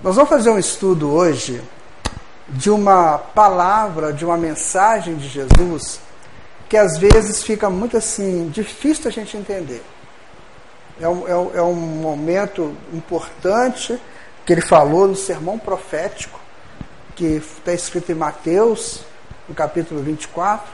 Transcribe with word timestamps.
Nós 0.00 0.14
vamos 0.14 0.30
fazer 0.30 0.50
um 0.50 0.58
estudo 0.60 1.10
hoje 1.10 1.60
de 2.48 2.70
uma 2.70 3.18
palavra, 3.18 4.12
de 4.12 4.24
uma 4.24 4.36
mensagem 4.36 5.16
de 5.16 5.26
Jesus 5.26 6.00
que 6.68 6.76
às 6.76 6.98
vezes 6.98 7.42
fica 7.42 7.68
muito 7.68 7.96
assim, 7.96 8.48
difícil 8.48 9.08
a 9.08 9.10
gente 9.10 9.36
entender. 9.36 9.82
É 11.00 11.08
um, 11.08 11.26
é 11.26 11.36
um, 11.36 11.50
é 11.56 11.62
um 11.62 11.74
momento 11.74 12.76
importante 12.92 13.98
que 14.46 14.52
ele 14.52 14.60
falou 14.60 15.08
no 15.08 15.16
sermão 15.16 15.58
profético, 15.58 16.38
que 17.16 17.24
está 17.24 17.72
escrito 17.72 18.12
em 18.12 18.14
Mateus, 18.14 19.00
no 19.48 19.54
capítulo 19.54 20.00
24, 20.00 20.70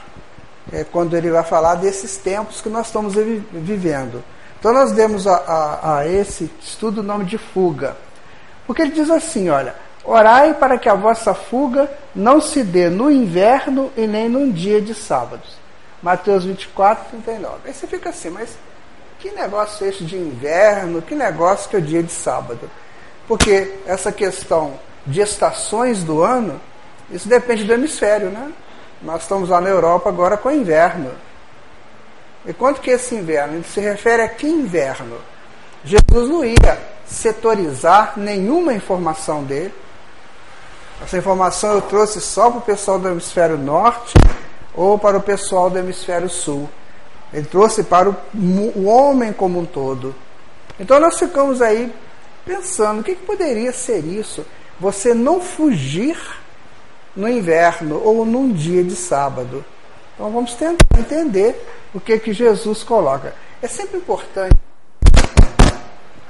é 0.71 0.83
quando 0.83 1.17
ele 1.17 1.31
vai 1.31 1.43
falar 1.43 1.75
desses 1.75 2.17
tempos 2.17 2.61
que 2.61 2.69
nós 2.69 2.87
estamos 2.87 3.15
vivendo. 3.15 4.23
Então 4.59 4.71
nós 4.71 4.91
demos 4.91 5.25
a, 5.25 5.35
a, 5.35 5.97
a 5.97 6.07
esse 6.07 6.51
estudo 6.61 7.01
o 7.01 7.03
nome 7.03 7.25
de 7.25 7.39
fuga. 7.39 8.04
Porque 8.65 8.81
ele 8.81 8.91
diz 8.91 9.09
assim: 9.09 9.49
olha, 9.49 9.75
orai 10.03 10.53
para 10.53 10.77
que 10.77 10.89
a 10.89 10.95
vossa 10.95 11.33
fuga 11.33 11.89
não 12.13 12.41
se 12.41 12.63
dê 12.63 12.89
no 12.89 13.11
inverno 13.11 13.91
e 13.95 14.07
nem 14.07 14.29
num 14.29 14.51
dia 14.51 14.81
de 14.81 14.93
sábados. 14.93 15.57
Mateus 16.01 16.45
24, 16.45 17.05
39. 17.09 17.55
Aí 17.65 17.73
você 17.73 17.87
fica 17.87 18.09
assim, 18.09 18.29
mas 18.29 18.55
que 19.19 19.31
negócio 19.31 19.85
é 19.85 19.89
esse 19.89 20.03
de 20.03 20.15
inverno? 20.15 21.01
Que 21.01 21.15
negócio 21.15 21.69
que 21.69 21.75
é 21.75 21.79
o 21.79 21.81
dia 21.81 22.03
de 22.03 22.11
sábado? 22.11 22.69
Porque 23.27 23.73
essa 23.87 24.11
questão 24.11 24.79
de 25.05 25.21
estações 25.21 26.03
do 26.03 26.21
ano, 26.21 26.59
isso 27.09 27.27
depende 27.27 27.63
do 27.63 27.73
hemisfério, 27.73 28.29
né? 28.29 28.51
Nós 29.01 29.23
estamos 29.23 29.49
lá 29.49 29.59
na 29.59 29.69
Europa 29.69 30.09
agora 30.09 30.37
com 30.37 30.51
inverno. 30.51 31.11
E 32.45 32.53
quanto 32.53 32.81
que 32.81 32.91
é 32.91 32.93
esse 32.93 33.15
inverno? 33.15 33.55
Ele 33.55 33.63
se 33.63 33.79
refere 33.79 34.21
a 34.21 34.27
que 34.27 34.47
inverno? 34.47 35.17
Jesus 35.83 36.29
não 36.29 36.45
ia 36.45 36.94
setorizar 37.05 38.13
nenhuma 38.17 38.73
informação 38.73 39.43
dele. 39.43 39.73
Essa 41.01 41.17
informação 41.17 41.73
eu 41.73 41.81
trouxe 41.81 42.21
só 42.21 42.49
para 42.49 42.59
o 42.59 42.61
pessoal 42.61 42.97
do 42.97 43.09
hemisfério 43.09 43.57
norte 43.57 44.13
ou 44.73 44.97
para 44.97 45.17
o 45.17 45.21
pessoal 45.21 45.69
do 45.69 45.77
hemisfério 45.77 46.29
sul. 46.29 46.69
Ele 47.33 47.45
trouxe 47.45 47.83
para 47.83 48.09
o, 48.09 48.15
o 48.75 48.85
homem 48.85 49.33
como 49.33 49.59
um 49.59 49.65
todo. 49.65 50.15
Então 50.79 50.99
nós 50.99 51.19
ficamos 51.19 51.61
aí 51.61 51.93
pensando: 52.45 53.01
o 53.01 53.03
que, 53.03 53.15
que 53.15 53.25
poderia 53.25 53.73
ser 53.73 54.05
isso? 54.05 54.45
Você 54.79 55.13
não 55.13 55.41
fugir 55.41 56.17
no 57.15 57.27
inverno 57.27 58.01
ou 58.03 58.25
num 58.25 58.51
dia 58.51 58.83
de 58.83 58.95
sábado. 58.95 59.63
Então 60.13 60.31
vamos 60.31 60.53
tentar 60.53 60.97
entender 60.97 61.61
o 61.93 61.99
que, 61.99 62.17
que 62.19 62.33
Jesus 62.33 62.83
coloca. 62.83 63.33
É 63.61 63.67
sempre 63.67 63.97
importante 63.97 64.55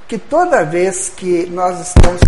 que 0.08 0.18
toda 0.18 0.64
vez 0.64 1.10
que 1.10 1.48
nós 1.48 1.80
estamos. 1.80 2.22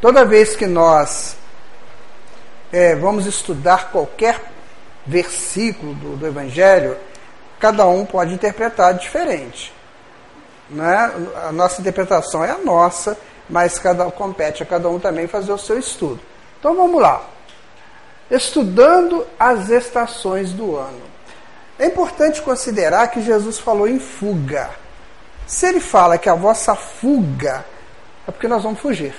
Toda 0.00 0.24
vez 0.24 0.56
que 0.56 0.66
nós 0.66 1.36
é, 2.72 2.94
vamos 2.96 3.26
estudar 3.26 3.90
qualquer 3.90 4.40
versículo 5.06 5.94
do, 5.94 6.16
do, 6.16 6.26
Evangelho, 6.26 6.96
cada 7.58 7.86
um 7.86 8.06
pode 8.06 8.32
interpretar 8.32 8.94
diferente. 8.94 9.72
Né? 10.70 11.12
A 11.46 11.52
nossa 11.52 11.80
interpretação 11.80 12.42
é 12.42 12.50
a 12.50 12.58
nossa, 12.58 13.16
mas 13.48 13.78
cada 13.78 14.10
compete 14.10 14.62
a 14.62 14.66
cada 14.66 14.88
um 14.88 14.98
também 14.98 15.26
fazer 15.26 15.52
o 15.52 15.58
seu 15.58 15.78
estudo. 15.78 16.29
Então 16.60 16.76
vamos 16.76 17.00
lá. 17.00 17.22
Estudando 18.30 19.26
as 19.38 19.70
estações 19.70 20.52
do 20.52 20.76
ano. 20.76 21.00
É 21.78 21.86
importante 21.86 22.42
considerar 22.42 23.08
que 23.08 23.22
Jesus 23.22 23.58
falou 23.58 23.88
em 23.88 23.98
fuga. 23.98 24.70
Se 25.46 25.66
ele 25.66 25.80
fala 25.80 26.18
que 26.18 26.28
a 26.28 26.34
vossa 26.34 26.76
fuga 26.76 27.64
é 28.28 28.30
porque 28.30 28.46
nós 28.46 28.62
vamos 28.62 28.78
fugir. 28.78 29.14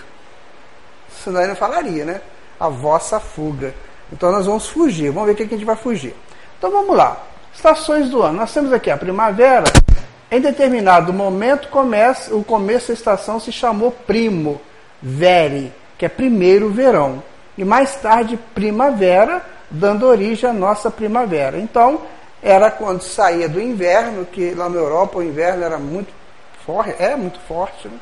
Senão 1.23 1.39
ele 1.41 1.49
não 1.49 1.55
falaria, 1.55 2.05
né? 2.05 2.21
A 2.59 2.69
vossa 2.69 3.19
fuga. 3.19 3.73
Então 4.13 4.31
nós 4.31 4.45
vamos 4.45 4.67
fugir. 4.67 5.09
Vamos 5.09 5.25
ver 5.25 5.33
o 5.33 5.35
que 5.35 5.43
a 5.43 5.47
gente 5.47 5.65
vai 5.65 5.75
fugir. 5.75 6.15
Então 6.59 6.69
vamos 6.69 6.95
lá. 6.95 7.17
Estações 7.51 8.07
do 8.07 8.21
ano. 8.21 8.37
Nós 8.37 8.53
temos 8.53 8.71
aqui 8.71 8.91
a 8.91 8.97
primavera. 8.97 9.63
Em 10.29 10.39
determinado 10.39 11.11
momento, 11.11 11.69
começa, 11.69 12.33
o 12.35 12.43
começo 12.43 12.89
da 12.89 12.93
estação 12.93 13.39
se 13.39 13.51
chamou 13.51 13.91
primo, 13.91 14.61
vere, 15.01 15.73
que 15.97 16.05
é 16.05 16.09
primeiro 16.09 16.69
verão 16.69 17.21
e 17.57 17.63
mais 17.63 17.95
tarde 17.95 18.39
primavera, 18.53 19.41
dando 19.69 20.05
origem 20.07 20.49
à 20.49 20.53
nossa 20.53 20.89
primavera. 20.89 21.57
Então, 21.57 22.01
era 22.41 22.71
quando 22.71 23.01
saía 23.01 23.47
do 23.47 23.61
inverno, 23.61 24.25
que 24.25 24.53
lá 24.53 24.67
na 24.67 24.77
Europa 24.77 25.19
o 25.19 25.23
inverno 25.23 25.63
era 25.63 25.77
muito 25.77 26.11
forte, 26.65 26.95
é 26.99 27.15
muito 27.15 27.39
forte, 27.41 27.87
né? 27.87 27.97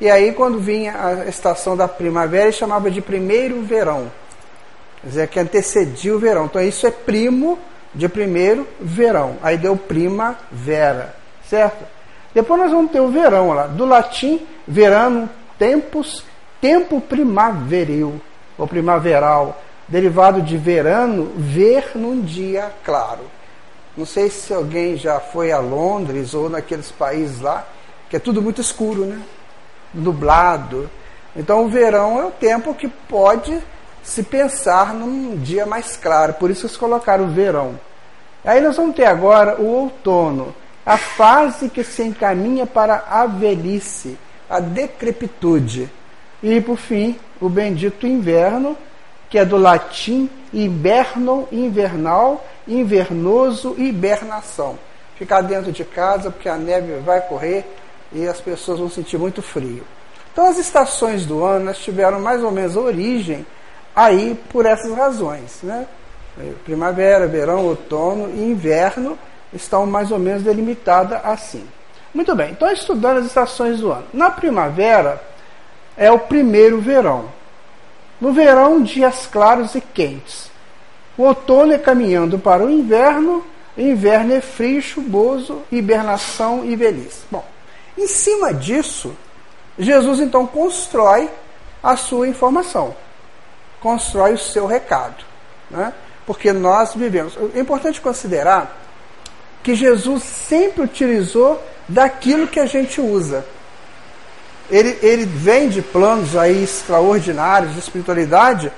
E 0.00 0.10
aí 0.10 0.32
quando 0.32 0.58
vinha 0.58 0.94
a 0.96 1.28
estação 1.28 1.76
da 1.76 1.86
primavera, 1.86 2.50
chamava 2.50 2.90
de 2.90 3.02
primeiro 3.02 3.60
verão. 3.62 4.10
Quer 5.02 5.06
dizer, 5.08 5.28
que 5.28 5.38
antecedia 5.38 6.14
o 6.14 6.18
verão. 6.18 6.46
Então 6.46 6.62
isso 6.62 6.86
é 6.86 6.90
primo 6.90 7.58
de 7.94 8.08
primeiro 8.08 8.66
verão. 8.80 9.36
Aí 9.42 9.58
deu 9.58 9.76
primavera, 9.76 11.14
certo? 11.46 11.84
Depois 12.34 12.60
nós 12.60 12.70
vamos 12.70 12.92
ter 12.92 13.00
o 13.00 13.08
verão 13.08 13.52
lá. 13.52 13.66
Do 13.66 13.84
latim, 13.84 14.46
verano, 14.66 15.28
tempus, 15.58 16.24
tempo 16.62 16.98
primaveril 17.00 18.20
ou 18.60 18.68
primaveral, 18.68 19.58
derivado 19.88 20.42
de 20.42 20.58
verano, 20.58 21.32
ver 21.34 21.92
num 21.94 22.20
dia 22.20 22.70
claro. 22.84 23.22
Não 23.96 24.04
sei 24.04 24.28
se 24.28 24.52
alguém 24.52 24.98
já 24.98 25.18
foi 25.18 25.50
a 25.50 25.58
Londres 25.58 26.34
ou 26.34 26.50
naqueles 26.50 26.92
países 26.92 27.40
lá, 27.40 27.66
que 28.10 28.16
é 28.16 28.18
tudo 28.18 28.42
muito 28.42 28.60
escuro, 28.60 29.06
né? 29.06 29.18
Nublado. 29.94 30.90
Então 31.34 31.64
o 31.64 31.68
verão 31.68 32.20
é 32.20 32.24
o 32.26 32.30
tempo 32.30 32.74
que 32.74 32.86
pode 32.86 33.58
se 34.02 34.22
pensar 34.22 34.92
num 34.92 35.36
dia 35.38 35.64
mais 35.64 35.96
claro, 35.96 36.34
por 36.34 36.50
isso 36.50 36.66
eles 36.66 36.76
colocaram 36.76 37.24
o 37.24 37.30
verão. 37.30 37.80
Aí 38.44 38.60
nós 38.60 38.76
vamos 38.76 38.94
ter 38.94 39.06
agora 39.06 39.58
o 39.58 39.66
outono, 39.66 40.54
a 40.84 40.98
fase 40.98 41.70
que 41.70 41.82
se 41.82 42.02
encaminha 42.02 42.66
para 42.66 43.04
a 43.08 43.26
velhice, 43.26 44.18
a 44.48 44.60
decrepitude. 44.60 45.90
E 46.42 46.60
por 46.60 46.76
fim, 46.76 47.18
o 47.40 47.48
bendito 47.48 48.06
inverno, 48.06 48.76
que 49.28 49.38
é 49.38 49.44
do 49.44 49.56
latim 49.56 50.28
inverno, 50.52 51.46
invernal, 51.52 52.44
invernoso 52.66 53.74
hibernação. 53.78 54.78
Ficar 55.16 55.42
dentro 55.42 55.70
de 55.70 55.84
casa 55.84 56.30
porque 56.30 56.48
a 56.48 56.56
neve 56.56 56.98
vai 57.00 57.20
correr 57.20 57.64
e 58.12 58.26
as 58.26 58.40
pessoas 58.40 58.78
vão 58.78 58.90
sentir 58.90 59.18
muito 59.18 59.42
frio. 59.42 59.84
Então 60.32 60.48
as 60.48 60.58
estações 60.58 61.26
do 61.26 61.44
ano 61.44 61.72
tiveram 61.74 62.20
mais 62.20 62.42
ou 62.42 62.50
menos 62.50 62.76
origem 62.76 63.46
aí 63.94 64.38
por 64.50 64.64
essas 64.66 64.92
razões. 64.96 65.60
Né? 65.62 65.86
Primavera, 66.64 67.26
verão, 67.26 67.66
outono 67.66 68.30
e 68.34 68.50
inverno 68.50 69.18
estão 69.52 69.86
mais 69.86 70.10
ou 70.10 70.18
menos 70.18 70.42
delimitadas 70.42 71.20
assim. 71.24 71.64
Muito 72.12 72.34
bem, 72.34 72.50
então 72.50 72.70
estudando 72.72 73.18
as 73.18 73.26
estações 73.26 73.80
do 73.80 73.92
ano. 73.92 74.06
Na 74.12 74.30
primavera, 74.30 75.22
é 76.00 76.10
o 76.10 76.18
primeiro 76.18 76.80
verão. 76.80 77.26
No 78.18 78.32
verão, 78.32 78.82
dias 78.82 79.28
claros 79.30 79.74
e 79.74 79.82
quentes. 79.82 80.50
O 81.16 81.24
outono 81.24 81.74
é 81.74 81.78
caminhando 81.78 82.38
para 82.38 82.64
o 82.64 82.70
inverno, 82.70 83.44
inverno 83.76 84.32
é 84.32 84.40
frio, 84.40 84.80
chuvoso, 84.80 85.60
hibernação 85.70 86.64
e 86.64 86.74
velhice. 86.74 87.20
Bom, 87.30 87.44
em 87.98 88.06
cima 88.06 88.54
disso, 88.54 89.14
Jesus 89.78 90.20
então 90.20 90.46
constrói 90.46 91.28
a 91.82 91.94
sua 91.96 92.26
informação, 92.26 92.96
constrói 93.82 94.32
o 94.32 94.38
seu 94.38 94.66
recado. 94.66 95.22
Né? 95.70 95.92
Porque 96.26 96.50
nós 96.50 96.94
vivemos. 96.94 97.36
É 97.54 97.60
importante 97.60 98.00
considerar 98.00 98.74
que 99.62 99.74
Jesus 99.74 100.22
sempre 100.22 100.82
utilizou 100.82 101.62
daquilo 101.86 102.48
que 102.48 102.58
a 102.58 102.64
gente 102.64 103.02
usa 103.02 103.44
ele, 104.70 104.98
ele 105.02 105.26
vem 105.26 105.68
de 105.68 105.82
planos 105.82 106.36
aí 106.36 106.62
extraordinários 106.62 107.72
de 107.72 107.80
espiritualidade, 107.80 108.72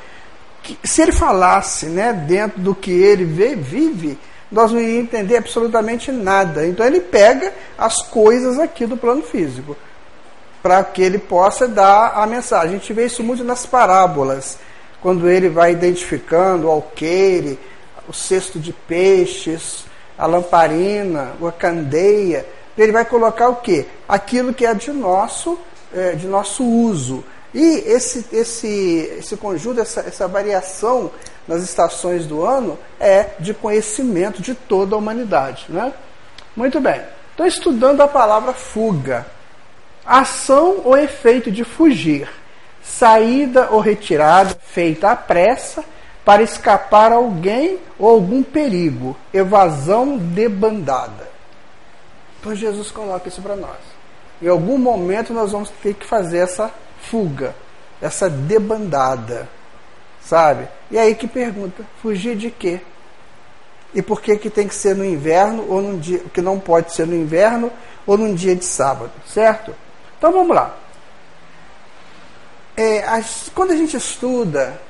que 0.63 0.79
se 0.85 1.03
ele 1.03 1.13
falasse 1.13 1.87
né, 1.87 2.13
dentro 2.13 2.61
do 2.61 2.75
que 2.75 2.91
ele 2.91 3.25
vê, 3.25 3.55
vive, 3.55 4.19
nós 4.51 4.71
não 4.71 4.81
iríamos 4.81 5.05
entender 5.05 5.37
absolutamente 5.37 6.13
nada. 6.13 6.67
Então 6.67 6.87
ele 6.87 7.01
pega 7.01 7.53
as 7.77 8.03
coisas 8.03 8.59
aqui 8.59 8.87
do 8.87 8.97
plano 8.97 9.23
físico, 9.23 9.77
para 10.63 10.83
que 10.85 11.03
ele 11.03 11.19
possa 11.19 11.67
dar 11.67 12.13
a 12.15 12.27
mensagem. 12.27 12.77
A 12.77 12.79
gente 12.79 12.93
vê 12.93 13.07
isso 13.07 13.23
muito 13.23 13.43
nas 13.43 13.67
parábolas, 13.67 14.59
quando 15.01 15.29
ele 15.29 15.49
vai 15.49 15.73
identificando 15.73 16.69
o 16.69 16.71
alqueire, 16.71 17.59
o 18.09 18.13
cesto 18.13 18.59
de 18.59 18.73
peixes, 18.73 19.85
a 20.17 20.27
lamparina, 20.27 21.33
a 21.47 21.53
candeia. 21.53 22.47
Ele 22.79 22.93
vai 22.93 23.05
colocar 23.05 23.49
o 23.49 23.57
quê? 23.57 23.87
Aquilo 24.09 24.55
que 24.55 24.65
é 24.65 24.73
de 24.73 24.93
nosso 24.93 25.59
é, 25.95 26.13
de 26.13 26.27
nosso 26.27 26.65
uso. 26.65 27.25
E 27.55 27.83
esse, 27.87 28.27
esse, 28.33 29.15
esse 29.19 29.37
conjunto, 29.37 29.81
essa, 29.81 30.01
essa 30.01 30.27
variação 30.27 31.11
nas 31.47 31.63
estações 31.63 32.27
do 32.27 32.45
ano 32.45 32.79
é 32.99 33.31
de 33.39 33.53
conhecimento 33.53 34.41
de 34.41 34.55
toda 34.55 34.95
a 34.95 34.99
humanidade. 34.99 35.67
Né? 35.69 35.93
Muito 36.57 36.81
bem. 36.81 37.01
Estou 37.31 37.47
estudando 37.47 38.01
a 38.01 38.09
palavra 38.09 38.53
fuga. 38.53 39.27
Ação 40.05 40.81
ou 40.85 40.97
efeito 40.97 41.51
de 41.51 41.65
fugir. 41.65 42.29
Saída 42.83 43.69
ou 43.71 43.81
retirada 43.81 44.57
feita 44.61 45.11
à 45.11 45.17
pressa 45.17 45.85
para 46.25 46.43
escapar 46.43 47.13
alguém 47.13 47.79
ou 47.99 48.09
algum 48.09 48.43
perigo. 48.43 49.17
Evasão 49.33 50.17
debandada. 50.17 51.31
Então 52.41 52.55
Jesus 52.55 52.91
coloca 52.91 53.29
isso 53.29 53.43
para 53.43 53.57
nós. 53.57 53.92
Em 54.43 54.49
algum 54.49 54.77
momento 54.77 55.33
nós 55.33 55.53
vamos 55.53 55.71
ter 55.83 55.95
que 55.95 56.05
fazer 56.05 56.39
essa 56.39 56.71
fuga, 57.01 57.55
essa 58.01 58.29
debandada, 58.29 59.49
sabe? 60.21 60.69
E 60.91 60.99
aí 60.99 61.15
que 61.15 61.29
pergunta, 61.29 61.85
fugir 62.03 62.37
de 62.37 62.51
quê? 62.51 62.81
E 63.95 64.03
por 64.03 64.21
que 64.21 64.37
que 64.37 64.51
tem 64.51 64.67
que 64.67 64.75
ser 64.75 64.97
no 64.97 65.05
inverno 65.05 65.67
ou 65.69 65.81
num 65.81 65.99
dia 65.99 66.19
que 66.35 66.41
não 66.41 66.59
pode 66.59 66.93
ser 66.93 67.07
no 67.07 67.15
inverno 67.15 67.71
ou 68.05 68.19
num 68.19 68.35
dia 68.35 68.57
de 68.57 68.65
sábado, 68.65 69.13
certo? 69.27 69.75
Então 70.19 70.33
vamos 70.33 70.57
lá. 70.57 70.77
É, 72.77 73.05
as, 73.05 73.51
quando 73.55 73.71
a 73.71 73.77
gente 73.77 73.97
estuda 73.97 74.81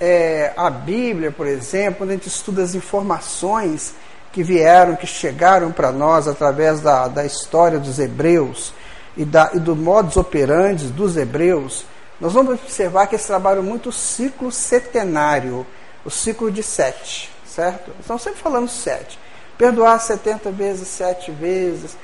é, 0.00 0.52
a 0.56 0.70
Bíblia, 0.70 1.30
por 1.32 1.46
exemplo, 1.46 1.98
quando 1.98 2.10
a 2.10 2.12
gente 2.14 2.28
estuda 2.28 2.62
as 2.62 2.74
informações 2.74 3.94
que 4.36 4.42
vieram, 4.42 4.96
que 4.96 5.06
chegaram 5.06 5.72
para 5.72 5.90
nós 5.90 6.28
através 6.28 6.82
da, 6.82 7.08
da 7.08 7.24
história 7.24 7.78
dos 7.78 7.98
hebreus 7.98 8.74
e, 9.16 9.24
da, 9.24 9.50
e 9.54 9.58
do 9.58 9.74
modus 9.74 10.18
operandi 10.18 10.88
dos 10.88 11.16
hebreus, 11.16 11.86
nós 12.20 12.34
vamos 12.34 12.60
observar 12.60 13.06
que 13.06 13.14
eles 13.14 13.24
trabalham 13.24 13.62
muito 13.62 13.88
o 13.88 13.92
ciclo 13.92 14.52
setenário, 14.52 15.66
o 16.04 16.10
ciclo 16.10 16.50
de 16.50 16.62
sete, 16.62 17.30
certo? 17.46 17.90
Estão 17.98 18.18
sempre 18.18 18.38
falando 18.38 18.68
sete. 18.68 19.18
Perdoar 19.56 19.98
setenta 20.00 20.50
vezes, 20.50 20.88
sete 20.88 21.30
vezes. 21.30 21.96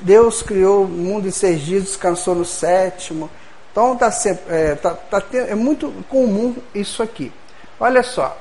Deus 0.00 0.40
criou 0.40 0.84
o 0.84 0.88
mundo 0.88 1.28
em 1.28 1.30
seis 1.30 1.60
dias, 1.60 1.82
descansou 1.82 2.34
no 2.34 2.46
sétimo. 2.46 3.28
Então 3.70 3.94
tá, 3.94 4.10
é, 4.48 4.74
tá, 4.76 4.94
tá, 4.94 5.22
é 5.34 5.54
muito 5.54 5.92
comum 6.08 6.56
isso 6.74 7.02
aqui. 7.02 7.30
Olha 7.78 8.02
só, 8.02 8.38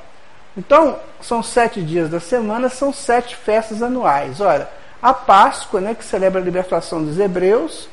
então, 0.57 0.99
são 1.21 1.41
sete 1.41 1.81
dias 1.81 2.09
da 2.09 2.19
semana, 2.19 2.67
são 2.69 2.91
sete 2.91 3.35
festas 3.35 3.81
anuais. 3.81 4.41
Olha, 4.41 4.67
a 5.01 5.13
Páscoa, 5.13 5.79
né, 5.79 5.95
que 5.95 6.03
celebra 6.03 6.41
a 6.41 6.43
libertação 6.43 7.03
dos 7.03 7.17
hebreus, 7.17 7.87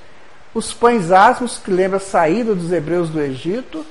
os 0.53 0.73
pães 0.73 1.13
asmos, 1.13 1.59
que 1.59 1.71
lembra 1.71 1.99
a 1.99 2.01
saída 2.01 2.55
dos 2.55 2.73
hebreus 2.73 3.11
do 3.11 3.21
Egito, 3.21 3.87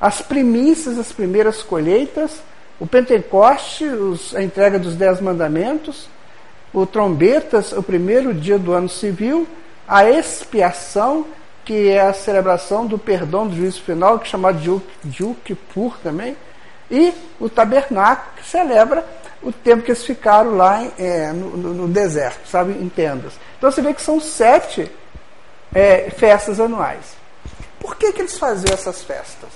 as 0.00 0.20
primícias, 0.20 0.98
as 0.98 1.10
primeiras 1.10 1.62
colheitas, 1.62 2.42
o 2.78 2.86
Pentecoste, 2.86 3.84
os, 3.86 4.34
a 4.34 4.42
entrega 4.42 4.78
dos 4.78 4.94
dez 4.94 5.20
mandamentos, 5.20 6.08
o 6.74 6.84
trombetas, 6.84 7.72
o 7.72 7.82
primeiro 7.82 8.34
dia 8.34 8.58
do 8.58 8.72
ano 8.72 8.88
civil, 8.88 9.48
a 9.88 10.08
expiação, 10.08 11.26
que 11.64 11.88
é 11.88 12.02
a 12.02 12.12
celebração 12.12 12.86
do 12.86 12.98
perdão 12.98 13.46
do 13.46 13.56
juízo 13.56 13.80
final, 13.80 14.18
que 14.18 14.26
é 14.26 14.30
chamado 14.30 14.58
de 14.58 15.22
Yom 15.22 15.34
Kippur 15.42 15.96
também, 16.02 16.36
e 16.90 17.12
o 17.40 17.48
tabernáculo, 17.48 18.36
que 18.36 18.48
celebra 18.48 19.04
o 19.42 19.52
tempo 19.52 19.82
que 19.82 19.90
eles 19.90 20.04
ficaram 20.04 20.56
lá 20.56 20.84
é, 20.98 21.32
no, 21.32 21.56
no, 21.56 21.88
deserto, 21.88 22.48
sabe, 22.48 22.72
em 22.72 22.88
tendas. 22.88 23.34
Então 23.58 23.70
você 23.70 23.82
vê 23.82 23.92
que 23.92 24.02
são 24.02 24.20
sete 24.20 24.90
é, 25.74 26.10
festas 26.10 26.60
anuais. 26.60 27.16
Por 27.78 27.96
que, 27.96 28.12
que 28.12 28.22
eles 28.22 28.38
faziam 28.38 28.72
essas 28.72 29.02
festas? 29.02 29.50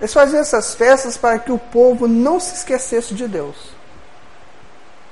Eles 0.00 0.12
faziam 0.12 0.40
essas 0.40 0.74
festas 0.74 1.16
para 1.16 1.38
que 1.38 1.50
o 1.50 1.58
povo 1.58 2.06
não 2.06 2.38
se 2.38 2.54
esquecesse 2.54 3.14
de 3.14 3.26
Deus. 3.26 3.74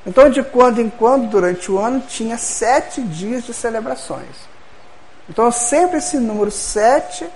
Então, 0.05 0.29
de 0.29 0.43
quando 0.43 0.81
em 0.81 0.91
quando, 0.91 1.29
durante 1.29 1.71
o 1.71 1.79
ano, 1.79 2.01
tinha 2.01 2.37
sete 2.37 3.01
dias 3.01 3.45
de 3.45 3.55
celebrações. 3.55 4.37
Então, 5.29 5.51
sempre 5.53 5.99
esse 5.99 6.19
número 6.19 6.51
sete 6.51 7.29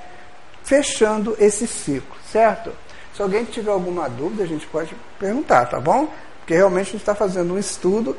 fechando 0.64 1.36
esse 1.38 1.66
ciclo, 1.66 2.16
certo? 2.30 2.72
Se 3.16 3.22
alguém 3.22 3.44
tiver 3.44 3.70
alguma 3.70 4.10
dúvida, 4.10 4.42
a 4.44 4.46
gente 4.46 4.66
pode 4.66 4.94
perguntar, 5.18 5.64
tá 5.64 5.80
bom? 5.80 6.12
Porque 6.40 6.54
realmente 6.54 6.88
a 6.88 6.92
gente 6.92 7.00
está 7.00 7.14
fazendo 7.14 7.54
um 7.54 7.58
estudo 7.58 8.14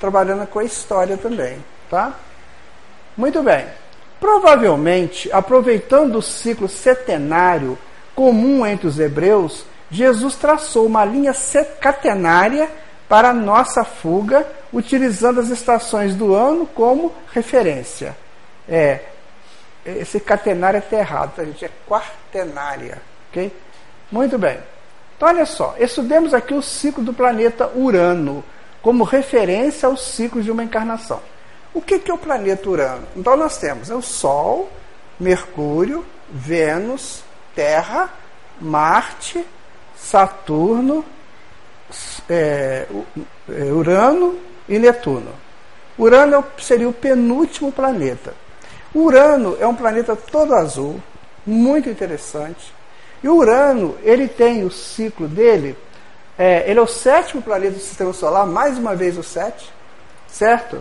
trabalhando 0.00 0.46
com 0.46 0.58
a 0.58 0.64
história 0.64 1.18
também, 1.18 1.62
tá? 1.90 2.14
Muito 3.14 3.42
bem. 3.42 3.66
Provavelmente, 4.18 5.30
aproveitando 5.30 6.16
o 6.16 6.22
ciclo 6.22 6.66
setenário 6.66 7.76
comum 8.14 8.64
entre 8.64 8.86
os 8.86 8.98
hebreus, 8.98 9.66
Jesus 9.90 10.34
traçou 10.36 10.86
uma 10.86 11.04
linha 11.04 11.34
catenária 11.78 12.70
para 13.06 13.28
a 13.28 13.34
nossa 13.34 13.84
fuga, 13.84 14.46
utilizando 14.72 15.40
as 15.40 15.50
estações 15.50 16.14
do 16.14 16.34
ano 16.34 16.66
como 16.66 17.12
referência. 17.32 18.16
É, 18.66 19.00
esse 19.84 20.18
catenário 20.18 20.82
é 20.90 20.94
errado, 20.94 21.34
tá, 21.36 21.44
gente? 21.44 21.66
É 21.66 21.70
quartenária, 21.86 23.02
ok? 23.28 23.52
Muito 24.10 24.38
bem. 24.38 24.58
Então, 25.16 25.28
olha 25.28 25.44
só, 25.44 25.74
estudemos 25.78 26.32
aqui 26.32 26.54
o 26.54 26.62
ciclo 26.62 27.02
do 27.02 27.12
planeta 27.12 27.70
Urano, 27.74 28.44
como 28.80 29.04
referência 29.04 29.88
ao 29.88 29.96
ciclo 29.96 30.42
de 30.42 30.50
uma 30.50 30.62
encarnação. 30.62 31.20
O 31.74 31.82
que, 31.82 31.98
que 31.98 32.10
é 32.10 32.14
o 32.14 32.18
planeta 32.18 32.68
Urano? 32.68 33.06
Então, 33.16 33.36
nós 33.36 33.58
temos 33.58 33.90
o 33.90 34.00
Sol, 34.00 34.70
Mercúrio, 35.18 36.04
Vênus, 36.30 37.22
Terra, 37.54 38.10
Marte, 38.60 39.44
Saturno, 39.96 41.04
é, 42.28 42.86
é 43.48 43.64
Urano 43.64 44.38
e 44.68 44.78
Netuno. 44.78 45.32
Urano 45.98 46.36
é 46.36 46.62
seria 46.62 46.88
o 46.88 46.92
penúltimo 46.92 47.72
planeta. 47.72 48.34
Urano 48.94 49.56
é 49.60 49.66
um 49.66 49.74
planeta 49.74 50.14
todo 50.14 50.54
azul, 50.54 51.02
muito 51.44 51.90
interessante, 51.90 52.72
e 53.22 53.28
Urano, 53.28 53.96
ele 54.02 54.26
tem 54.28 54.64
o 54.64 54.70
ciclo 54.70 55.26
dele, 55.26 55.76
é, 56.38 56.70
ele 56.70 56.78
é 56.78 56.82
o 56.82 56.86
sétimo 56.86 57.42
planeta 57.42 57.72
do 57.72 57.80
sistema 57.80 58.12
solar, 58.12 58.46
mais 58.46 58.78
uma 58.78 58.94
vez 58.94 59.18
o 59.18 59.24
sete, 59.24 59.72
certo? 60.28 60.80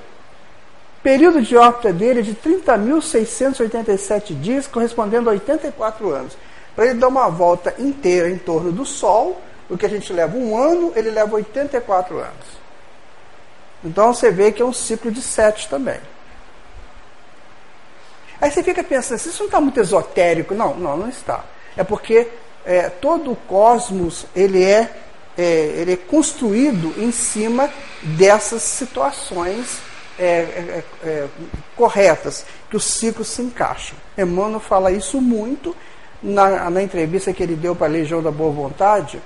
Período 1.01 1.41
de 1.41 1.57
órbita 1.57 1.91
dele 1.91 2.19
é 2.19 2.23
de 2.23 2.35
30.687 2.35 4.39
dias, 4.39 4.67
correspondendo 4.67 5.29
a 5.29 5.33
84 5.33 6.11
anos. 6.11 6.37
Para 6.75 6.85
ele 6.85 6.99
dar 6.99 7.07
uma 7.07 7.27
volta 7.29 7.73
inteira 7.79 8.29
em 8.29 8.37
torno 8.37 8.71
do 8.71 8.85
Sol, 8.85 9.41
o 9.69 9.77
que 9.77 9.85
a 9.85 9.89
gente 9.89 10.13
leva 10.13 10.37
um 10.37 10.55
ano, 10.55 10.93
ele 10.95 11.09
leva 11.09 11.35
84 11.35 12.19
anos. 12.19 12.57
Então 13.83 14.13
você 14.13 14.29
vê 14.29 14.51
que 14.51 14.61
é 14.61 14.65
um 14.65 14.73
ciclo 14.73 15.11
de 15.11 15.21
sete 15.21 15.67
também. 15.67 15.99
Aí 18.39 18.51
você 18.51 18.61
fica 18.61 18.83
pensando, 18.83 19.17
isso 19.17 19.39
não 19.39 19.47
está 19.47 19.59
muito 19.59 19.79
esotérico? 19.79 20.53
Não, 20.53 20.75
não, 20.75 20.97
não 20.97 21.09
está 21.09 21.43
é 21.77 21.83
porque 21.83 22.27
é, 22.65 22.89
todo 22.89 23.31
o 23.31 23.35
cosmos 23.35 24.25
ele 24.35 24.63
é, 24.63 24.91
é, 25.37 25.43
ele 25.77 25.93
é 25.93 25.97
construído 25.97 26.93
em 26.97 27.11
cima 27.11 27.69
dessas 28.01 28.63
situações 28.63 29.79
é, 30.19 30.23
é, 30.23 30.83
é, 31.03 31.27
corretas, 31.75 32.45
que 32.69 32.75
os 32.75 32.83
ciclos 32.83 33.27
se 33.27 33.41
encaixam. 33.41 33.95
Emmanuel 34.17 34.59
fala 34.59 34.91
isso 34.91 35.21
muito 35.21 35.75
na, 36.21 36.69
na 36.69 36.81
entrevista 36.81 37.31
que 37.31 37.43
ele 37.43 37.55
deu 37.55 37.75
para 37.75 37.87
a 37.87 37.89
Legião 37.89 38.21
da 38.21 38.31
Boa 38.31 38.51
Vontade, 38.51 39.21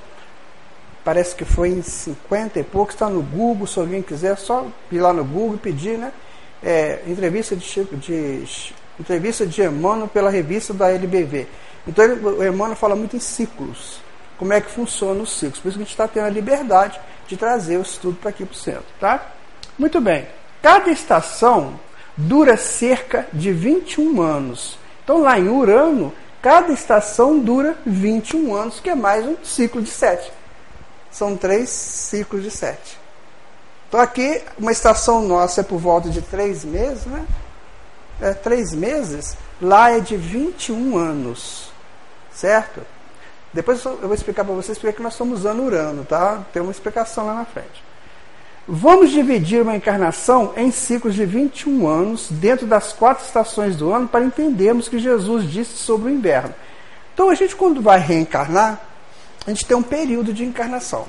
parece 1.03 1.34
que 1.34 1.46
foi 1.46 1.70
em 1.70 1.81
50 1.81 2.60
e 2.60 2.63
pouco, 2.63 2.91
está 2.91 3.10
no 3.10 3.22
Google, 3.22 3.65
se 3.65 3.79
alguém 3.79 4.01
quiser, 4.01 4.38
só 4.38 4.67
ir 4.91 5.00
lá 5.00 5.13
no 5.13 5.24
Google 5.24 5.55
e 5.55 5.60
pedir, 5.60 5.98
né? 5.98 6.12
É, 6.63 7.01
entrevista 7.08 7.55
de, 7.55 7.84
de, 7.96 8.74
entrevista 9.00 9.48
de 9.48 9.63
Emmanuel 9.63 10.08
pela 10.08 10.29
revista 10.29 10.74
da 10.74 10.91
LBV. 10.91 11.48
Então 11.88 12.06
ele, 12.06 12.26
o 12.26 12.44
Emmanuel 12.44 12.76
fala 12.76 12.96
muito 12.96 13.16
em 13.16 13.20
ciclos. 13.20 14.00
Como 14.38 14.54
é 14.54 14.62
que 14.62 14.72
funciona 14.72 15.22
os 15.22 15.38
ciclos. 15.38 15.60
Por 15.60 15.70
isso 15.70 15.78
que 15.78 15.84
a 15.84 15.86
gente 15.86 15.94
está 15.94 16.08
tendo 16.08 16.26
a 16.26 16.30
liberdade 16.30 17.00
de 17.28 17.38
trazer 17.38 17.78
o 17.78 17.82
estudo 17.82 18.18
para 18.18 18.30
aqui 18.30 18.46
para 18.46 18.54
o 18.54 18.58
centro. 18.58 18.86
Tá? 19.00 19.32
Muito 19.78 20.02
bem. 20.02 20.28
Cada 20.62 20.92
estação 20.92 21.80
dura 22.16 22.58
cerca 22.58 23.28
de 23.32 23.52
21 23.52 24.22
anos. 24.22 24.78
Então 25.04 25.22
lá 25.22 25.40
em 25.40 25.48
Urano, 25.48 26.14
cada 26.42 26.72
estação 26.72 27.40
dura 27.40 27.78
21 27.86 28.54
anos, 28.54 28.80
que 28.80 28.90
é 28.90 28.96
mais 28.96 29.26
um 29.26 29.36
ciclo 29.44 29.82
de 29.82 29.90
7. 29.90 30.32
São 31.12 31.36
três 31.36 31.70
ciclos 31.70 32.44
de 32.44 32.52
7. 32.52 33.00
Então 33.88 34.00
aqui, 34.00 34.42
uma 34.58 34.72
estação 34.72 35.22
nossa 35.22 35.62
é 35.62 35.64
por 35.64 35.78
volta 35.78 36.10
de 36.10 36.22
três 36.22 36.64
meses, 36.64 37.06
né? 37.06 37.26
É, 38.22 38.34
três 38.34 38.74
meses, 38.74 39.36
lá 39.62 39.92
é 39.92 40.00
de 40.00 40.16
21 40.16 40.98
anos 40.98 41.71
certo? 42.34 42.82
Depois 43.54 43.84
eu 43.84 43.98
vou 43.98 44.14
explicar 44.14 44.46
para 44.46 44.54
vocês 44.54 44.78
porque 44.78 45.04
nós 45.04 45.14
estamos 45.14 45.40
usando 45.40 45.64
Urano, 45.64 46.06
tá? 46.06 46.44
Tem 46.54 46.62
uma 46.62 46.72
explicação 46.72 47.26
lá 47.26 47.34
na 47.34 47.46
frente. 47.46 47.84
Vamos 48.68 49.10
dividir 49.10 49.62
uma 49.62 49.76
encarnação 49.76 50.54
em 50.56 50.72
ciclos 50.72 51.16
de 51.16 51.26
21 51.26 51.88
anos, 51.88 52.28
dentro 52.30 52.66
das 52.66 52.94
quatro 52.94 53.26
estações 53.26 53.76
do 53.76 53.92
ano, 53.92 54.08
para 54.08 54.24
entendermos 54.24 54.88
o 54.88 54.90
que 54.90 55.00
Jesus 55.00 55.50
disse 55.50 55.76
sobre 55.78 56.10
o 56.10 56.14
inverno. 56.14 56.54
Então, 57.14 57.30
a 57.30 57.36
gente, 57.36 57.56
quando 57.56 57.82
vai 57.82 58.00
reencarnar, 58.00 58.80
a 59.46 59.50
gente 59.50 59.66
tem 59.66 59.76
um 59.76 59.84
período 59.84 60.32
de 60.32 60.46
encarnação. 60.46 61.08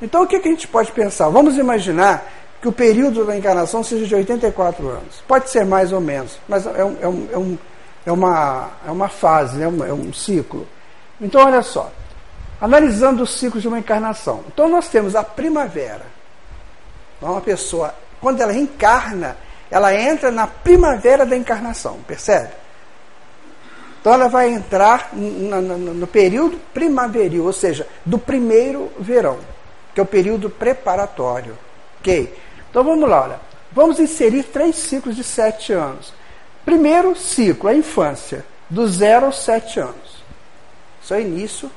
Então 0.00 0.22
o 0.22 0.26
que, 0.26 0.38
que 0.38 0.48
a 0.48 0.50
gente 0.50 0.68
pode 0.68 0.92
pensar? 0.92 1.28
Vamos 1.28 1.56
imaginar 1.56 2.30
que 2.60 2.68
o 2.68 2.72
período 2.72 3.24
da 3.24 3.36
encarnação 3.36 3.82
seja 3.82 4.06
de 4.06 4.14
84 4.14 4.88
anos. 4.88 5.22
Pode 5.26 5.50
ser 5.50 5.64
mais 5.64 5.92
ou 5.92 6.00
menos, 6.00 6.38
mas 6.48 6.66
é, 6.66 6.84
um, 6.84 6.96
é, 7.00 7.08
um, 7.08 7.28
é, 7.32 7.38
um, 7.38 7.58
é 8.06 8.12
uma, 8.12 8.70
é 8.86 8.90
uma 8.90 9.08
fase, 9.08 9.58
né? 9.58 9.64
é 9.64 9.92
um 9.92 10.12
ciclo. 10.12 10.66
Então 11.20 11.44
olha 11.44 11.60
só, 11.60 11.90
analisando 12.60 13.24
o 13.24 13.26
ciclo 13.26 13.60
de 13.60 13.66
uma 13.66 13.80
encarnação. 13.80 14.44
Então 14.46 14.68
nós 14.68 14.88
temos 14.88 15.16
a 15.16 15.24
primavera. 15.24 16.06
Então, 17.18 17.32
uma 17.32 17.40
pessoa, 17.40 17.94
quando 18.20 18.40
ela 18.40 18.54
encarna, 18.54 19.36
ela 19.70 19.92
entra 19.94 20.30
na 20.30 20.46
primavera 20.46 21.26
da 21.26 21.36
encarnação, 21.36 21.98
percebe? 22.06 22.50
Então 24.00 24.12
ela 24.12 24.28
vai 24.28 24.50
entrar 24.50 25.10
no, 25.12 25.60
no, 25.60 25.78
no 25.94 26.06
período 26.06 26.60
primaveril, 26.72 27.44
ou 27.44 27.52
seja, 27.52 27.88
do 28.04 28.18
primeiro 28.18 28.92
verão, 29.00 29.38
que 29.92 29.98
é 29.98 30.02
o 30.02 30.06
período 30.06 30.48
preparatório. 30.48 31.58
Ok? 31.98 32.32
Então 32.70 32.84
vamos 32.84 33.08
lá, 33.08 33.22
olha. 33.22 33.40
Vamos 33.72 33.98
inserir 33.98 34.44
três 34.44 34.76
ciclos 34.76 35.16
de 35.16 35.24
sete 35.24 35.72
anos. 35.72 36.14
Primeiro 36.66 37.14
ciclo, 37.16 37.70
a 37.70 37.74
infância, 37.74 38.44
do 38.68 38.88
zero 38.88 39.26
aos 39.26 39.38
sete 39.38 39.78
anos. 39.78 40.24
Isso 41.00 41.14
é 41.14 41.18
o 41.18 41.20
início 41.20 41.70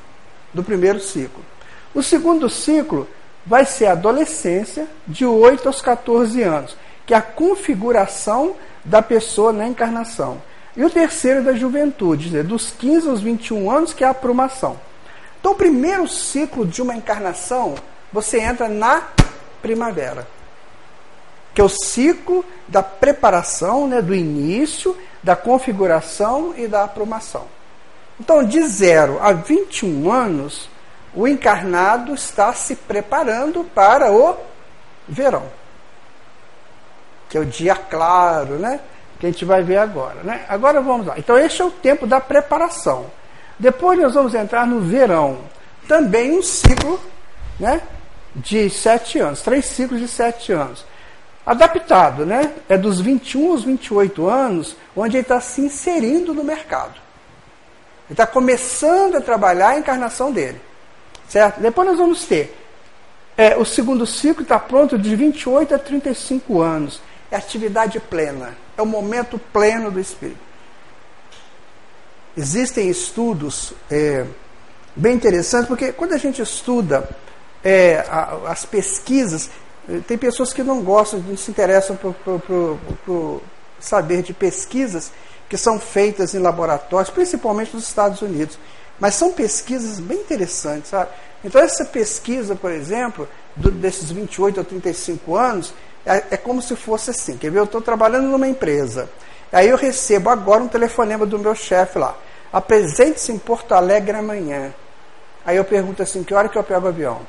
do 0.51 0.63
primeiro 0.63 0.99
ciclo. 0.99 1.45
O 1.93 2.01
segundo 2.01 2.49
ciclo 2.49 3.07
vai 3.45 3.65
ser 3.65 3.85
a 3.85 3.91
adolescência, 3.91 4.87
de 5.07 5.27
8 5.27 5.67
aos 5.67 5.79
14 5.79 6.41
anos, 6.41 6.75
que 7.05 7.13
é 7.13 7.17
a 7.17 7.21
configuração 7.21 8.55
da 8.83 8.99
pessoa 8.99 9.53
na 9.53 9.67
encarnação. 9.67 10.41
E 10.75 10.83
o 10.83 10.89
terceiro 10.89 11.41
é 11.41 11.43
da 11.43 11.53
juventude, 11.53 12.41
dos 12.41 12.71
15 12.71 13.09
aos 13.09 13.21
21 13.21 13.69
anos, 13.69 13.93
que 13.93 14.03
é 14.03 14.07
a 14.07 14.11
aprumação. 14.11 14.79
Então, 15.39 15.51
o 15.51 15.55
primeiro 15.55 16.07
ciclo 16.07 16.65
de 16.65 16.81
uma 16.81 16.95
encarnação, 16.95 17.75
você 18.11 18.39
entra 18.39 18.67
na 18.67 19.03
primavera, 19.61 20.27
que 21.59 21.61
é 21.61 21.65
o 21.65 21.67
ciclo 21.67 22.45
da 22.69 22.81
preparação, 22.81 23.85
né, 23.85 24.01
do 24.01 24.15
início, 24.15 24.95
da 25.21 25.35
configuração 25.35 26.53
e 26.55 26.69
da 26.69 26.85
aprumação. 26.85 27.47
Então, 28.17 28.45
de 28.45 28.65
0 28.65 29.19
a 29.21 29.33
21 29.33 30.09
anos, 30.09 30.69
o 31.13 31.27
encarnado 31.27 32.13
está 32.13 32.53
se 32.53 32.77
preparando 32.77 33.65
para 33.75 34.09
o 34.09 34.37
verão, 35.05 35.47
que 37.27 37.37
é 37.37 37.41
o 37.41 37.45
dia 37.45 37.75
claro, 37.75 38.57
né? 38.57 38.79
que 39.19 39.25
a 39.25 39.29
gente 39.29 39.43
vai 39.43 39.61
ver 39.61 39.79
agora. 39.79 40.23
Né? 40.23 40.45
Agora 40.47 40.79
vamos 40.79 41.07
lá. 41.07 41.15
Então, 41.17 41.37
este 41.37 41.61
é 41.61 41.65
o 41.65 41.71
tempo 41.71 42.07
da 42.07 42.21
preparação. 42.21 43.07
Depois 43.59 43.99
nós 43.99 44.13
vamos 44.13 44.33
entrar 44.33 44.65
no 44.65 44.79
verão. 44.79 45.39
Também 45.89 46.39
um 46.39 46.41
ciclo 46.41 46.97
né, 47.59 47.81
de 48.33 48.69
sete 48.69 49.19
anos, 49.19 49.41
três 49.41 49.65
ciclos 49.65 49.99
de 49.99 50.07
sete 50.07 50.53
anos. 50.53 50.87
Adaptado, 51.49 52.25
né? 52.25 52.53
É 52.69 52.77
dos 52.77 53.01
21 53.01 53.51
aos 53.51 53.63
28 53.63 54.29
anos, 54.29 54.75
onde 54.95 55.17
ele 55.17 55.23
está 55.23 55.41
se 55.41 55.61
inserindo 55.61 56.33
no 56.33 56.43
mercado. 56.43 56.93
Ele 58.05 58.13
está 58.13 58.27
começando 58.27 59.15
a 59.15 59.21
trabalhar 59.21 59.69
a 59.69 59.79
encarnação 59.79 60.31
dele. 60.31 60.61
Certo? 61.27 61.59
Depois 61.59 61.87
nós 61.87 61.97
vamos 61.97 62.25
ter 62.25 62.55
é, 63.35 63.57
o 63.57 63.65
segundo 63.65 64.05
ciclo 64.05 64.43
está 64.43 64.59
pronto 64.59 64.97
de 64.97 65.15
28 65.15 65.73
a 65.73 65.79
35 65.79 66.61
anos. 66.61 67.01
É 67.31 67.37
atividade 67.37 67.99
plena 67.99 68.53
é 68.79 68.81
o 68.81 68.85
momento 68.85 69.37
pleno 69.51 69.91
do 69.91 69.99
Espírito. 69.99 70.39
Existem 72.37 72.89
estudos 72.89 73.73
é, 73.91 74.25
bem 74.95 75.15
interessantes, 75.15 75.67
porque 75.67 75.91
quando 75.91 76.13
a 76.13 76.17
gente 76.17 76.41
estuda 76.41 77.09
é, 77.63 78.05
a, 78.07 78.51
as 78.51 78.65
pesquisas, 78.65 79.49
tem 80.07 80.17
pessoas 80.17 80.53
que 80.53 80.63
não 80.63 80.81
gostam, 80.81 81.19
não 81.19 81.35
se 81.35 81.49
interessam 81.49 81.95
por, 81.95 83.41
saber 83.79 84.21
de 84.21 84.33
pesquisas 84.33 85.11
que 85.47 85.57
são 85.57 85.79
feitas 85.79 86.35
em 86.35 86.39
laboratórios, 86.39 87.09
principalmente 87.09 87.73
nos 87.73 87.87
Estados 87.87 88.21
Unidos. 88.21 88.59
Mas 88.99 89.15
são 89.15 89.31
pesquisas 89.31 89.99
bem 89.99 90.19
interessantes, 90.19 90.89
sabe? 90.89 91.09
Então, 91.43 91.61
essa 91.61 91.85
pesquisa, 91.85 92.55
por 92.55 92.71
exemplo, 92.71 93.27
do, 93.55 93.71
desses 93.71 94.11
28 94.11 94.59
a 94.59 94.63
35 94.63 95.35
anos, 95.35 95.73
é, 96.05 96.23
é 96.31 96.37
como 96.37 96.61
se 96.61 96.75
fosse 96.75 97.09
assim. 97.09 97.37
Quer 97.37 97.49
ver? 97.49 97.59
Eu 97.59 97.63
estou 97.63 97.81
trabalhando 97.81 98.27
numa 98.27 98.47
empresa. 98.47 99.09
Aí 99.51 99.69
eu 99.69 99.77
recebo 99.77 100.29
agora 100.29 100.61
um 100.61 100.67
telefonema 100.67 101.25
do 101.25 101.39
meu 101.39 101.55
chefe 101.55 101.97
lá. 101.97 102.15
Apresente-se 102.51 103.31
em 103.31 103.39
Porto 103.39 103.73
Alegre 103.73 104.17
amanhã. 104.17 104.73
Aí 105.45 105.57
eu 105.57 105.65
pergunto 105.65 106.03
assim, 106.03 106.23
que 106.23 106.33
hora 106.33 106.49
que 106.49 106.57
eu 106.57 106.63
pego 106.63 106.85
o 106.85 106.89
avião? 106.89 107.21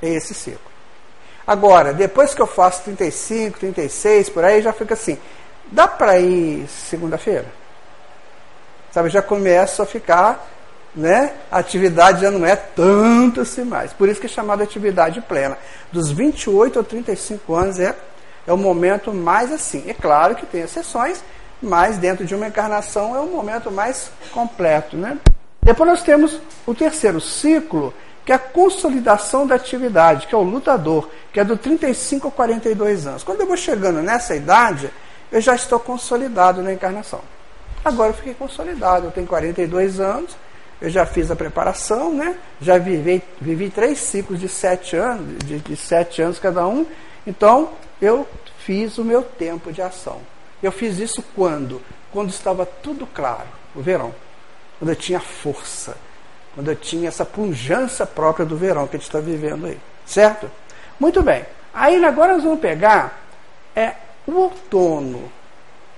É 0.00 0.08
esse 0.08 0.34
ciclo. 0.34 0.71
Agora, 1.46 1.92
depois 1.92 2.34
que 2.34 2.42
eu 2.42 2.46
faço 2.46 2.82
35, 2.84 3.58
36, 3.58 4.28
por 4.28 4.44
aí, 4.44 4.62
já 4.62 4.72
fica 4.72 4.94
assim, 4.94 5.18
dá 5.70 5.88
para 5.88 6.18
ir 6.18 6.66
segunda-feira? 6.68 7.46
Sabe, 8.92 9.08
já 9.08 9.22
começa 9.22 9.82
a 9.82 9.86
ficar 9.86 10.48
né, 10.94 11.32
a 11.50 11.58
atividade 11.58 12.20
já 12.20 12.30
não 12.30 12.44
é 12.44 12.54
tanto 12.54 13.40
assim 13.40 13.64
mais. 13.64 13.92
Por 13.92 14.08
isso 14.08 14.20
que 14.20 14.26
é 14.26 14.30
chamada 14.30 14.62
atividade 14.62 15.20
plena. 15.22 15.56
Dos 15.90 16.10
28 16.10 16.78
a 16.78 16.82
35 16.82 17.54
anos 17.54 17.80
é, 17.80 17.96
é 18.46 18.52
o 18.52 18.58
momento 18.58 19.12
mais 19.12 19.50
assim. 19.50 19.84
É 19.88 19.94
claro 19.94 20.34
que 20.34 20.44
tem 20.44 20.60
exceções, 20.60 21.24
mas 21.62 21.96
dentro 21.96 22.24
de 22.26 22.34
uma 22.34 22.46
encarnação 22.46 23.16
é 23.16 23.20
o 23.20 23.26
momento 23.26 23.70
mais 23.70 24.10
completo. 24.32 24.96
Né? 24.96 25.18
Depois 25.62 25.88
nós 25.88 26.02
temos 26.02 26.38
o 26.66 26.74
terceiro 26.74 27.20
ciclo, 27.20 27.94
que 28.24 28.32
é 28.32 28.34
a 28.34 28.38
consolidação 28.38 29.46
da 29.46 29.56
atividade, 29.56 30.26
que 30.26 30.34
é 30.34 30.38
o 30.38 30.42
lutador, 30.42 31.08
que 31.32 31.40
é 31.40 31.44
do 31.44 31.56
35 31.56 32.28
a 32.28 32.30
42 32.30 33.06
anos. 33.06 33.24
Quando 33.24 33.40
eu 33.40 33.46
vou 33.46 33.56
chegando 33.56 34.00
nessa 34.00 34.36
idade, 34.36 34.90
eu 35.30 35.40
já 35.40 35.54
estou 35.54 35.80
consolidado 35.80 36.62
na 36.62 36.72
encarnação. 36.72 37.20
Agora 37.84 38.10
eu 38.10 38.14
fiquei 38.14 38.34
consolidado, 38.34 39.06
eu 39.06 39.10
tenho 39.10 39.26
42 39.26 39.98
anos, 39.98 40.36
eu 40.80 40.88
já 40.88 41.04
fiz 41.04 41.30
a 41.30 41.36
preparação, 41.36 42.14
né? 42.14 42.36
já 42.60 42.78
vivi, 42.78 43.22
vivi 43.40 43.70
três 43.70 43.98
ciclos 43.98 44.38
de 44.38 44.48
sete 44.48 44.96
anos, 44.96 45.38
de, 45.44 45.58
de 45.58 45.76
sete 45.76 46.22
anos 46.22 46.38
cada 46.38 46.66
um, 46.66 46.86
então 47.26 47.70
eu 48.00 48.26
fiz 48.58 48.98
o 48.98 49.04
meu 49.04 49.22
tempo 49.22 49.72
de 49.72 49.82
ação. 49.82 50.20
Eu 50.62 50.70
fiz 50.70 50.98
isso 50.98 51.24
quando? 51.34 51.82
Quando 52.12 52.30
estava 52.30 52.64
tudo 52.64 53.06
claro, 53.06 53.48
o 53.74 53.80
verão, 53.80 54.14
quando 54.78 54.90
eu 54.90 54.96
tinha 54.96 55.18
força, 55.18 55.96
quando 56.54 56.68
eu 56.68 56.76
tinha 56.76 57.08
essa 57.08 57.24
pujança 57.24 58.06
própria 58.06 58.44
do 58.44 58.56
verão 58.56 58.86
que 58.86 58.96
a 58.96 58.98
gente 58.98 59.08
está 59.08 59.20
vivendo 59.20 59.66
aí, 59.66 59.78
certo? 60.04 60.50
Muito 61.00 61.22
bem. 61.22 61.44
Aí 61.72 62.04
agora 62.04 62.34
nós 62.34 62.44
vamos 62.44 62.60
pegar 62.60 63.20
é, 63.74 63.94
o 64.26 64.32
outono, 64.32 65.32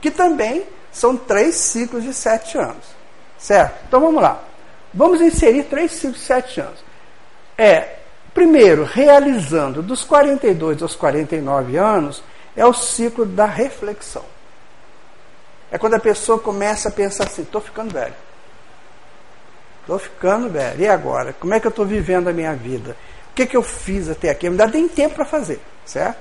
que 0.01 0.11
também 0.11 0.65
são 0.93 1.17
três 1.17 1.57
ciclos 1.57 2.05
de 2.05 2.15
sete 2.15 2.57
anos, 2.57 2.85
certo? 3.37 3.85
Então 3.89 4.01
vamos 4.01 4.23
lá. 4.23 4.43
Vamos 4.93 5.21
inserir 5.21 5.65
três 5.65 5.93
ciclos 5.93 6.21
de 6.21 6.25
sete 6.25 6.61
anos. 6.61 6.85
É, 7.59 7.97
primeiro, 8.33 8.85
realizando 8.85 9.83
dos 9.83 10.05
42 10.05 10.83
aos 10.83 10.95
49 10.95 11.77
anos, 11.77 12.23
é 12.57 12.65
o 12.65 12.73
ciclo 12.73 13.27
da 13.27 13.47
reflexão. 13.47 14.25
É 15.71 15.79
quando 15.79 15.95
a 15.95 16.01
pessoa 16.01 16.39
começa 16.39 16.89
a 16.89 16.93
pensar 16.93 17.25
assim: 17.25 17.43
estou 17.43 17.61
ficando 17.61 17.93
velho. 17.93 18.15
Estou 19.85 19.99
ficando 19.99 20.49
velho. 20.49 20.81
E 20.81 20.89
agora? 20.89 21.35
Como 21.35 21.53
é 21.53 21.61
que 21.61 21.67
eu 21.67 21.71
estou 21.71 21.85
vivendo 21.85 22.29
a 22.29 22.33
minha 22.33 22.55
vida? 22.55 22.97
O 23.31 23.35
que, 23.35 23.47
que 23.47 23.57
eu 23.57 23.63
fiz 23.63 24.09
até 24.09 24.31
aqui? 24.31 24.47
Ainda 24.47 24.69
tem 24.69 24.89
tempo 24.89 25.15
para 25.15 25.27
fazer, 25.27 25.61
certo? 25.85 26.17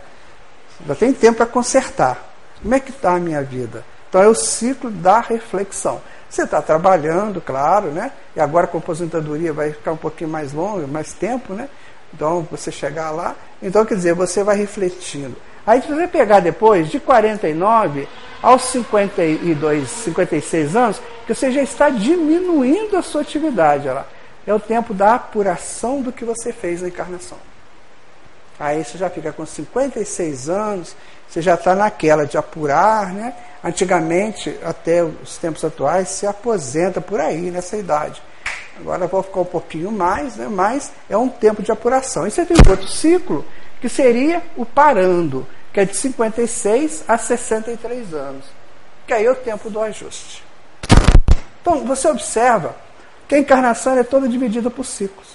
Ainda 0.81 0.95
tem 0.95 1.13
tempo 1.13 1.37
para 1.37 1.45
consertar. 1.45 2.33
Como 2.61 2.75
é 2.75 2.79
que 2.79 2.91
está 2.91 3.15
a 3.15 3.19
minha 3.19 3.41
vida? 3.41 3.85
Então 4.09 4.21
é 4.21 4.27
o 4.27 4.35
ciclo 4.35 4.91
da 4.91 5.21
reflexão. 5.21 6.01
Você 6.29 6.43
está 6.43 6.61
trabalhando, 6.61 7.39
claro, 7.39 7.87
né? 7.87 8.11
E 8.35 8.41
agora 8.41 8.69
a 8.71 8.77
aposentadoria 8.77 9.53
vai 9.53 9.71
ficar 9.71 9.93
um 9.93 9.97
pouquinho 9.97 10.29
mais 10.29 10.51
longo, 10.51 10.87
mais 10.87 11.13
tempo, 11.13 11.53
né? 11.53 11.69
Então 12.13 12.45
você 12.51 12.71
chegar 12.71 13.11
lá. 13.11 13.35
Então, 13.61 13.85
quer 13.85 13.95
dizer, 13.95 14.13
você 14.13 14.43
vai 14.43 14.57
refletindo. 14.57 15.35
Aí 15.65 15.81
você 15.81 15.95
vai 15.95 16.07
pegar 16.07 16.41
depois, 16.41 16.89
de 16.89 16.99
49 16.99 18.07
aos 18.43 18.63
52, 18.63 19.89
56 19.89 20.75
anos, 20.75 21.01
que 21.25 21.33
você 21.33 21.49
já 21.49 21.63
está 21.63 21.89
diminuindo 21.89 22.97
a 22.97 23.01
sua 23.01 23.21
atividade. 23.21 23.87
Olha 23.87 23.93
lá. 23.93 24.07
É 24.45 24.53
o 24.53 24.59
tempo 24.59 24.93
da 24.93 25.15
apuração 25.15 26.01
do 26.01 26.11
que 26.11 26.25
você 26.25 26.51
fez 26.51 26.81
na 26.81 26.89
encarnação. 26.89 27.37
Aí 28.59 28.83
você 28.83 28.97
já 28.97 29.09
fica 29.09 29.31
com 29.31 29.45
56 29.45 30.49
anos, 30.49 30.95
você 31.27 31.41
já 31.41 31.53
está 31.53 31.73
naquela 31.73 32.25
de 32.25 32.37
apurar, 32.37 33.13
né? 33.13 33.33
Antigamente, 33.63 34.55
até 34.63 35.01
os 35.01 35.37
tempos 35.37 35.63
atuais, 35.63 36.09
se 36.09 36.27
aposenta 36.27 36.99
por 36.99 37.21
aí, 37.21 37.49
nessa 37.49 37.77
idade. 37.77 38.21
Agora 38.77 39.07
vou 39.07 39.23
ficar 39.23 39.41
um 39.41 39.45
pouquinho 39.45 39.91
mais, 39.91 40.35
né? 40.35 40.47
mas 40.49 40.91
é 41.09 41.15
um 41.17 41.29
tempo 41.29 41.63
de 41.63 41.71
apuração. 41.71 42.27
E 42.27 42.31
você 42.31 42.45
tem 42.45 42.57
outro 42.69 42.87
ciclo, 42.87 43.45
que 43.79 43.87
seria 43.87 44.41
o 44.57 44.65
parando, 44.65 45.47
que 45.73 45.79
é 45.79 45.85
de 45.85 45.97
56 45.97 47.03
a 47.07 47.17
63 47.17 48.13
anos. 48.13 48.45
Que 49.07 49.13
aí 49.13 49.25
é 49.25 49.31
o 49.31 49.35
tempo 49.35 49.69
do 49.69 49.81
ajuste. 49.81 50.43
Então, 51.61 51.83
você 51.85 52.07
observa 52.07 52.75
Que 53.27 53.35
a 53.35 53.39
encarnação 53.39 53.97
é 53.97 54.03
toda 54.03 54.27
dividida 54.27 54.69
por 54.69 54.85
ciclos. 54.85 55.27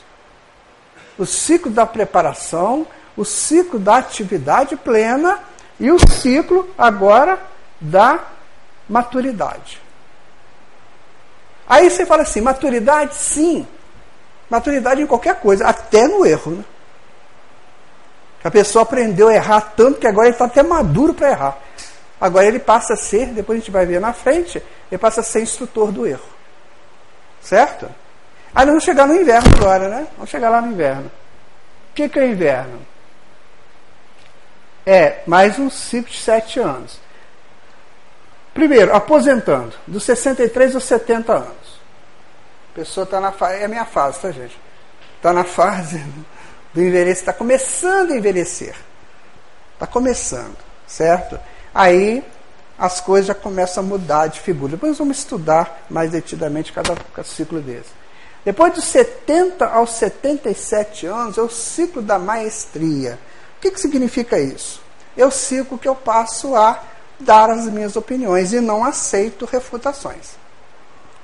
O 1.18 1.26
ciclo 1.26 1.70
da 1.70 1.84
preparação, 1.84 2.86
o 3.16 3.24
ciclo 3.24 3.78
da 3.78 3.96
atividade 3.96 4.76
plena 4.76 5.40
e 5.80 5.90
o 5.90 5.98
ciclo 5.98 6.68
agora 6.78 7.40
da 7.80 8.20
maturidade. 8.88 9.80
Aí 11.68 11.90
você 11.90 12.06
fala 12.06 12.22
assim, 12.22 12.40
maturidade 12.40 13.14
sim. 13.16 13.66
Maturidade 14.48 15.02
em 15.02 15.06
qualquer 15.06 15.40
coisa, 15.40 15.66
até 15.66 16.06
no 16.06 16.24
erro. 16.24 16.52
Né? 16.52 16.64
A 18.48 18.50
pessoa 18.50 18.82
aprendeu 18.82 19.28
a 19.28 19.34
errar 19.34 19.60
tanto 19.76 20.00
que 20.00 20.06
agora 20.06 20.26
ele 20.26 20.34
está 20.34 20.46
até 20.46 20.62
maduro 20.62 21.12
para 21.12 21.28
errar. 21.28 21.58
Agora 22.18 22.46
ele 22.46 22.58
passa 22.58 22.94
a 22.94 22.96
ser, 22.96 23.26
depois 23.26 23.58
a 23.58 23.60
gente 23.60 23.70
vai 23.70 23.84
ver 23.84 24.00
na 24.00 24.14
frente, 24.14 24.62
ele 24.90 24.98
passa 24.98 25.20
a 25.20 25.22
ser 25.22 25.42
instrutor 25.42 25.92
do 25.92 26.06
erro. 26.06 26.24
Certo? 27.42 27.84
Aí 28.54 28.64
nós 28.64 28.68
vamos 28.68 28.84
chegar 28.84 29.06
no 29.06 29.14
inverno 29.14 29.50
agora, 29.54 29.90
né? 29.90 30.06
Vamos 30.16 30.30
chegar 30.30 30.48
lá 30.48 30.62
no 30.62 30.72
inverno. 30.72 31.08
O 31.90 31.94
que, 31.94 32.08
que 32.08 32.18
é 32.18 32.26
inverno? 32.26 32.80
É 34.86 35.20
mais 35.26 35.54
ciclo 35.70 36.10
de 36.10 36.18
sete 36.18 36.58
anos. 36.58 36.98
Primeiro, 38.54 38.96
aposentando, 38.96 39.74
dos 39.86 40.04
63 40.04 40.74
aos 40.74 40.84
70 40.84 41.34
anos. 41.34 41.80
A 42.72 42.76
pessoa 42.76 43.04
está 43.04 43.20
na 43.20 43.30
fase, 43.30 43.56
é 43.56 43.66
a 43.66 43.68
minha 43.68 43.84
fase, 43.84 44.20
tá, 44.20 44.30
gente? 44.30 44.58
Está 45.18 45.34
na 45.34 45.44
fase 45.44 46.02
do 46.72 46.82
envelhecer, 46.82 47.20
está 47.20 47.32
começando 47.32 48.12
a 48.12 48.16
envelhecer. 48.16 48.74
Está 49.74 49.86
começando, 49.86 50.56
certo? 50.86 51.38
Aí 51.74 52.24
as 52.78 53.00
coisas 53.00 53.26
já 53.26 53.34
começam 53.34 53.82
a 53.82 53.86
mudar 53.86 54.28
de 54.28 54.40
figura. 54.40 54.72
Depois 54.72 54.98
vamos 54.98 55.18
estudar 55.18 55.84
mais 55.90 56.10
detidamente 56.10 56.72
cada, 56.72 56.94
cada 57.14 57.26
ciclo 57.26 57.60
desse. 57.60 57.90
Depois 58.44 58.72
dos 58.72 58.84
70 58.84 59.66
aos 59.66 59.90
77 59.94 61.06
anos 61.06 61.36
é 61.36 61.42
o 61.42 61.50
ciclo 61.50 62.00
da 62.00 62.18
maestria. 62.18 63.18
O 63.56 63.60
que, 63.60 63.70
que 63.70 63.80
significa 63.80 64.38
isso? 64.38 64.80
É 65.16 65.26
o 65.26 65.30
ciclo 65.30 65.76
que 65.76 65.88
eu 65.88 65.94
passo 65.94 66.54
a 66.54 66.80
dar 67.18 67.50
as 67.50 67.66
minhas 67.66 67.96
opiniões 67.96 68.52
e 68.52 68.60
não 68.60 68.84
aceito 68.84 69.44
refutações. 69.44 70.36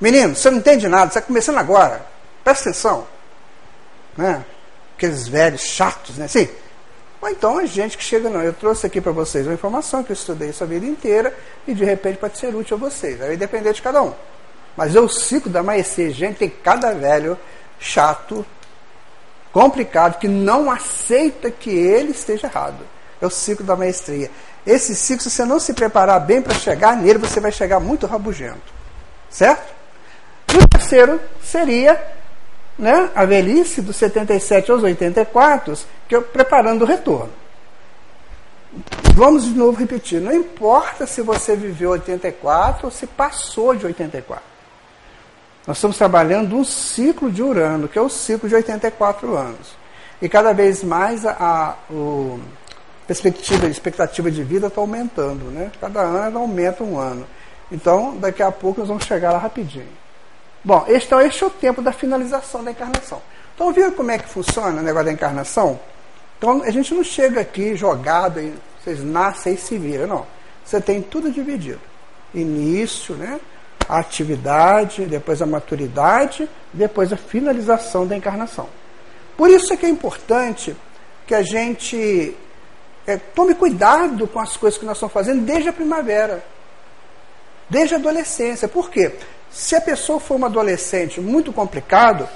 Menino, 0.01 0.35
você 0.35 0.51
não 0.51 0.59
entende 0.59 0.89
nada, 0.89 1.13
você 1.13 1.19
está 1.19 1.23
começando 1.23 1.59
agora. 1.59 2.05
Presta 2.43 2.71
atenção. 2.71 3.07
Né? 4.17 4.45
Aqueles 4.97 5.27
velhos 5.29 5.63
chatos, 5.63 6.17
né? 6.17 6.29
Sim. 6.29 6.49
Ou 7.21 7.29
então 7.31 7.59
a 7.59 7.65
gente 7.65 7.97
que 7.97 8.05
chega, 8.05 8.29
não, 8.29 8.43
eu 8.43 8.53
trouxe 8.53 8.87
aqui 8.87 9.01
para 9.01 9.11
vocês 9.11 9.47
uma 9.47 9.55
informação 9.55 10.05
que 10.05 10.13
eu 10.13 10.15
estudei 10.15 10.51
essa 10.51 10.67
vida 10.67 10.85
inteira 10.85 11.35
e 11.67 11.73
de 11.73 11.85
repente 11.85 12.19
pode 12.19 12.37
ser 12.37 12.55
útil 12.55 12.77
a 12.77 12.81
vocês. 12.81 13.21
Aí 13.23 13.37
depender 13.37 13.73
de 13.73 13.81
cada 13.81 14.03
um. 14.03 14.13
Mas 14.77 14.95
é 14.95 15.01
o 15.01 15.09
ciclo 15.09 15.51
da 15.51 15.63
maestria. 15.63 16.11
Gente, 16.11 16.39
tem 16.39 16.51
cada 16.51 16.93
velho 16.93 17.39
chato, 17.79 18.45
complicado, 19.53 20.19
que 20.19 20.29
não 20.29 20.71
aceita 20.71 21.51
que 21.51 21.71
ele 21.71 22.11
esteja 22.11 22.47
errado. 22.47 22.85
É 23.23 23.27
o 23.27 23.31
ciclo 23.31 23.65
da 23.65 23.75
maestria. 23.75 24.31
Esse 24.67 24.95
ciclo, 24.95 25.23
se 25.23 25.31
você 25.31 25.45
não 25.45 25.59
se 25.59 25.73
preparar 25.73 26.21
bem 26.21 26.43
para 26.43 26.55
chegar 26.55 26.97
nele, 26.97 27.19
você 27.19 27.41
vai 27.41 27.53
chegar 27.53 27.81
muito 27.81 28.07
rabugento. 28.07 28.73
Certo? 29.31 29.73
E 30.53 30.59
o 30.59 30.69
terceiro 30.69 31.21
seria 31.43 32.01
né, 32.79 33.11
a 33.15 33.25
velhice 33.25 33.81
dos 33.81 33.97
77 33.97 34.71
aos 34.71 34.83
84, 34.83 35.79
que 36.09 36.17
eu 36.17 36.23
preparando 36.23 36.83
o 36.83 36.87
retorno. 36.87 37.31
Vamos 39.15 39.45
de 39.45 39.51
novo 39.51 39.79
repetir. 39.79 40.21
Não 40.21 40.33
importa 40.33 41.07
se 41.07 41.23
você 41.23 41.55
viveu 41.55 41.91
84 41.91 42.87
ou 42.87 42.91
se 42.91 43.07
passou 43.07 43.75
de 43.75 43.87
84. 43.87 44.43
Nós 45.67 45.77
estamos 45.77 45.97
trabalhando 45.97 46.57
um 46.57 46.65
ciclo 46.65 47.31
de 47.31 47.43
Urano, 47.43 47.89
que 47.89 47.99
é 47.99 48.03
o 48.03 48.09
ciclo 48.09 48.49
de 48.49 48.55
84 48.55 49.37
anos. 49.37 49.77
E 50.21 50.29
cada 50.29 50.53
vez 50.53 50.83
mais 50.83 51.25
a, 51.25 51.37
a 51.39 51.75
o, 51.93 52.41
perspectiva, 53.07 53.67
a 53.67 53.71
expectativa 53.71 54.31
de 54.31 54.43
vida 54.43 54.67
está 54.67 54.81
aumentando, 54.81 55.45
né? 55.51 55.71
Cada 55.81 56.01
ano 56.01 56.41
aumenta 56.41 56.83
um 56.83 56.99
ano. 56.99 57.27
Então, 57.71 58.17
daqui 58.17 58.43
a 58.43 58.51
pouco 58.51 58.81
nós 58.81 58.89
vamos 58.89 59.05
chegar 59.05 59.33
lá 59.33 59.39
rapidinho. 59.39 60.04
Bom, 60.65 60.85
este, 60.89 61.07
então, 61.07 61.21
este 61.21 61.45
é 61.45 61.47
o 61.47 61.51
tempo 61.51 61.83
da 61.83 61.93
finalização 61.93 62.65
da 62.65 62.71
encarnação. 62.71 63.21
Então, 63.55 63.73
viram 63.73 63.91
como 63.93 64.11
é 64.11 64.19
que 64.19 64.29
funciona 64.29 64.81
o 64.81 64.83
negócio 64.83 65.07
da 65.07 65.13
encarnação? 65.13 65.79
Então, 66.39 66.63
a 66.63 66.71
gente 66.71 66.95
não 66.95 67.05
chega 67.05 67.41
aqui 67.41 67.77
jogado, 67.77 68.41
e 68.41 68.55
vocês 68.83 69.03
nascem 69.03 69.55
e 69.55 69.59
se 69.59 69.77
viram, 69.77 70.07
não. 70.07 70.27
Você 70.65 70.81
tem 70.81 71.03
tudo 71.03 71.31
dividido. 71.31 71.81
Início, 72.35 73.15
né? 73.15 73.39
a 73.89 73.99
atividade, 73.99 75.05
depois 75.05 75.43
a 75.43 75.47
maturidade, 75.47 76.49
depois 76.73 77.13
a 77.13 77.17
finalização 77.17 78.07
da 78.07 78.17
encarnação. 78.17 78.69
Por 79.37 79.51
isso 79.51 79.73
é 79.73 79.77
que 79.77 79.87
é 79.87 79.89
importante 79.89 80.75
que 81.27 81.35
a 81.35 81.43
gente 81.43 82.37
é, 83.07 83.17
tome 83.17 83.55
cuidado 83.55 84.27
com 84.27 84.41
as 84.41 84.57
coisas 84.57 84.79
que 84.79 84.87
nós 84.87 84.97
estamos 84.97 85.13
fazendo 85.13 85.43
desde 85.43 85.69
a 85.69 85.73
primavera, 85.73 86.45
desde 87.69 87.95
a 87.95 87.99
adolescência. 87.99 88.69
Por 88.69 88.91
quê? 88.91 89.13
Se 89.55 89.77
a 89.77 89.81
pessoa 89.81 90.19
for 90.19 90.35
uma 90.35 90.49
adolescente 90.49 91.21
muito 91.21 91.53
complicado, 91.53 92.29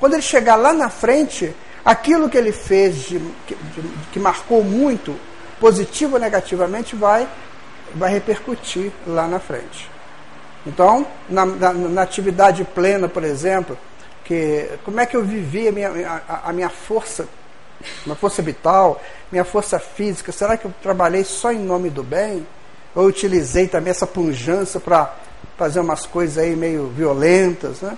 quando 0.00 0.14
ele 0.14 0.22
chegar 0.22 0.56
lá 0.56 0.72
na 0.72 0.90
frente, 0.90 1.54
aquilo 1.84 2.28
que 2.28 2.36
ele 2.36 2.50
fez 2.50 2.96
de, 2.96 3.20
de, 3.20 3.56
que 4.12 4.18
marcou 4.18 4.64
muito, 4.64 5.14
positivo 5.60 6.14
ou 6.14 6.20
negativamente, 6.20 6.96
vai, 6.96 7.28
vai 7.94 8.10
repercutir 8.10 8.90
lá 9.06 9.28
na 9.28 9.38
frente. 9.38 9.88
Então, 10.66 11.06
na, 11.28 11.46
na, 11.46 11.72
na 11.72 12.02
atividade 12.02 12.64
plena, 12.64 13.08
por 13.08 13.22
exemplo, 13.22 13.78
que, 14.24 14.68
como 14.84 14.98
é 14.98 15.06
que 15.06 15.16
eu 15.16 15.22
vivi 15.22 15.68
a 15.68 15.72
minha, 15.72 16.22
a, 16.28 16.50
a 16.50 16.52
minha 16.52 16.68
força 16.68 17.28
minha 18.04 18.16
força 18.16 18.42
vital, 18.42 19.00
minha 19.30 19.44
força 19.44 19.78
física, 19.78 20.32
será 20.32 20.56
que 20.56 20.64
eu 20.64 20.72
trabalhei 20.82 21.22
só 21.22 21.52
em 21.52 21.58
nome 21.58 21.90
do 21.90 22.02
bem? 22.02 22.46
Ou 22.94 23.04
utilizei 23.06 23.68
também 23.68 23.90
essa 23.90 24.06
punjança 24.06 24.80
para 24.80 25.14
fazer 25.56 25.80
umas 25.80 26.06
coisas 26.06 26.38
aí 26.38 26.54
meio 26.56 26.88
violentas, 26.88 27.80
né? 27.80 27.96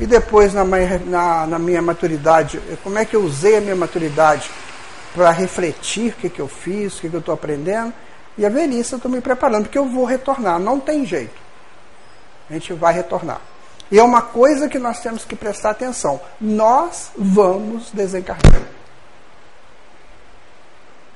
E 0.00 0.06
depois, 0.06 0.54
na, 0.54 0.64
na, 0.64 1.46
na, 1.46 1.58
minha 1.58 1.82
maturidade, 1.82 2.60
como 2.82 2.98
é 2.98 3.04
que 3.04 3.14
eu 3.14 3.22
usei 3.22 3.58
a 3.58 3.60
minha 3.60 3.76
maturidade 3.76 4.50
para 5.14 5.30
refletir 5.30 6.12
o 6.12 6.16
que, 6.16 6.30
que 6.30 6.40
eu 6.40 6.48
fiz, 6.48 6.96
o 6.96 7.00
que, 7.02 7.10
que 7.10 7.14
eu 7.14 7.20
estou 7.20 7.34
aprendendo? 7.34 7.92
E 8.36 8.46
a 8.46 8.48
velhice 8.48 8.94
eu 8.94 8.96
estou 8.96 9.10
me 9.10 9.20
preparando, 9.20 9.64
porque 9.64 9.78
eu 9.78 9.86
vou 9.86 10.04
retornar, 10.04 10.58
não 10.58 10.80
tem 10.80 11.04
jeito. 11.04 11.34
A 12.48 12.54
gente 12.54 12.72
vai 12.72 12.94
retornar. 12.94 13.40
E 13.90 13.98
é 13.98 14.02
uma 14.02 14.22
coisa 14.22 14.68
que 14.68 14.78
nós 14.78 15.00
temos 15.00 15.24
que 15.24 15.36
prestar 15.36 15.70
atenção. 15.70 16.18
Nós 16.40 17.10
vamos 17.16 17.90
desencarnar. 17.90 18.62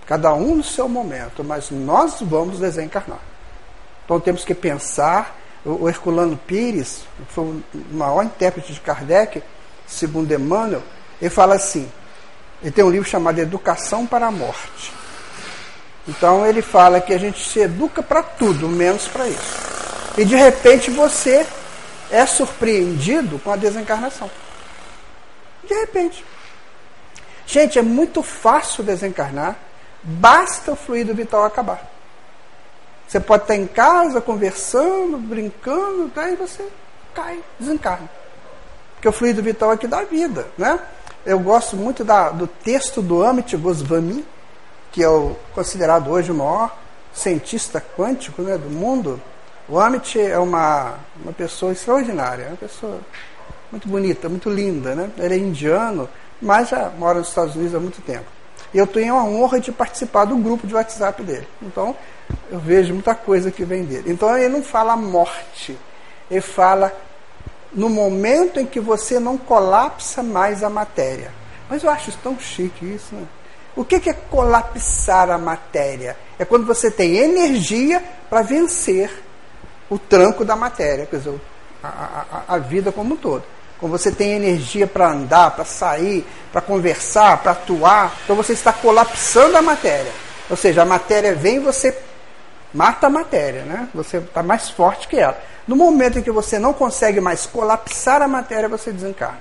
Cada 0.07 0.35
um 0.35 0.57
no 0.57 0.62
seu 0.62 0.89
momento, 0.89 1.43
mas 1.43 1.71
nós 1.71 2.21
vamos 2.21 2.61
desencarnar. 2.61 3.19
Então 4.05 4.21
temos 4.21 4.45
que 4.45 4.55
pensar. 4.55 5.35
O 5.67 5.89
Herculano 5.89 6.37
Pires, 6.37 7.03
que 7.27 7.35
foi 7.35 7.45
o 7.45 7.63
maior 7.91 8.23
intérprete 8.23 8.73
de 8.73 8.81
Kardec, 8.81 9.43
segundo 9.87 10.33
Emmanuel, 10.33 10.83
ele 11.21 11.31
fala 11.31 11.57
assim: 11.57 11.91
ele 12.63 12.71
tem 12.71 12.85
um 12.85 12.91
livro 12.91 13.09
chamado 13.09 13.39
Educação 13.41 14.07
para 14.07 14.27
a 14.27 14.31
Morte. 14.31 14.93
Então 16.09 16.47
ele 16.47 16.63
fala 16.63 17.01
que 17.01 17.13
a 17.13 17.19
gente 17.19 17.45
se 17.45 17.61
educa 17.61 18.03
para 18.03 18.23
tudo, 18.23 18.69
menos 18.69 19.09
para 19.09 19.29
isso. 19.29 19.57
E 20.17 20.25
de 20.25 20.37
repente 20.37 20.91
você 20.91 21.47
é 22.11 22.25
surpreendido 22.25 23.39
com 23.41 23.51
a 23.51 23.57
desencarnação. 23.57 24.31
De 25.65 25.75
repente. 25.75 26.25
Gente, 27.47 27.79
é 27.79 27.83
muito 27.83 28.23
fácil 28.23 28.85
desencarnar. 28.85 29.57
Basta 30.03 30.73
o 30.73 30.77
fluido 30.77 31.15
vital 31.15 31.45
acabar. 31.45 31.96
Você 33.07 33.21
pode 33.21 33.45
estar 33.45 33.57
em 33.57 33.66
casa 33.66 34.21
conversando, 34.21 35.19
brincando, 35.19 36.11
daí 36.14 36.37
tá? 36.37 36.47
você 36.47 36.64
cai, 37.14 37.38
desencarna. 37.59 38.09
Porque 38.95 39.09
o 39.09 39.12
fluido 39.12 39.42
vital 39.42 39.71
aqui 39.71 39.87
dá 39.87 40.03
vida, 40.03 40.47
né? 40.59 40.81
Eu 41.25 41.38
gosto 41.40 41.77
muito 41.77 42.05
da, 42.05 42.31
do 42.31 42.47
texto 42.47 43.03
do 43.03 43.25
Amit 43.25 43.57
Goswami, 43.57 44.25
que 44.92 45.03
é 45.03 45.09
o, 45.09 45.37
considerado 45.55 46.11
hoje 46.11 46.31
o 46.31 46.35
maior 46.35 46.77
cientista 47.12 47.83
quântico 47.97 48.42
né, 48.42 48.57
do 48.57 48.71
mundo. 48.71 49.21
O 49.69 49.81
Amit 49.81 50.21
é 50.21 50.38
uma, 50.38 50.95
uma 51.21 51.33
pessoa 51.33 51.73
extraordinária, 51.73 52.45
é 52.45 52.49
uma 52.49 52.57
pessoa 52.57 53.01
muito 53.71 53.88
bonita, 53.88 54.29
muito 54.29 54.49
linda. 54.49 54.95
Né? 54.95 55.11
Ele 55.19 55.35
é 55.35 55.38
indiano, 55.38 56.09
mas 56.40 56.69
já 56.69 56.90
mora 56.90 57.19
nos 57.19 57.29
Estados 57.29 57.57
Unidos 57.57 57.75
há 57.75 57.81
muito 57.81 58.01
tempo. 58.03 58.27
E 58.75 58.79
eu 58.79 58.87
tenho 58.87 59.17
a 59.17 59.25
honra 59.25 59.61
de 59.61 59.73
participar 59.73 60.25
do 60.25 60.37
grupo 60.37 60.67
de 60.67 60.75
WhatsApp 60.75 61.23
dele. 61.23 61.47
Então, 61.63 61.97
eu 62.51 62.59
vejo 62.59 62.93
muita 62.93 63.15
coisa 63.15 63.51
que 63.51 63.65
vem 63.65 63.85
dele. 63.85 64.11
Então, 64.11 64.37
ele 64.37 64.49
não 64.49 64.63
fala 64.63 64.97
morte, 64.97 65.79
ele 66.31 66.41
fala 66.41 66.93
no 67.73 67.89
momento 67.89 68.59
em 68.59 68.67
que 68.67 68.81
você 68.81 69.21
não 69.21 69.37
colapsa 69.37 70.23
mais 70.23 70.63
a 70.63 70.71
matéria. 70.71 71.31
Mas 71.69 71.83
eu 71.83 71.91
acho 71.91 72.17
tão 72.19 72.39
chique 72.39 72.85
isso, 72.95 73.15
né? 73.15 73.27
O 73.77 73.85
que 73.85 74.09
é 74.09 74.13
colapsar 74.15 75.31
a 75.31 75.37
matéria? 75.37 76.17
É 76.39 76.45
quando 76.47 76.65
você 76.65 76.91
tem 76.91 77.17
energia 77.17 78.03
para 78.31 78.41
vencer 78.41 79.11
o 79.91 79.99
tranco 79.99 80.47
da 80.47 80.57
matéria, 80.57 81.05
quer 81.05 81.19
dizer, 81.19 81.39
a, 81.83 81.89
a, 82.49 82.55
a, 82.55 82.59
vida 82.59 82.91
como 82.91 83.15
um 83.15 83.17
todo. 83.17 83.45
Quando 83.79 83.93
você 83.93 84.11
tem 84.11 84.33
energia 84.33 84.87
para 84.87 85.11
andar, 85.11 85.51
para 85.51 85.65
sair, 85.65 86.27
para 86.51 86.61
conversar, 86.61 87.43
para 87.43 87.53
atuar, 87.53 88.17
então 88.25 88.35
você 88.35 88.53
está 88.53 88.73
colapsando 88.73 89.57
a 89.57 89.62
matéria. 89.62 90.12
Ou 90.49 90.57
seja, 90.57 90.83
a 90.83 90.85
matéria 90.85 91.35
vem 91.35 91.57
e 91.57 91.61
você 91.61 91.97
mata 92.73 93.07
a 93.07 93.11
matéria, 93.11 93.62
né? 93.62 93.89
Você 93.95 94.19
está 94.19 94.43
mais 94.43 94.71
forte 94.71 95.09
que 95.09 95.17
ela. 95.17 95.39
No 95.67 95.77
momento 95.77 96.19
em 96.19 96.23
que 96.23 96.31
você 96.31 96.59
não 96.59 96.73
consegue 96.73 97.21
mais 97.21 97.45
colapsar 97.47 98.23
a 98.23 98.29
matéria, 98.29 98.69
você 98.69 98.93
desencarna. 98.93 99.41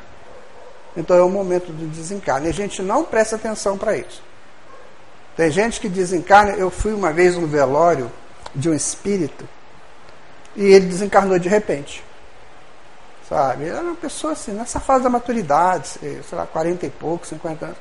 Então 0.98 1.16
é 1.16 1.22
o 1.22 1.30
momento 1.30 1.72
do 1.72 1.88
desencarne. 1.88 2.48
A 2.48 2.54
gente 2.54 2.82
não 2.82 3.04
presta 3.04 3.36
atenção 3.36 3.78
para 3.78 3.98
isso. 3.98 4.24
Tem 5.36 5.52
gente 5.52 5.80
que 5.80 5.90
desencarna. 5.90 6.54
Eu 6.54 6.70
fui 6.70 6.94
uma 6.94 7.12
vez 7.12 7.36
no 7.36 7.46
velório 7.46 8.12
de 8.54 8.70
um 8.70 8.74
espírito 8.74 9.48
e 10.56 10.66
ele 10.66 10.88
desencarnou 10.88 11.38
de 11.38 11.50
repente. 11.50 12.04
Sabe? 13.28 13.68
Era 13.68 13.82
uma 13.82 13.96
pessoa 13.96 14.34
assim, 14.34 14.52
nessa 14.52 14.80
fase 14.80 15.04
da 15.04 15.10
maturidade, 15.10 15.88
sei 15.88 16.22
lá, 16.32 16.46
40 16.46 16.86
e 16.86 16.90
pouco, 16.90 17.26
50 17.26 17.66
anos. 17.66 17.78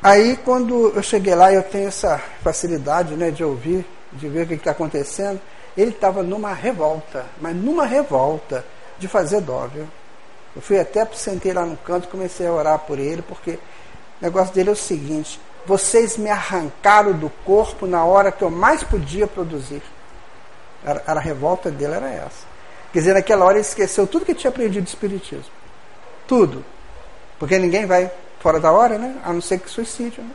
Aí, 0.00 0.36
quando 0.44 0.92
eu 0.94 1.02
cheguei 1.02 1.34
lá, 1.34 1.52
eu 1.52 1.62
tenho 1.62 1.88
essa 1.88 2.22
facilidade 2.42 3.14
né, 3.14 3.32
de 3.32 3.42
ouvir, 3.42 3.84
de 4.12 4.28
ver 4.28 4.44
o 4.44 4.46
que 4.46 4.54
está 4.54 4.70
acontecendo. 4.70 5.40
Ele 5.76 5.90
estava 5.90 6.22
numa 6.22 6.52
revolta, 6.52 7.26
mas 7.40 7.54
numa 7.56 7.84
revolta 7.84 8.64
de 8.98 9.08
fazer 9.08 9.40
dó, 9.40 9.66
viu? 9.66 9.88
Eu 10.54 10.62
fui 10.62 10.78
até, 10.78 11.04
sentei 11.14 11.52
lá 11.52 11.64
no 11.64 11.76
canto 11.76 12.08
comecei 12.08 12.46
a 12.46 12.52
orar 12.52 12.78
por 12.80 12.98
ele, 12.98 13.22
porque 13.22 13.52
o 13.52 13.58
negócio 14.24 14.54
dele 14.54 14.70
é 14.70 14.72
o 14.72 14.76
seguinte: 14.76 15.40
vocês 15.66 16.16
me 16.16 16.30
arrancaram 16.30 17.12
do 17.12 17.30
corpo 17.44 17.86
na 17.86 18.04
hora 18.04 18.32
que 18.32 18.42
eu 18.42 18.50
mais 18.50 18.82
podia 18.82 19.26
produzir. 19.26 19.82
Era, 20.84 21.02
era 21.06 21.20
a 21.20 21.22
revolta 21.22 21.70
dele 21.70 21.94
era 21.94 22.08
essa. 22.08 22.47
Quer 22.92 23.00
dizer, 23.00 23.14
naquela 23.14 23.44
hora 23.44 23.54
ele 23.54 23.60
esqueceu 23.60 24.06
tudo 24.06 24.24
que 24.24 24.34
tinha 24.34 24.50
aprendido 24.50 24.84
de 24.84 24.88
Espiritismo. 24.88 25.52
Tudo. 26.26 26.64
Porque 27.38 27.58
ninguém 27.58 27.86
vai 27.86 28.10
fora 28.40 28.58
da 28.58 28.72
hora, 28.72 28.98
né? 28.98 29.16
A 29.24 29.32
não 29.32 29.40
ser 29.40 29.58
que 29.58 29.70
suicídio. 29.70 30.22
Né? 30.22 30.30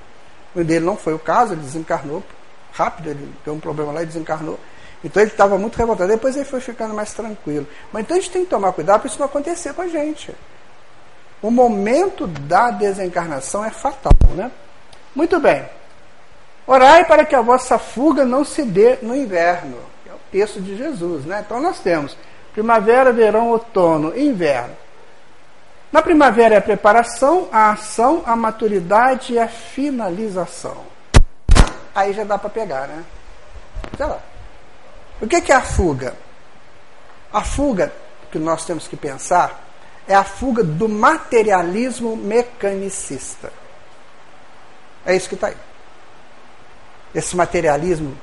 O 0.56 0.64
dele 0.64 0.86
não 0.86 0.96
foi 0.96 1.14
o 1.14 1.20
caso, 1.20 1.54
ele 1.54 1.62
desencarnou 1.62 2.24
rápido, 2.72 3.10
ele 3.10 3.34
deu 3.46 3.54
um 3.54 3.60
problema 3.60 3.92
lá 3.92 4.04
e 4.04 4.06
desencarnou. 4.06 4.60
Então 5.04 5.22
ele 5.22 5.32
estava 5.32 5.58
muito 5.58 5.76
revoltado. 5.76 6.10
Depois 6.10 6.36
ele 6.36 6.46
foi 6.46 6.60
ficando 6.60 6.94
mais 6.94 7.14
tranquilo. 7.14 7.68
Mas 7.92 8.04
então 8.04 8.18
a 8.18 8.20
gente 8.20 8.32
tem 8.32 8.44
que 8.44 8.50
tomar 8.50 8.72
cuidado 8.72 9.02
para 9.02 9.10
isso 9.10 9.20
não 9.20 9.26
acontecer 9.26 9.74
com 9.74 9.82
a 9.82 9.88
gente. 9.88 10.34
O 11.42 11.52
momento 11.52 12.26
da 12.26 12.72
desencarnação 12.72 13.66
é 13.66 13.70
fatal, 13.70 14.14
né? 14.36 14.50
Muito 15.14 15.40
bem. 15.40 15.66
Orai 16.66 17.04
para 17.06 17.26
que 17.26 17.36
a 17.36 17.42
vossa 17.42 17.78
fuga 17.78 18.24
não 18.24 18.46
se 18.46 18.64
dê 18.64 18.98
no 19.02 19.14
inverno. 19.14 19.78
É 20.10 20.14
o 20.14 20.20
texto 20.32 20.62
de 20.62 20.78
Jesus, 20.78 21.26
né? 21.26 21.44
Então 21.46 21.60
nós 21.60 21.80
temos 21.80 22.16
primavera, 22.54 23.12
verão, 23.12 23.50
outono, 23.50 24.18
inverno. 24.18 24.76
Na 25.92 26.02
primavera 26.02 26.56
é 26.56 26.58
a 26.58 26.62
preparação, 26.62 27.50
a 27.52 27.72
ação, 27.72 28.24
a 28.26 28.36
maturidade 28.36 29.34
e 29.34 29.40
a 29.40 29.48
finalização. 29.48 30.78
Aí 31.94 32.14
já 32.14 32.24
dá 32.24 32.38
para 32.38 32.50
pegar, 32.50 32.88
né? 32.88 33.04
Sei 33.96 34.06
lá. 34.06 34.20
O 35.22 35.28
que 35.28 35.52
é 35.52 35.56
a 35.56 35.62
fuga? 35.62 36.16
A 37.32 37.44
fuga 37.44 37.94
que 38.32 38.40
nós 38.40 38.66
temos 38.66 38.88
que 38.88 38.96
pensar 38.96 39.64
é 40.08 40.16
a 40.16 40.24
fuga 40.24 40.64
do 40.64 40.90
materialismo 40.90 42.16
mecanicista. 42.16 43.52
É 45.06 45.16
isso 45.16 45.30
que 45.30 45.36
está 45.36 45.48
aí. 45.48 45.58
Esse 47.14 47.36
materialismo 47.36 48.18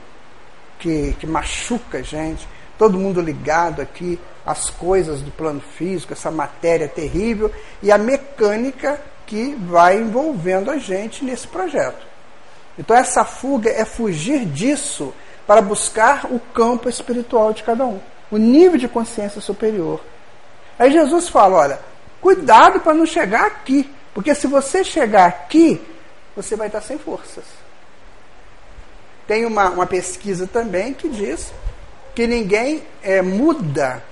que, 0.78 1.14
que 1.20 1.26
machuca 1.26 1.98
a 1.98 2.02
gente, 2.02 2.48
todo 2.80 2.98
mundo 2.98 3.20
ligado 3.20 3.82
aqui 3.82 4.18
às 4.44 4.70
coisas 4.70 5.20
do 5.20 5.30
plano 5.30 5.60
físico, 5.60 6.14
essa 6.14 6.30
matéria 6.30 6.88
terrível 6.88 7.52
e 7.82 7.92
a 7.92 7.98
mecânica 7.98 8.98
que 9.26 9.54
vai 9.54 9.98
envolvendo 9.98 10.70
a 10.70 10.78
gente 10.78 11.22
nesse 11.22 11.46
projeto. 11.46 12.06
Então, 12.78 12.96
essa 12.96 13.22
fuga 13.22 13.70
é 13.70 13.84
fugir 13.84 14.46
disso 14.46 15.12
para 15.46 15.60
buscar 15.60 16.24
o 16.32 16.40
campo 16.54 16.88
espiritual 16.88 17.52
de 17.52 17.62
cada 17.62 17.84
um, 17.84 18.00
o 18.30 18.38
nível 18.38 18.78
de 18.78 18.88
consciência 18.88 19.42
superior. 19.42 20.00
Aí 20.78 20.90
Jesus 20.90 21.28
fala: 21.28 21.58
olha, 21.58 21.80
cuidado 22.18 22.80
para 22.80 22.94
não 22.94 23.04
chegar 23.04 23.44
aqui, 23.44 23.92
porque 24.14 24.34
se 24.34 24.46
você 24.46 24.82
chegar 24.82 25.26
aqui, 25.26 25.78
você 26.34 26.56
vai 26.56 26.68
estar 26.68 26.80
sem 26.80 26.98
forças. 26.98 27.44
Tem 29.26 29.44
uma, 29.44 29.68
uma 29.68 29.86
pesquisa 29.86 30.46
também 30.46 30.94
que 30.94 31.06
diz 31.06 31.52
que 32.14 32.26
ninguém 32.26 32.82
é, 33.02 33.22
muda 33.22 34.02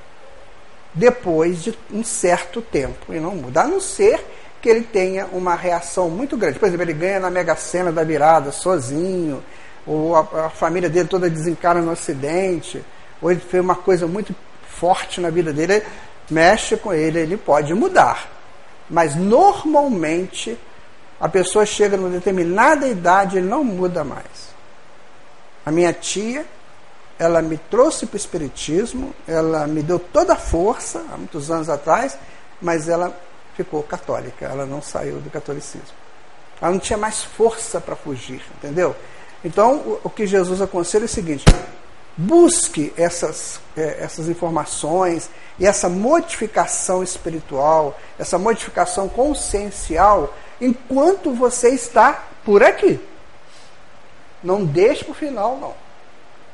depois 0.95 1.63
de 1.63 1.79
um 1.93 2.03
certo 2.03 2.61
tempo. 2.61 3.13
E 3.13 3.21
não 3.21 3.35
muda, 3.35 3.63
a 3.63 3.67
não 3.67 3.81
ser 3.81 4.25
que 4.61 4.69
ele 4.69 4.83
tenha 4.83 5.27
uma 5.27 5.55
reação 5.55 6.11
muito 6.11 6.37
grande. 6.37 6.59
Por 6.59 6.67
exemplo, 6.67 6.85
ele 6.85 6.93
ganha 6.93 7.21
na 7.21 7.31
Mega 7.31 7.55
Sena 7.55 7.93
da 7.93 8.03
virada 8.03 8.51
sozinho, 8.51 9.43
ou 9.87 10.17
a, 10.17 10.47
a 10.47 10.51
família 10.51 10.89
dele 10.89 11.09
toda 11.09 11.31
desencara 11.31 11.81
no 11.81 11.91
acidente, 11.91 12.85
ou 13.23 13.31
ele 13.31 13.41
fez 13.41 13.63
uma 13.63 13.77
coisa 13.77 14.07
muito 14.07 14.35
forte 14.69 15.21
na 15.21 15.31
vida 15.31 15.53
dele, 15.53 15.83
mexe 16.31 16.77
com 16.77 16.93
ele, 16.93 17.19
ele 17.21 17.37
pode 17.37 17.73
mudar. 17.75 18.31
Mas 18.91 19.15
normalmente 19.15 20.59
a 21.21 21.29
pessoa 21.29 21.67
chega 21.67 21.97
numa 21.97 22.11
determinada 22.11 22.87
idade 22.87 23.39
e 23.39 23.41
não 23.41 23.65
muda 23.65 24.05
mais. 24.05 24.49
A 25.67 25.71
minha 25.71 25.93
tia, 25.93 26.45
ela 27.19 27.43
me 27.43 27.59
trouxe 27.59 28.07
para 28.07 28.15
o 28.15 28.17
Espiritismo, 28.17 29.15
ela 29.27 29.67
me 29.67 29.83
deu 29.83 29.99
toda 29.99 30.35
a 30.35 30.37
força, 30.37 31.05
há 31.13 31.17
muitos 31.17 31.51
anos 31.51 31.69
atrás, 31.69 32.17
mas 32.63 32.89
ela 32.89 33.13
ficou 33.57 33.83
católica, 33.83 34.47
ela 34.47 34.65
não 34.65 34.81
saiu 34.81 35.19
do 35.19 35.29
catolicismo. 35.29 35.97
Ela 36.61 36.73
não 36.73 36.79
tinha 36.79 36.97
mais 36.97 37.23
força 37.23 37.81
para 37.81 37.97
fugir, 37.97 38.43
entendeu? 38.57 38.95
Então, 39.45 39.99
o 40.03 40.11
que 40.11 40.27
Jesus 40.27 40.61
aconselha 40.61 41.05
é 41.05 41.07
o 41.07 41.09
seguinte: 41.09 41.45
busque 42.17 42.93
essas, 42.97 43.61
é, 43.77 43.99
essas 44.01 44.29
informações 44.29 45.31
e 45.59 45.67
essa 45.67 45.89
modificação 45.89 47.03
espiritual, 47.03 47.99
essa 48.19 48.39
modificação 48.39 49.09
consciencial 49.09 50.35
enquanto 50.61 51.33
você 51.33 51.71
está 51.71 52.25
por 52.45 52.63
aqui. 52.63 53.01
Não 54.43 54.65
deixe 54.65 55.05
para 55.05 55.13
o 55.13 55.15
final, 55.15 55.57
não. 55.59 55.88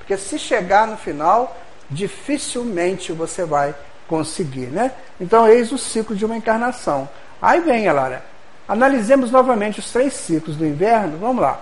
Porque 0.04 0.18
se 0.18 0.38
chegar 0.38 0.86
no 0.86 0.98
final, 0.98 1.56
dificilmente 1.88 3.10
você 3.10 3.42
vai 3.44 3.74
conseguir, 4.06 4.66
né? 4.66 4.92
Então, 5.18 5.48
eis 5.48 5.72
o 5.72 5.78
ciclo 5.78 6.14
de 6.14 6.26
uma 6.26 6.36
encarnação. 6.36 7.08
Aí 7.40 7.60
vem, 7.60 7.90
Lara. 7.90 8.22
Analisemos 8.68 9.30
novamente 9.30 9.80
os 9.80 9.90
três 9.90 10.12
ciclos 10.12 10.56
do 10.56 10.66
inverno. 10.66 11.16
Vamos 11.16 11.42
lá. 11.42 11.58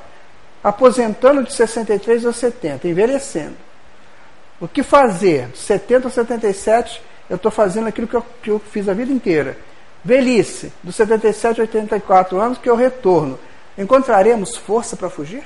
Aposentando 0.63 1.45
de 1.45 1.53
63 1.53 2.27
a 2.27 2.33
70, 2.33 2.89
envelhecendo. 2.89 3.57
O 4.61 4.67
que 4.67 4.83
fazer? 4.83 5.47
De 5.49 5.59
70 5.59 6.09
a 6.09 6.11
77, 6.11 7.01
eu 7.31 7.37
estou 7.37 7.51
fazendo 7.51 7.87
aquilo 7.87 8.09
que 8.09 8.15
eu, 8.15 8.25
que 8.43 8.51
eu 8.51 8.59
fiz 8.59 8.89
a 8.89 8.93
vida 8.93 9.13
inteira 9.13 9.57
Velhice, 10.05 10.73
dos 10.83 10.97
77 10.97 11.61
a 11.61 11.63
84 11.63 12.41
anos, 12.41 12.59
que 12.59 12.69
eu 12.69 12.75
retorno. 12.75 13.39
Encontraremos 13.79 14.57
força 14.57 14.97
para 14.97 15.09
fugir? 15.09 15.45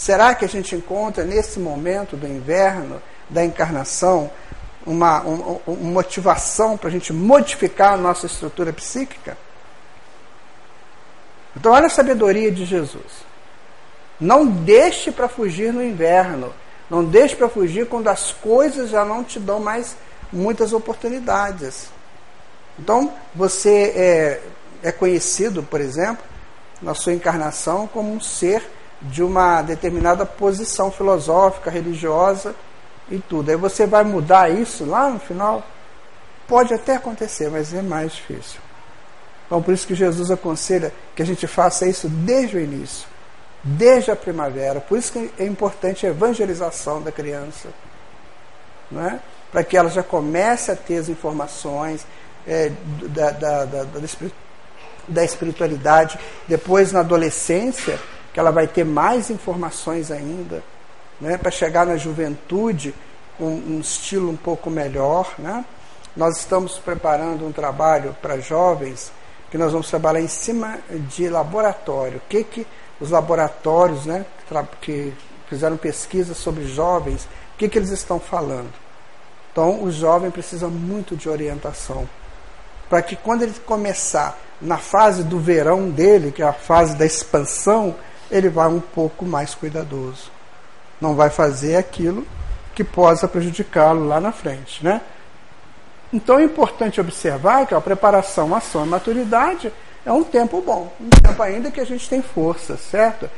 Será 0.00 0.34
que 0.34 0.46
a 0.46 0.48
gente 0.48 0.74
encontra 0.74 1.24
nesse 1.24 1.60
momento 1.60 2.16
do 2.16 2.26
inverno, 2.26 3.02
da 3.28 3.44
encarnação, 3.44 4.30
uma, 4.86 5.20
uma, 5.20 5.60
uma 5.66 5.90
motivação 5.92 6.78
para 6.78 6.88
a 6.88 6.90
gente 6.90 7.12
modificar 7.12 7.92
a 7.92 7.96
nossa 7.98 8.24
estrutura 8.24 8.72
psíquica? 8.72 9.36
Então, 11.54 11.72
olha 11.72 11.84
a 11.84 11.90
sabedoria 11.90 12.50
de 12.50 12.64
Jesus. 12.64 13.26
Não 14.18 14.46
deixe 14.46 15.12
para 15.12 15.28
fugir 15.28 15.70
no 15.70 15.84
inverno. 15.84 16.50
Não 16.88 17.04
deixe 17.04 17.36
para 17.36 17.50
fugir 17.50 17.86
quando 17.86 18.08
as 18.08 18.32
coisas 18.32 18.88
já 18.88 19.04
não 19.04 19.22
te 19.22 19.38
dão 19.38 19.60
mais 19.60 19.98
muitas 20.32 20.72
oportunidades. 20.72 21.90
Então, 22.78 23.12
você 23.34 23.92
é, 23.94 24.42
é 24.82 24.92
conhecido, 24.92 25.62
por 25.62 25.78
exemplo, 25.78 26.24
na 26.80 26.94
sua 26.94 27.12
encarnação, 27.12 27.86
como 27.86 28.10
um 28.10 28.18
ser 28.18 28.79
de 29.02 29.22
uma 29.22 29.62
determinada 29.62 30.26
posição 30.26 30.90
filosófica, 30.90 31.70
religiosa 31.70 32.54
e 33.10 33.18
tudo. 33.18 33.50
Aí 33.50 33.56
você 33.56 33.86
vai 33.86 34.04
mudar 34.04 34.50
isso 34.50 34.84
lá 34.84 35.08
no 35.08 35.18
final? 35.18 35.62
Pode 36.46 36.74
até 36.74 36.96
acontecer, 36.96 37.50
mas 37.50 37.72
é 37.72 37.82
mais 37.82 38.12
difícil. 38.12 38.60
Então, 39.46 39.62
por 39.62 39.72
isso 39.74 39.86
que 39.86 39.94
Jesus 39.94 40.30
aconselha 40.30 40.92
que 41.16 41.22
a 41.22 41.26
gente 41.26 41.46
faça 41.46 41.86
isso 41.86 42.08
desde 42.08 42.56
o 42.56 42.60
início, 42.60 43.08
desde 43.64 44.10
a 44.10 44.16
primavera. 44.16 44.80
Por 44.80 44.98
isso 44.98 45.12
que 45.12 45.30
é 45.38 45.44
importante 45.44 46.06
a 46.06 46.10
evangelização 46.10 47.02
da 47.02 47.10
criança, 47.10 47.68
não 48.90 49.06
é? 49.06 49.20
para 49.50 49.64
que 49.64 49.76
ela 49.76 49.88
já 49.88 50.02
comece 50.02 50.70
a 50.70 50.76
ter 50.76 50.98
as 50.98 51.08
informações, 51.08 52.06
é, 52.46 52.70
da, 53.08 53.30
da, 53.30 53.64
da, 53.64 53.86
da 55.08 55.24
espiritualidade. 55.24 56.18
Depois, 56.46 56.92
na 56.92 57.00
adolescência, 57.00 57.98
que 58.32 58.40
ela 58.40 58.50
vai 58.50 58.66
ter 58.66 58.84
mais 58.84 59.30
informações 59.30 60.10
ainda, 60.10 60.62
né, 61.20 61.36
para 61.36 61.50
chegar 61.50 61.86
na 61.86 61.96
juventude 61.96 62.94
com 63.36 63.46
um 63.46 63.80
estilo 63.80 64.30
um 64.30 64.36
pouco 64.36 64.70
melhor. 64.70 65.34
Né? 65.38 65.64
nós 66.16 66.38
estamos 66.38 66.78
preparando 66.78 67.46
um 67.46 67.52
trabalho 67.52 68.16
para 68.20 68.38
jovens 68.40 69.12
que 69.50 69.58
nós 69.58 69.72
vamos 69.72 69.88
trabalhar 69.88 70.20
em 70.20 70.28
cima 70.28 70.78
de 71.08 71.28
laboratório. 71.28 72.18
O 72.18 72.28
que, 72.28 72.44
que 72.44 72.66
os 73.00 73.10
laboratórios 73.10 74.06
né, 74.06 74.24
que 74.80 75.12
fizeram 75.48 75.76
pesquisas 75.76 76.36
sobre 76.36 76.66
jovens, 76.66 77.24
o 77.54 77.58
que, 77.58 77.68
que 77.68 77.78
eles 77.78 77.90
estão 77.90 78.20
falando? 78.20 78.70
Então, 79.50 79.82
o 79.82 79.90
jovem 79.90 80.30
precisa 80.30 80.68
muito 80.68 81.16
de 81.16 81.28
orientação. 81.28 82.08
Para 82.88 83.02
que 83.02 83.16
quando 83.16 83.42
ele 83.42 83.54
começar 83.66 84.38
na 84.60 84.78
fase 84.78 85.24
do 85.24 85.40
verão 85.40 85.90
dele, 85.90 86.30
que 86.30 86.42
é 86.42 86.46
a 86.46 86.52
fase 86.52 86.94
da 86.96 87.04
expansão, 87.04 87.96
ele 88.30 88.48
vai 88.48 88.68
um 88.68 88.80
pouco 88.80 89.24
mais 89.24 89.54
cuidadoso. 89.54 90.30
Não 91.00 91.14
vai 91.14 91.30
fazer 91.30 91.76
aquilo 91.76 92.26
que 92.74 92.84
possa 92.84 93.26
prejudicá-lo 93.26 94.06
lá 94.06 94.20
na 94.20 94.32
frente. 94.32 94.84
Né? 94.84 95.00
Então 96.12 96.38
é 96.38 96.44
importante 96.44 97.00
observar 97.00 97.66
que 97.66 97.74
a 97.74 97.80
preparação, 97.80 98.54
ação 98.54 98.84
e 98.84 98.88
maturidade 98.88 99.72
é 100.04 100.12
um 100.12 100.24
tempo 100.24 100.60
bom, 100.60 100.92
um 101.00 101.08
tempo 101.08 101.42
ainda 101.42 101.70
que 101.70 101.80
a 101.80 101.84
gente 101.84 102.08
tem 102.08 102.22
força, 102.22 102.76
certo? 102.76 103.28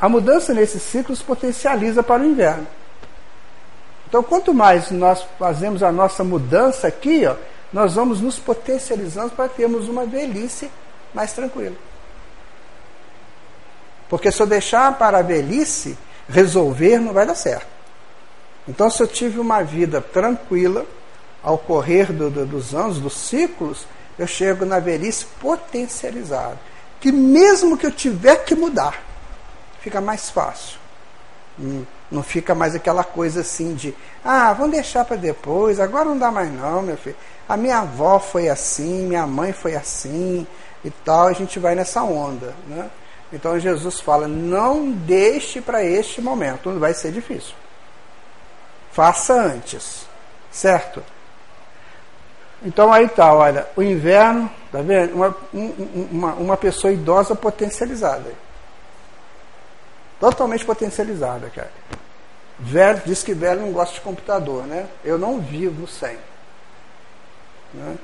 A 0.00 0.08
mudança 0.08 0.52
nesses 0.52 0.82
ciclos 0.82 1.22
potencializa 1.22 2.02
para 2.02 2.22
o 2.22 2.26
inverno. 2.26 2.66
Então, 4.08 4.22
quanto 4.22 4.52
mais 4.52 4.90
nós 4.90 5.24
fazemos 5.38 5.82
a 5.82 5.90
nossa 5.90 6.22
mudança 6.22 6.86
aqui, 6.86 7.24
ó, 7.26 7.34
nós 7.72 7.94
vamos 7.94 8.20
nos 8.20 8.38
potencializando 8.38 9.30
para 9.30 9.48
termos 9.48 9.88
uma 9.88 10.04
velhice 10.04 10.70
mais 11.14 11.32
tranquila. 11.32 11.74
Porque 14.08 14.30
se 14.30 14.40
eu 14.40 14.46
deixar 14.46 14.96
para 14.98 15.18
a 15.18 15.22
velhice 15.22 15.96
resolver, 16.28 16.98
não 16.98 17.12
vai 17.12 17.26
dar 17.26 17.34
certo. 17.34 17.66
Então, 18.66 18.90
se 18.90 19.02
eu 19.02 19.06
tive 19.06 19.38
uma 19.38 19.62
vida 19.62 20.00
tranquila, 20.00 20.86
ao 21.42 21.58
correr 21.58 22.10
do, 22.10 22.30
do, 22.30 22.46
dos 22.46 22.74
anos, 22.74 22.98
dos 22.98 23.14
ciclos, 23.14 23.86
eu 24.18 24.26
chego 24.26 24.64
na 24.64 24.78
velhice 24.78 25.26
potencializado. 25.38 26.58
Que 26.98 27.12
mesmo 27.12 27.76
que 27.76 27.86
eu 27.86 27.90
tiver 27.90 28.44
que 28.44 28.54
mudar, 28.54 29.02
fica 29.80 30.00
mais 30.00 30.30
fácil. 30.30 30.78
Hum, 31.60 31.84
não 32.10 32.22
fica 32.22 32.54
mais 32.54 32.74
aquela 32.74 33.04
coisa 33.04 33.42
assim 33.42 33.74
de, 33.74 33.94
ah, 34.24 34.52
vamos 34.54 34.72
deixar 34.72 35.04
para 35.04 35.16
depois, 35.16 35.78
agora 35.78 36.06
não 36.06 36.18
dá 36.18 36.30
mais 36.30 36.50
não, 36.50 36.80
meu 36.80 36.96
filho. 36.96 37.16
A 37.46 37.56
minha 37.56 37.80
avó 37.80 38.18
foi 38.18 38.48
assim, 38.48 39.06
minha 39.06 39.26
mãe 39.26 39.52
foi 39.52 39.76
assim 39.76 40.46
e 40.82 40.90
tal, 40.90 41.26
a 41.26 41.32
gente 41.34 41.58
vai 41.58 41.74
nessa 41.74 42.02
onda. 42.02 42.54
Né? 42.66 42.88
Então 43.34 43.58
Jesus 43.58 44.00
fala: 44.00 44.28
não 44.28 44.92
deixe 44.92 45.60
para 45.60 45.82
este 45.82 46.22
momento, 46.22 46.78
vai 46.78 46.94
ser 46.94 47.10
difícil. 47.10 47.54
Faça 48.92 49.34
antes, 49.34 50.06
certo? 50.52 51.02
Então 52.62 52.92
aí 52.92 53.08
tá, 53.08 53.34
olha, 53.34 53.66
o 53.76 53.82
inverno, 53.82 54.48
tá 54.70 54.80
vendo? 54.80 55.14
Uma, 55.16 55.36
uma, 55.52 56.32
uma 56.34 56.56
pessoa 56.56 56.92
idosa 56.92 57.34
potencializada. 57.34 58.32
Totalmente 60.20 60.64
potencializada, 60.64 61.50
cara. 61.50 61.72
Velho, 62.58 63.02
diz 63.04 63.24
que 63.24 63.34
velho 63.34 63.62
não 63.62 63.72
gosta 63.72 63.94
de 63.94 64.00
computador, 64.00 64.64
né? 64.64 64.86
Eu 65.04 65.18
não 65.18 65.40
vivo 65.40 65.88
sem. 65.88 66.16
Né? 67.74 67.98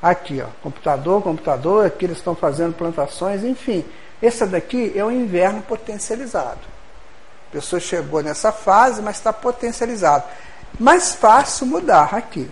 Aqui, 0.00 0.42
ó, 0.42 0.48
computador, 0.62 1.22
computador, 1.22 1.86
aqui 1.86 2.04
eles 2.04 2.18
estão 2.18 2.34
fazendo 2.34 2.74
plantações, 2.74 3.42
enfim. 3.42 3.82
Essa 4.22 4.46
daqui 4.46 4.92
é 4.94 5.04
o 5.04 5.10
inverno 5.10 5.60
potencializado. 5.62 6.60
A 7.48 7.52
pessoa 7.52 7.80
chegou 7.80 8.22
nessa 8.22 8.52
fase, 8.52 9.02
mas 9.02 9.16
está 9.16 9.32
potencializado. 9.32 10.24
Mais 10.78 11.14
fácil 11.14 11.66
mudar 11.66 12.14
aqui. 12.14 12.48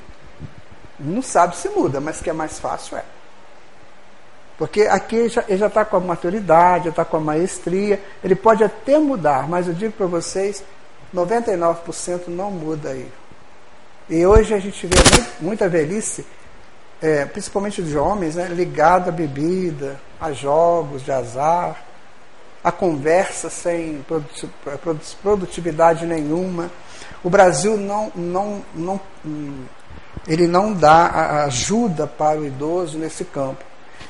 Não 0.99 1.23
sabe 1.23 1.57
se 1.57 1.69
muda, 1.69 2.01
mas 2.01 2.21
que 2.21 2.29
é 2.29 2.33
mais 2.33 2.59
fácil 2.59 2.99
é. 2.99 3.05
Porque 4.59 4.83
aqui 4.83 5.17
ele 5.17 5.57
já 5.57 5.67
está 5.69 5.87
com 5.87 5.97
a 5.97 6.01
maturidade, 6.01 6.85
já 6.85 6.91
está 6.91 7.03
com 7.03 7.17
a 7.17 7.21
maestria, 7.21 7.99
ele 8.23 8.35
pode 8.35 8.63
até 8.63 8.99
mudar, 8.99 9.49
mas 9.49 9.67
eu 9.67 9.73
digo 9.73 9.93
para 9.93 10.05
vocês, 10.05 10.63
99% 11.15 12.29
não 12.29 12.51
muda 12.51 12.91
aí. 12.91 13.11
E 14.11 14.27
hoje 14.27 14.53
a 14.53 14.59
gente 14.59 14.87
vê 14.87 14.97
muita 15.41 15.67
velhice, 15.67 16.27
é, 17.03 17.25
principalmente 17.25 17.83
de 17.83 17.97
homens, 17.97 18.35
né, 18.35 18.49
ligada 18.49 19.11
à 19.11 19.13
bebida, 19.13 20.01
a 20.21 20.33
jogos 20.33 21.03
de 21.03 21.13
azar, 21.13 21.83
a 22.63 22.71
conversa 22.71 23.49
sem 23.49 24.05
produtividade 25.23 26.05
nenhuma. 26.05 26.71
O 27.25 27.31
Brasil 27.31 27.77
não, 27.77 28.13
não, 28.15 28.63
não 28.75 29.01
ele 30.29 30.47
não 30.47 30.73
dá 30.73 31.45
ajuda 31.45 32.07
para 32.07 32.39
o 32.39 32.47
idoso 32.47 32.99
nesse 32.99 33.25
campo. 33.25 33.65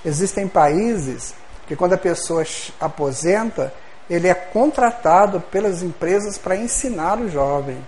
Existem 0.04 0.48
países 0.48 1.34
que 1.68 1.76
quando 1.76 1.92
a 1.92 1.98
pessoa 1.98 2.44
aposenta, 2.80 3.72
ele 4.08 4.26
é 4.26 4.34
contratado 4.34 5.40
pelas 5.40 5.82
empresas 5.82 6.36
para 6.36 6.56
ensinar 6.56 7.20
o 7.20 7.30
jovem. 7.30 7.78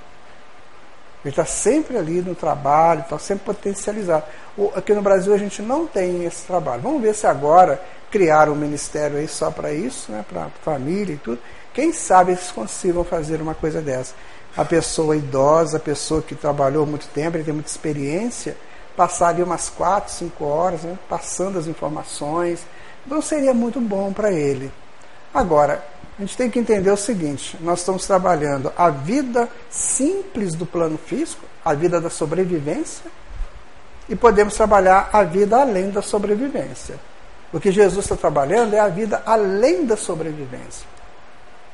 Ele 1.25 1.31
está 1.31 1.45
sempre 1.45 1.97
ali 1.97 2.21
no 2.21 2.35
trabalho, 2.35 3.01
está 3.01 3.19
sempre 3.19 3.45
potencializado. 3.45 4.25
Aqui 4.75 4.93
no 4.93 5.03
Brasil 5.03 5.33
a 5.33 5.39
gente 5.39 5.63
não 5.63 5.87
tem 5.87 6.25
esse 6.25 6.45
trabalho. 6.45 6.83
Vamos 6.83 7.01
ver 7.01 7.15
se 7.15 7.27
agora 7.27 7.81
criaram 8.11 8.53
um 8.53 8.57
ministério 8.57 9.17
aí 9.17 9.29
só 9.29 9.51
para 9.51 9.73
isso, 9.73 10.11
né, 10.11 10.25
para 10.29 10.49
família 10.65 11.15
e 11.15 11.19
tudo. 11.19 11.39
Quem 11.73 11.93
sabe 11.93 12.33
eles 12.33 12.51
consigam 12.51 13.05
fazer 13.05 13.41
uma 13.41 13.55
coisa 13.55 13.81
dessa 13.81 14.15
a 14.57 14.65
pessoa 14.65 15.17
idosa, 15.17 15.79
a 15.79 15.81
pessoa 15.81 16.23
que 16.23 16.35
trabalhou 16.35 16.87
muito 16.87 17.07
tempo, 17.09 17.37
ele 17.37 17.45
tem 17.45 17.55
muita 17.55 17.71
experiência, 17.71 18.57
passar 18.97 19.29
ali 19.29 19.43
umas 19.43 19.71
quatro, 19.71 20.13
cinco 20.13 20.45
horas, 20.45 20.83
né, 20.83 20.99
passando 21.09 21.59
as 21.59 21.67
informações. 21.67 22.61
Então 23.07 23.23
seria 23.23 23.55
muito 23.55 23.81
bom 23.81 24.13
para 24.13 24.31
ele. 24.31 24.71
Agora, 25.35 25.85
a 26.19 26.23
gente 26.23 26.37
tem 26.37 26.51
que 26.51 26.59
entender 26.59 26.91
o 26.91 26.97
seguinte: 26.97 27.57
nós 27.61 27.81
estamos 27.81 28.07
trabalhando 28.07 28.73
a 28.77 28.91
vida 28.91 29.49
simples 29.71 30.55
do 30.55 30.67
plano 30.67 30.99
físico, 30.99 31.45
a 31.65 31.75
vida 31.75 32.01
da 32.01 32.11
sobrevivência, 32.11 33.11
e 34.09 34.15
podemos 34.15 34.55
trabalhar 34.55 35.11
a 35.13 35.23
vida 35.23 35.61
além 35.61 35.91
da 35.91 36.03
sobrevivência. 36.03 36.97
O 37.53 37.61
que 37.61 37.71
Jesus 37.71 38.05
está 38.05 38.17
trabalhando 38.17 38.75
é 38.75 38.81
a 38.81 38.89
vida 38.89 39.23
além 39.27 39.85
da 39.85 39.97
sobrevivência. 39.97 40.87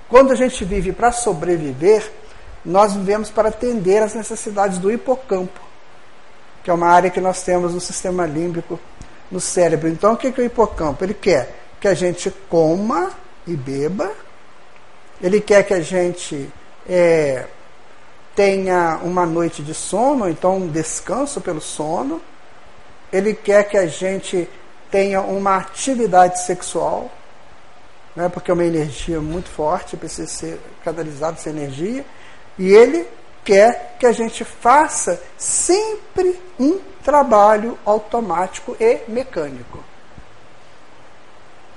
Quando 0.08 0.32
a 0.32 0.34
gente 0.34 0.64
vive 0.64 0.92
para 0.92 1.12
sobreviver, 1.12 2.10
nós 2.64 2.94
vivemos 2.94 3.30
para 3.30 3.48
atender 3.48 4.02
às 4.02 4.14
necessidades 4.14 4.78
do 4.78 4.90
hipocampo, 4.90 5.60
que 6.64 6.70
é 6.70 6.72
uma 6.72 6.88
área 6.88 7.10
que 7.10 7.20
nós 7.20 7.42
temos 7.42 7.74
no 7.74 7.80
sistema 7.80 8.26
límbico, 8.26 8.80
no 9.30 9.40
cérebro. 9.40 9.88
Então, 9.88 10.14
o 10.14 10.16
que 10.16 10.28
é 10.28 10.30
o 10.30 10.44
hipocampo? 10.44 11.04
Ele 11.04 11.14
quer 11.14 11.54
que 11.80 11.86
a 11.86 11.94
gente 11.94 12.30
coma 12.48 13.10
e 13.48 13.56
beba, 13.56 14.12
ele 15.20 15.40
quer 15.40 15.64
que 15.64 15.74
a 15.74 15.80
gente 15.80 16.48
é, 16.88 17.46
tenha 18.36 19.00
uma 19.02 19.26
noite 19.26 19.62
de 19.62 19.74
sono, 19.74 20.28
então 20.28 20.58
um 20.58 20.68
descanso 20.68 21.40
pelo 21.40 21.60
sono, 21.60 22.20
ele 23.12 23.34
quer 23.34 23.64
que 23.64 23.76
a 23.76 23.86
gente 23.86 24.48
tenha 24.90 25.20
uma 25.20 25.56
atividade 25.56 26.40
sexual, 26.44 27.10
né, 28.14 28.28
porque 28.28 28.50
é 28.50 28.54
uma 28.54 28.64
energia 28.64 29.20
muito 29.20 29.48
forte, 29.48 29.96
precisa 29.96 30.28
ser 30.28 30.60
canalizada 30.84 31.36
essa 31.36 31.50
energia. 31.50 32.04
E 32.58 32.68
ele 32.68 33.06
quer 33.44 33.96
que 33.98 34.06
a 34.06 34.12
gente 34.12 34.44
faça 34.44 35.20
sempre 35.36 36.38
um 36.58 36.78
trabalho 37.02 37.78
automático 37.84 38.76
e 38.78 39.00
mecânico. 39.08 39.82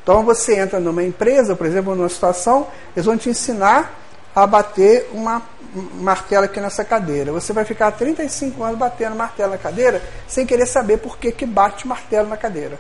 Então 0.04 0.24
você 0.24 0.60
entra 0.60 0.80
numa 0.80 1.04
empresa, 1.04 1.56
por 1.56 1.66
exemplo, 1.66 1.96
numa 1.96 2.10
situação, 2.10 2.68
eles 2.96 3.06
vão 3.06 3.18
te 3.18 3.30
ensinar 3.30 4.00
a 4.36 4.48
bater 4.48 5.10
uma 5.14 5.42
martelo 5.74 6.46
aqui 6.46 6.60
nessa 6.60 6.84
cadeira. 6.84 7.32
Você 7.32 7.54
vai 7.54 7.64
ficar 7.64 7.92
35 7.92 8.64
anos 8.64 8.78
batendo 8.78 9.16
martelo 9.16 9.52
na 9.52 9.58
cadeira 9.58 10.02
sem 10.28 10.46
querer 10.46 10.66
saber 10.66 10.98
por 10.98 11.18
que, 11.18 11.32
que 11.32 11.46
bate 11.46 11.88
martelo 11.88 12.28
na 12.28 12.38
cadeira. 12.38 12.80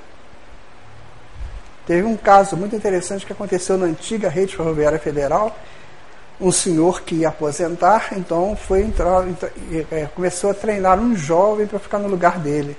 Teve 1.86 2.03
um 2.03 2.17
caso 2.17 2.55
muito 2.55 2.75
interessante 2.75 3.25
que 3.25 3.34
aconteceu 3.34 3.77
na 3.77 3.86
antiga 3.86 4.29
rede 4.29 4.55
ferroviária 4.55 4.99
federal, 4.99 5.55
um 6.39 6.51
senhor 6.51 7.01
que 7.01 7.15
ia 7.15 7.29
aposentar, 7.29 8.10
então 8.13 8.55
foi 8.55 8.81
entrar, 8.81 9.25
é, 9.91 10.07
começou 10.13 10.51
a 10.51 10.53
treinar 10.53 10.99
um 10.99 11.15
jovem 11.15 11.67
para 11.67 11.79
ficar 11.79 11.99
no 11.99 12.07
lugar 12.07 12.39
dele. 12.39 12.77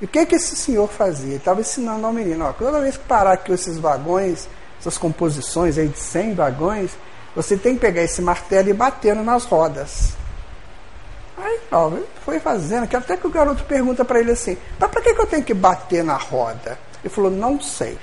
E 0.00 0.04
o 0.04 0.08
que, 0.08 0.24
que 0.26 0.36
esse 0.36 0.54
senhor 0.54 0.88
fazia? 0.88 1.30
Ele 1.30 1.36
estava 1.36 1.60
ensinando 1.60 2.06
ao 2.06 2.12
menino, 2.12 2.44
ó, 2.44 2.52
toda 2.52 2.80
vez 2.80 2.96
que 2.96 3.04
parar 3.04 3.32
aqui 3.32 3.52
esses 3.52 3.78
vagões, 3.78 4.48
essas 4.78 4.96
composições 4.96 5.76
aí 5.76 5.88
de 5.88 5.98
100 5.98 6.34
vagões, 6.34 6.92
você 7.34 7.56
tem 7.56 7.74
que 7.74 7.80
pegar 7.80 8.02
esse 8.02 8.22
martelo 8.22 8.68
e 8.68 8.72
batendo 8.72 9.22
nas 9.22 9.44
rodas. 9.44 10.16
Aí 11.36 11.60
ó, 11.72 11.90
foi 12.24 12.38
fazendo, 12.40 12.86
que 12.86 12.96
até 12.96 13.16
que 13.16 13.26
o 13.26 13.30
garoto 13.30 13.64
pergunta 13.64 14.04
para 14.04 14.20
ele 14.20 14.32
assim, 14.32 14.56
mas 14.78 14.90
para 14.90 15.00
que, 15.00 15.14
que 15.14 15.20
eu 15.20 15.26
tenho 15.26 15.44
que 15.44 15.54
bater 15.54 16.04
na 16.04 16.16
roda? 16.16 16.78
Ele 17.02 17.12
falou, 17.12 17.30
não 17.30 17.60
sei. 17.60 17.98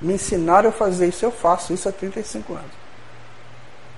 Me 0.00 0.14
ensinaram 0.14 0.68
a 0.68 0.72
fazer 0.72 1.08
isso, 1.08 1.24
eu 1.24 1.30
faço 1.30 1.72
isso 1.72 1.88
há 1.88 1.92
35 1.92 2.52
anos. 2.52 2.70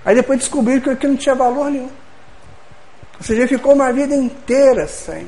Aí 0.05 0.14
depois 0.14 0.38
descobriram 0.38 0.81
que 0.81 0.90
aquilo 0.90 1.12
não 1.12 1.18
tinha 1.18 1.35
valor 1.35 1.70
nenhum. 1.70 1.90
Ou 3.18 3.24
seja, 3.24 3.48
ficou 3.48 3.74
uma 3.74 3.92
vida 3.92 4.14
inteira 4.14 4.87
sem. 4.87 5.27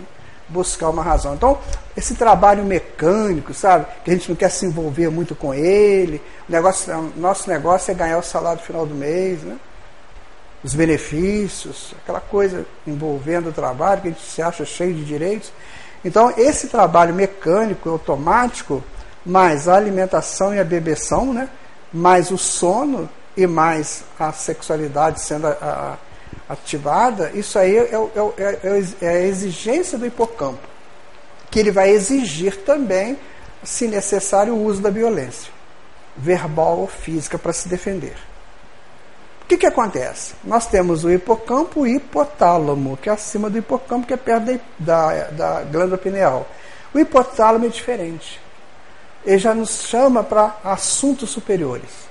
Buscar 0.50 0.90
uma 0.90 1.02
razão. 1.02 1.34
Então, 1.34 1.58
esse 1.96 2.14
trabalho 2.14 2.64
mecânico, 2.64 3.54
sabe? 3.54 3.86
Que 4.04 4.10
a 4.10 4.14
gente 4.14 4.28
não 4.28 4.36
quer 4.36 4.50
se 4.50 4.66
envolver 4.66 5.08
muito 5.08 5.34
com 5.34 5.54
ele. 5.54 6.20
O 6.48 6.52
negócio, 6.52 7.12
nosso 7.16 7.48
negócio 7.48 7.90
é 7.90 7.94
ganhar 7.94 8.18
o 8.18 8.22
salário 8.22 8.60
no 8.60 8.66
final 8.66 8.84
do 8.84 8.94
mês, 8.94 9.42
né? 9.42 9.56
Os 10.62 10.74
benefícios, 10.74 11.94
aquela 12.02 12.20
coisa 12.20 12.66
envolvendo 12.86 13.48
o 13.48 13.52
trabalho 13.52 14.02
que 14.02 14.08
a 14.08 14.10
gente 14.10 14.22
se 14.22 14.42
acha 14.42 14.64
cheio 14.64 14.92
de 14.92 15.04
direitos. 15.04 15.50
Então, 16.04 16.32
esse 16.36 16.68
trabalho 16.68 17.14
mecânico, 17.14 17.88
automático, 17.88 18.82
mais 19.24 19.68
a 19.68 19.76
alimentação 19.76 20.54
e 20.54 20.58
a 20.58 20.64
bebeção, 20.64 21.32
né? 21.32 21.48
mais 21.92 22.30
o 22.30 22.38
sono 22.38 23.08
e 23.36 23.46
mais 23.46 24.04
a 24.18 24.32
sexualidade 24.32 25.20
sendo 25.20 25.46
a, 25.46 25.50
a, 25.50 25.96
ativada, 26.48 27.30
isso 27.34 27.58
aí 27.58 27.76
é, 27.76 27.94
é, 27.94 27.98
é, 28.38 28.84
é, 29.00 29.08
a 29.08 29.20
exigência 29.20 29.96
do 29.96 30.06
hipocampo, 30.06 30.66
que 31.50 31.60
ele 31.60 31.70
vai 31.70 31.90
exigir 31.90 32.56
também, 32.64 33.18
se 33.62 33.86
necessário, 33.86 34.54
o 34.54 34.64
uso 34.64 34.80
da 34.80 34.90
violência, 34.90 35.52
verbal 36.16 36.78
ou 36.78 36.86
física, 36.86 37.38
para 37.38 37.52
se 37.52 37.68
defender. 37.68 38.16
O 39.42 39.46
que, 39.46 39.58
que 39.58 39.66
acontece? 39.66 40.34
Nós 40.44 40.66
temos 40.66 41.04
o 41.04 41.10
hipocampo 41.10 41.86
e 41.86 41.94
o 41.94 41.96
hipotálamo, 41.96 42.96
que 42.96 43.08
é 43.08 43.12
acima 43.12 43.50
do 43.50 43.58
hipocampo, 43.58 44.06
que 44.06 44.14
é 44.14 44.16
perto 44.16 44.60
da, 44.78 45.24
da 45.30 45.62
glândula 45.62 45.98
pineal. 45.98 46.48
O 46.94 46.98
hipotálamo 46.98 47.66
é 47.66 47.68
diferente. 47.68 48.40
Ele 49.24 49.38
já 49.38 49.54
nos 49.54 49.82
chama 49.82 50.24
para 50.24 50.56
assuntos 50.64 51.30
superiores. 51.30 52.08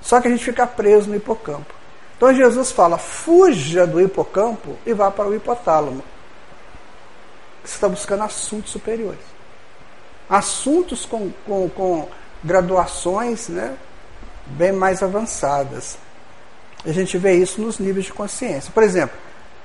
Só 0.00 0.20
que 0.20 0.28
a 0.28 0.30
gente 0.30 0.44
fica 0.44 0.66
preso 0.66 1.10
no 1.10 1.16
hipocampo. 1.16 1.77
Então 2.18 2.34
Jesus 2.34 2.72
fala: 2.72 2.98
fuja 2.98 3.86
do 3.86 4.00
hipocampo 4.00 4.76
e 4.84 4.92
vá 4.92 5.10
para 5.10 5.28
o 5.28 5.34
hipotálamo. 5.34 6.02
Você 7.64 7.74
está 7.74 7.88
buscando 7.88 8.24
assuntos 8.24 8.72
superiores. 8.72 9.20
Assuntos 10.28 11.06
com, 11.06 11.30
com, 11.46 11.70
com 11.70 12.08
graduações 12.42 13.48
né, 13.48 13.74
bem 14.46 14.72
mais 14.72 15.02
avançadas. 15.02 15.96
A 16.84 16.92
gente 16.92 17.16
vê 17.16 17.34
isso 17.34 17.60
nos 17.60 17.78
níveis 17.78 18.06
de 18.06 18.12
consciência. 18.12 18.72
Por 18.72 18.82
exemplo, 18.82 19.16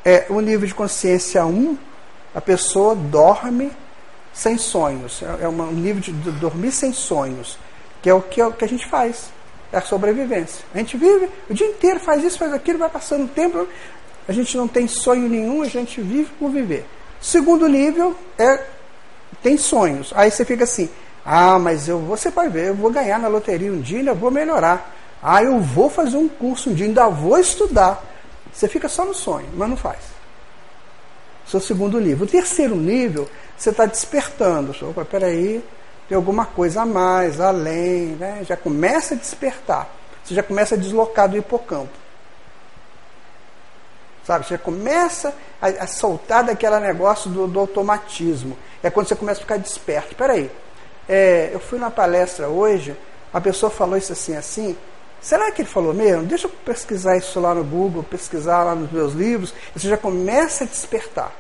é, 0.05 0.27
o 0.29 0.39
nível 0.39 0.67
de 0.67 0.75
consciência 0.75 1.45
1, 1.45 1.77
a 2.35 2.41
pessoa 2.41 2.95
dorme 2.95 3.71
sem 4.31 4.57
sonhos. 4.57 5.23
É, 5.23 5.45
é 5.45 5.49
um 5.49 5.71
nível 5.71 6.01
de 6.01 6.11
dormir 6.11 6.71
sem 6.71 6.93
sonhos, 6.93 7.57
que 8.01 8.09
é 8.09 8.13
o 8.13 8.21
que, 8.21 8.39
é 8.39 8.45
o 8.45 8.53
que 8.53 8.63
a 8.63 8.67
gente 8.67 8.87
faz 8.87 9.31
é 9.73 9.77
a 9.77 9.81
sobrevivência. 9.81 10.63
A 10.73 10.77
gente 10.77 10.95
vive 10.95 11.27
o 11.49 11.53
dia 11.53 11.67
inteiro, 11.67 11.99
faz 11.99 12.23
isso, 12.23 12.38
faz 12.38 12.53
aquilo, 12.53 12.77
vai 12.77 12.89
passando 12.89 13.25
o 13.25 13.27
tempo, 13.27 13.67
a 14.27 14.31
gente 14.31 14.55
não 14.55 14.67
tem 14.67 14.88
sonho 14.88 15.27
nenhum, 15.27 15.63
a 15.63 15.67
gente 15.67 15.99
vive 15.99 16.29
por 16.39 16.51
viver. 16.51 16.86
Segundo 17.19 17.67
nível 17.67 18.15
é 18.38 18.59
tem 19.41 19.57
sonhos. 19.57 20.13
Aí 20.15 20.29
você 20.29 20.45
fica 20.45 20.63
assim: 20.63 20.89
"Ah, 21.25 21.57
mas 21.57 21.89
eu 21.89 21.99
você 21.99 22.29
vai 22.29 22.47
ver, 22.49 22.67
eu 22.67 22.75
vou 22.75 22.91
ganhar 22.91 23.19
na 23.19 23.27
loteria 23.27 23.71
um 23.73 23.81
dia, 23.81 23.99
ainda 23.99 24.13
vou 24.13 24.29
melhorar. 24.29 24.93
Ah, 25.21 25.41
eu 25.43 25.59
vou 25.59 25.89
fazer 25.89 26.17
um 26.17 26.29
curso 26.29 26.69
um 26.69 26.73
dia, 26.73 26.86
ainda 26.86 27.09
vou 27.09 27.38
estudar". 27.39 28.01
Você 28.53 28.67
fica 28.67 28.88
só 28.88 29.03
no 29.03 29.15
sonho, 29.15 29.47
mas 29.55 29.67
não 29.67 29.75
faz. 29.75 29.99
Seu 31.47 31.59
segundo 31.59 31.99
nível. 31.99 32.25
O 32.25 32.29
terceiro 32.29 32.75
nível, 32.75 33.27
você 33.57 33.71
está 33.71 33.86
despertando. 33.86 34.75
Opa, 34.88 35.03
peraí, 35.03 35.63
tem 36.07 36.15
alguma 36.15 36.45
coisa 36.45 36.81
a 36.81 36.85
mais, 36.85 37.39
além, 37.39 38.07
né? 38.15 38.43
já 38.43 38.57
começa 38.57 39.13
a 39.13 39.17
despertar. 39.17 39.89
Você 40.23 40.33
já 40.33 40.43
começa 40.43 40.75
a 40.75 40.77
deslocar 40.77 41.27
do 41.29 41.37
hipocampo. 41.37 41.91
Sabe? 44.25 44.45
Você 44.45 44.55
já 44.55 44.57
começa 44.57 45.33
a, 45.61 45.67
a 45.67 45.87
soltar 45.87 46.43
daquele 46.43 46.79
negócio 46.79 47.29
do, 47.29 47.47
do, 47.47 47.59
automatismo. 47.59 48.57
É 48.81 48.89
quando 48.89 49.07
você 49.07 49.15
começa 49.15 49.39
a 49.39 49.43
ficar 49.43 49.57
desperto. 49.57 50.09
Espera 50.09 50.33
aí, 50.33 50.49
é, 51.07 51.49
eu 51.53 51.59
fui 51.59 51.77
na 51.77 51.91
palestra 51.91 52.47
hoje, 52.47 52.95
a 53.33 53.41
pessoa 53.41 53.69
falou 53.69 53.97
isso 53.97 54.13
assim, 54.13 54.35
assim. 54.35 54.77
Será 55.21 55.51
que 55.51 55.61
ele 55.61 55.69
falou 55.69 55.93
mesmo? 55.93 56.23
Deixa 56.23 56.47
eu 56.47 56.51
pesquisar 56.51 57.17
isso 57.17 57.39
lá 57.39 57.53
no 57.55 57.63
Google, 57.63 58.03
pesquisar 58.03 58.63
lá 58.63 58.75
nos 58.75 58.91
meus 58.91 59.13
livros. 59.13 59.53
Você 59.73 59.87
já 59.87 59.97
começa 59.97 60.63
a 60.63 60.67
despertar. 60.67 61.31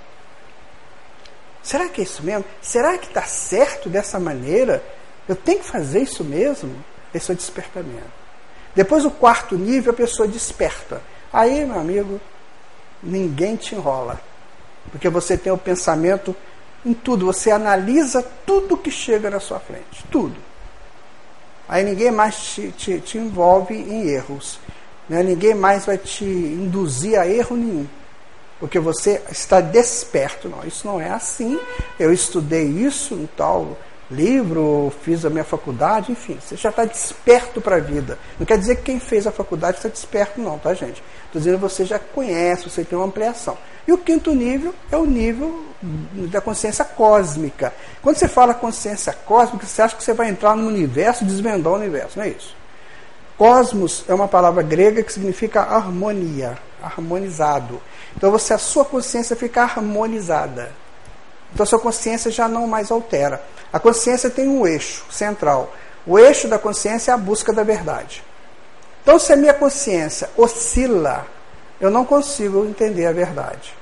Será 1.63 1.87
que 1.87 2.01
é 2.01 2.03
isso 2.03 2.21
mesmo? 2.21 2.43
Será 2.61 2.97
que 2.97 3.07
está 3.07 3.23
certo 3.23 3.89
dessa 3.89 4.19
maneira? 4.19 4.83
Eu 5.27 5.35
tenho 5.35 5.59
que 5.59 5.65
fazer 5.65 6.01
isso 6.01 6.23
mesmo? 6.23 6.75
Esse 7.13 7.31
é 7.31 7.33
o 7.33 7.37
despertamento. 7.37 8.23
Depois, 8.75 9.05
o 9.05 9.11
quarto 9.11 9.55
nível, 9.55 9.93
a 9.93 9.95
pessoa 9.95 10.27
desperta. 10.27 11.01
Aí, 11.31 11.65
meu 11.65 11.79
amigo, 11.79 12.19
ninguém 13.01 13.55
te 13.55 13.75
enrola. 13.75 14.19
Porque 14.91 15.07
você 15.07 15.37
tem 15.37 15.53
o 15.53 15.57
pensamento 15.57 16.35
em 16.85 16.93
tudo, 16.93 17.27
você 17.27 17.49
analisa 17.49 18.21
tudo 18.45 18.75
que 18.75 18.91
chega 18.91 19.29
na 19.29 19.39
sua 19.39 19.59
frente. 19.59 20.03
Tudo. 20.11 20.35
Aí 21.69 21.81
ninguém 21.81 22.11
mais 22.11 22.35
te, 22.35 22.71
te, 22.73 22.99
te 22.99 23.17
envolve 23.17 23.73
em 23.73 24.09
erros. 24.09 24.59
Né? 25.07 25.23
Ninguém 25.23 25.53
mais 25.53 25.85
vai 25.85 25.97
te 25.97 26.25
induzir 26.25 27.17
a 27.17 27.25
erro 27.25 27.55
nenhum 27.55 27.87
porque 28.63 28.79
você 28.79 29.21
está 29.29 29.59
desperto. 29.59 30.47
Não, 30.47 30.63
isso 30.65 30.87
não 30.87 31.01
é 31.01 31.09
assim. 31.09 31.59
Eu 31.99 32.13
estudei 32.13 32.63
isso 32.63 33.13
em 33.13 33.25
tal 33.35 33.77
livro, 34.09 34.89
fiz 35.01 35.25
a 35.25 35.29
minha 35.29 35.43
faculdade, 35.43 36.13
enfim, 36.13 36.37
você 36.39 36.55
já 36.55 36.69
está 36.69 36.85
desperto 36.85 37.59
para 37.59 37.75
a 37.75 37.79
vida. 37.79 38.17
Não 38.39 38.45
quer 38.45 38.57
dizer 38.57 38.77
que 38.77 38.83
quem 38.83 39.01
fez 39.01 39.27
a 39.27 39.33
faculdade 39.33 39.77
está 39.77 39.89
desperto, 39.89 40.39
não, 40.39 40.57
tá, 40.57 40.73
gente? 40.73 41.03
Estou 41.25 41.41
dizendo 41.41 41.57
você 41.57 41.83
já 41.83 41.99
conhece, 41.99 42.69
você 42.69 42.85
tem 42.85 42.97
uma 42.97 43.07
ampliação. 43.07 43.57
E 43.85 43.91
o 43.91 43.97
quinto 43.97 44.33
nível 44.33 44.73
é 44.89 44.95
o 44.95 45.05
nível 45.05 45.65
da 46.31 46.39
consciência 46.39 46.85
cósmica. 46.85 47.73
Quando 48.01 48.15
você 48.15 48.29
fala 48.29 48.53
consciência 48.53 49.11
cósmica, 49.25 49.67
você 49.67 49.81
acha 49.81 49.97
que 49.97 50.03
você 50.05 50.13
vai 50.13 50.29
entrar 50.29 50.55
no 50.55 50.67
universo, 50.67 51.25
desvendar 51.25 51.73
o 51.73 51.75
universo, 51.75 52.17
não 52.17 52.23
é 52.23 52.29
isso? 52.29 52.55
Cosmos 53.37 54.05
é 54.07 54.13
uma 54.13 54.27
palavra 54.27 54.61
grega 54.61 55.03
que 55.03 55.11
significa 55.11 55.61
harmonia, 55.61 56.57
harmonizado. 56.81 57.81
Então 58.15 58.31
você, 58.31 58.53
a 58.53 58.57
sua 58.57 58.85
consciência 58.85 59.35
fica 59.35 59.63
harmonizada. 59.63 60.71
Então 61.53 61.63
a 61.63 61.67
sua 61.67 61.79
consciência 61.79 62.31
já 62.31 62.47
não 62.47 62.67
mais 62.67 62.91
altera. 62.91 63.41
A 63.71 63.79
consciência 63.79 64.29
tem 64.29 64.47
um 64.47 64.67
eixo 64.67 65.03
central. 65.09 65.73
O 66.05 66.19
eixo 66.19 66.47
da 66.47 66.59
consciência 66.59 67.11
é 67.11 67.13
a 67.13 67.17
busca 67.17 67.51
da 67.51 67.63
verdade. 67.63 68.23
Então 69.01 69.17
se 69.17 69.33
a 69.33 69.35
minha 69.35 69.53
consciência 69.53 70.29
oscila, 70.37 71.25
eu 71.81 71.89
não 71.89 72.05
consigo 72.05 72.65
entender 72.65 73.05
a 73.05 73.11
verdade. 73.11 73.73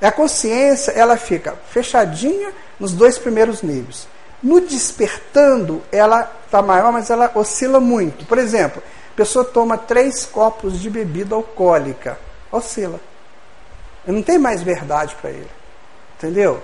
A 0.00 0.12
consciência, 0.12 0.92
ela 0.92 1.16
fica 1.16 1.56
fechadinha 1.70 2.52
nos 2.78 2.92
dois 2.92 3.18
primeiros 3.18 3.62
níveis. 3.62 4.06
No 4.42 4.60
despertando, 4.60 5.82
ela 5.90 6.30
está 6.44 6.62
maior, 6.62 6.92
mas 6.92 7.10
ela 7.10 7.30
oscila 7.34 7.80
muito. 7.80 8.24
Por 8.24 8.38
exemplo, 8.38 8.82
a 9.12 9.16
pessoa 9.16 9.44
toma 9.44 9.76
três 9.76 10.24
copos 10.24 10.80
de 10.80 10.88
bebida 10.88 11.34
alcoólica, 11.34 12.18
oscila. 12.52 13.00
Não 14.06 14.22
tem 14.22 14.38
mais 14.38 14.62
verdade 14.62 15.16
para 15.20 15.30
ele. 15.30 15.50
Entendeu? 16.16 16.62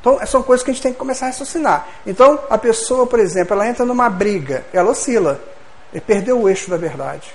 Então, 0.00 0.18
são 0.26 0.42
coisas 0.42 0.64
que 0.64 0.70
a 0.70 0.74
gente 0.74 0.82
tem 0.82 0.92
que 0.92 0.98
começar 0.98 1.26
a 1.26 1.28
raciocinar. 1.28 1.86
Então, 2.06 2.38
a 2.48 2.56
pessoa, 2.56 3.06
por 3.06 3.20
exemplo, 3.20 3.54
ela 3.54 3.68
entra 3.68 3.84
numa 3.84 4.08
briga, 4.08 4.64
ela 4.72 4.90
oscila. 4.90 5.40
Ele 5.92 6.00
perdeu 6.00 6.40
o 6.40 6.48
eixo 6.48 6.70
da 6.70 6.76
verdade. 6.76 7.32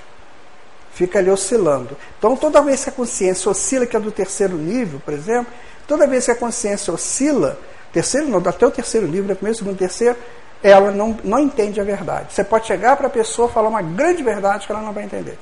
Fica 0.92 1.18
ali 1.18 1.30
oscilando. 1.30 1.96
Então, 2.18 2.36
toda 2.36 2.60
vez 2.62 2.82
que 2.82 2.90
a 2.90 2.92
consciência 2.92 3.50
oscila, 3.50 3.86
que 3.86 3.96
é 3.96 4.00
do 4.00 4.10
terceiro 4.10 4.56
nível, 4.56 5.00
por 5.04 5.14
exemplo, 5.14 5.52
toda 5.86 6.06
vez 6.06 6.24
que 6.24 6.30
a 6.32 6.34
consciência 6.34 6.92
oscila, 6.92 7.58
terceiro 7.96 8.28
não, 8.28 8.38
até 8.46 8.66
o 8.66 8.70
terceiro 8.70 9.06
nível, 9.06 9.24
né, 9.24 9.34
primeiro, 9.34 9.56
segundo, 9.56 9.78
terceiro, 9.78 10.16
ela 10.62 10.90
não, 10.90 11.16
não 11.24 11.38
entende 11.38 11.80
a 11.80 11.84
verdade. 11.84 12.34
Você 12.34 12.44
pode 12.44 12.66
chegar 12.66 12.94
para 12.94 13.06
a 13.06 13.10
pessoa 13.10 13.48
falar 13.48 13.70
uma 13.70 13.80
grande 13.80 14.22
verdade 14.22 14.66
que 14.66 14.72
ela 14.72 14.82
não 14.82 14.92
vai 14.92 15.04
entender. 15.04 15.38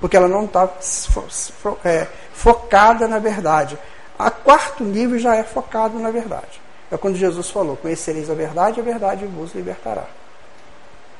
Porque 0.00 0.16
ela 0.16 0.26
não 0.26 0.46
está 0.46 0.68
é, 1.84 2.08
focada 2.32 3.06
na 3.06 3.20
verdade. 3.20 3.78
A 4.18 4.32
quarto 4.32 4.82
nível 4.82 5.16
já 5.18 5.36
é 5.36 5.44
focado 5.44 5.96
na 6.00 6.10
verdade. 6.10 6.60
É 6.90 6.96
quando 6.96 7.16
Jesus 7.16 7.50
falou: 7.50 7.76
Conhecereis 7.76 8.28
a 8.28 8.34
verdade, 8.34 8.80
a 8.80 8.82
verdade 8.82 9.24
vos 9.26 9.54
libertará. 9.54 10.06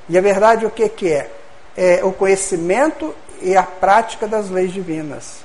E 0.09 0.18
a 0.18 0.20
verdade 0.20 0.66
o 0.66 0.70
que, 0.70 0.88
que 0.88 1.12
é? 1.12 1.30
É 1.76 2.01
o 2.03 2.11
conhecimento 2.11 3.14
e 3.40 3.57
a 3.57 3.62
prática 3.62 4.26
das 4.26 4.51
leis 4.51 4.72
divinas. 4.72 5.44